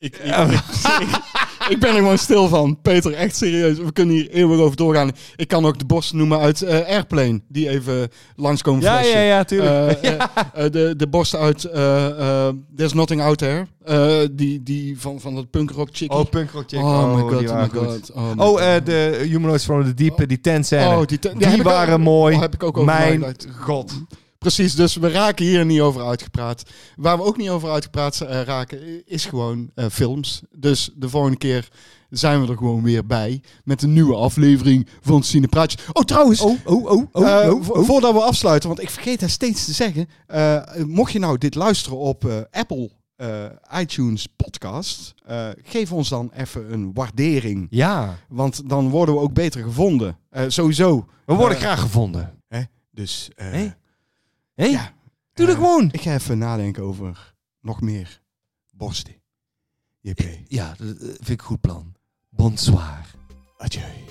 Ik, 0.00 0.16
ik, 0.16 0.34
ik, 0.50 1.20
ik 1.68 1.78
ben 1.80 1.88
er 1.90 1.96
gewoon 1.96 2.18
stil 2.18 2.48
van. 2.48 2.78
Peter, 2.82 3.12
echt 3.12 3.36
serieus. 3.36 3.78
We 3.78 3.92
kunnen 3.92 4.14
hier 4.14 4.30
eeuwig 4.30 4.58
over 4.58 4.76
doorgaan. 4.76 5.10
Ik 5.36 5.48
kan 5.48 5.66
ook 5.66 5.78
de 5.78 5.84
borsten 5.84 6.16
noemen 6.16 6.38
uit 6.38 6.62
eh, 6.62 6.86
Airplane. 6.88 7.40
Die 7.48 7.68
even 7.68 8.08
langskomen 8.36 8.82
Ja, 8.82 9.00
ja, 9.00 9.20
ja, 9.20 9.44
tuurlijk. 9.44 10.00
Eh, 10.00 10.12
eh, 10.14 10.20
eh, 10.54 10.72
de, 10.72 10.94
de 10.96 11.06
borsten 11.08 11.38
uit 11.38 11.60
There's 12.76 12.92
Nothing 12.92 13.22
Out 13.22 13.38
There. 13.38 13.66
Die, 14.32 14.62
die 14.62 15.00
van, 15.00 15.20
van 15.20 15.34
dat 15.34 15.50
punkrock 15.50 15.88
chickie. 15.92 16.18
oh, 16.18 16.24
punkrock 16.30 16.64
chick. 16.68 16.78
Oh 16.80 17.14
my 17.14 17.20
god, 17.20 17.48
oh 17.50 17.56
my 17.56 17.68
goed. 17.68 17.78
god. 17.86 18.10
Oh, 18.14 18.22
my 18.34 18.42
Oh, 18.42 18.58
god. 18.74 18.86
de 18.86 19.24
Humanoids 19.28 19.64
from 19.64 19.84
the 19.84 19.94
Deep, 19.94 20.28
die 20.28 20.62
scène. 20.62 20.96
Oh, 20.96 21.06
die, 21.06 21.18
te- 21.18 21.32
die 21.36 21.62
waren 21.62 22.00
mooi. 22.00 22.34
Oh, 22.34 22.40
heb 22.40 22.54
ik 22.54 22.62
ook 22.62 22.78
over 22.78 22.94
Mijn 22.94 23.24
god. 23.58 23.92
Precies, 24.40 24.74
dus 24.74 24.96
we 24.96 25.10
raken 25.10 25.44
hier 25.44 25.64
niet 25.64 25.80
over 25.80 26.06
uitgepraat. 26.06 26.62
Waar 26.96 27.16
we 27.16 27.22
ook 27.22 27.36
niet 27.36 27.48
over 27.48 27.70
uitgepraat 27.70 28.20
eh, 28.20 28.42
raken, 28.42 29.06
is 29.06 29.24
gewoon 29.24 29.70
eh, 29.74 29.86
films. 29.90 30.42
Dus 30.50 30.90
de 30.96 31.08
volgende 31.08 31.38
keer 31.38 31.68
zijn 32.10 32.40
we 32.40 32.48
er 32.48 32.56
gewoon 32.56 32.82
weer 32.82 33.06
bij 33.06 33.42
met 33.64 33.82
een 33.82 33.92
nieuwe 33.92 34.14
aflevering 34.14 34.88
van 35.00 35.22
Cinepraatjes. 35.22 35.86
Oh, 35.92 36.02
trouwens, 36.02 36.40
Oh, 36.40 36.58
oh, 36.64 36.90
oh, 36.90 37.06
oh, 37.12 37.42
eh, 37.42 37.50
oh, 37.50 37.68
oh. 37.68 37.84
voordat 37.84 38.12
we 38.12 38.20
afsluiten, 38.20 38.68
want 38.68 38.82
ik 38.82 38.90
vergeet 38.90 39.20
het 39.20 39.30
steeds 39.30 39.64
te 39.64 39.72
zeggen. 39.72 40.08
mocht 40.86 41.12
je 41.12 41.18
nou 41.18 41.38
dit 41.38 41.54
luisteren 41.54 41.98
op 41.98 42.46
Apple 42.50 42.90
iTunes 43.80 44.26
podcast, 44.36 45.14
geef 45.62 45.92
ons 45.92 46.08
dan 46.08 46.30
even 46.36 46.72
een 46.72 46.90
waardering. 46.94 47.66
Ja, 47.70 48.16
Want 48.28 48.68
dan 48.68 48.88
worden 48.88 49.14
we 49.14 49.20
ook 49.20 49.34
beter 49.34 49.62
gevonden. 49.62 50.18
Sowieso. 50.46 51.06
we 51.26 51.34
worden 51.34 51.58
graag 51.58 51.80
gevonden. 51.80 52.38
Dus 53.00 53.30
eh, 53.36 53.70
Hé? 54.60 54.66
Hey? 54.66 54.74
Ja. 54.74 54.92
Doe 55.32 55.46
eh, 55.46 55.52
dat 55.52 55.62
gewoon. 55.62 55.88
Ik 55.92 56.00
ga 56.00 56.14
even 56.14 56.38
nadenken 56.38 56.82
over 56.82 57.34
nog 57.60 57.80
meer 57.80 58.20
borsten. 58.70 59.14
JP. 60.00 60.22
Ja, 60.48 60.74
dat 60.78 60.96
eh, 60.96 61.06
vind 61.06 61.28
ik 61.28 61.40
een 61.40 61.46
goed 61.46 61.60
plan. 61.60 61.94
Bonsoir. 62.28 63.14
Adieu. 63.56 64.04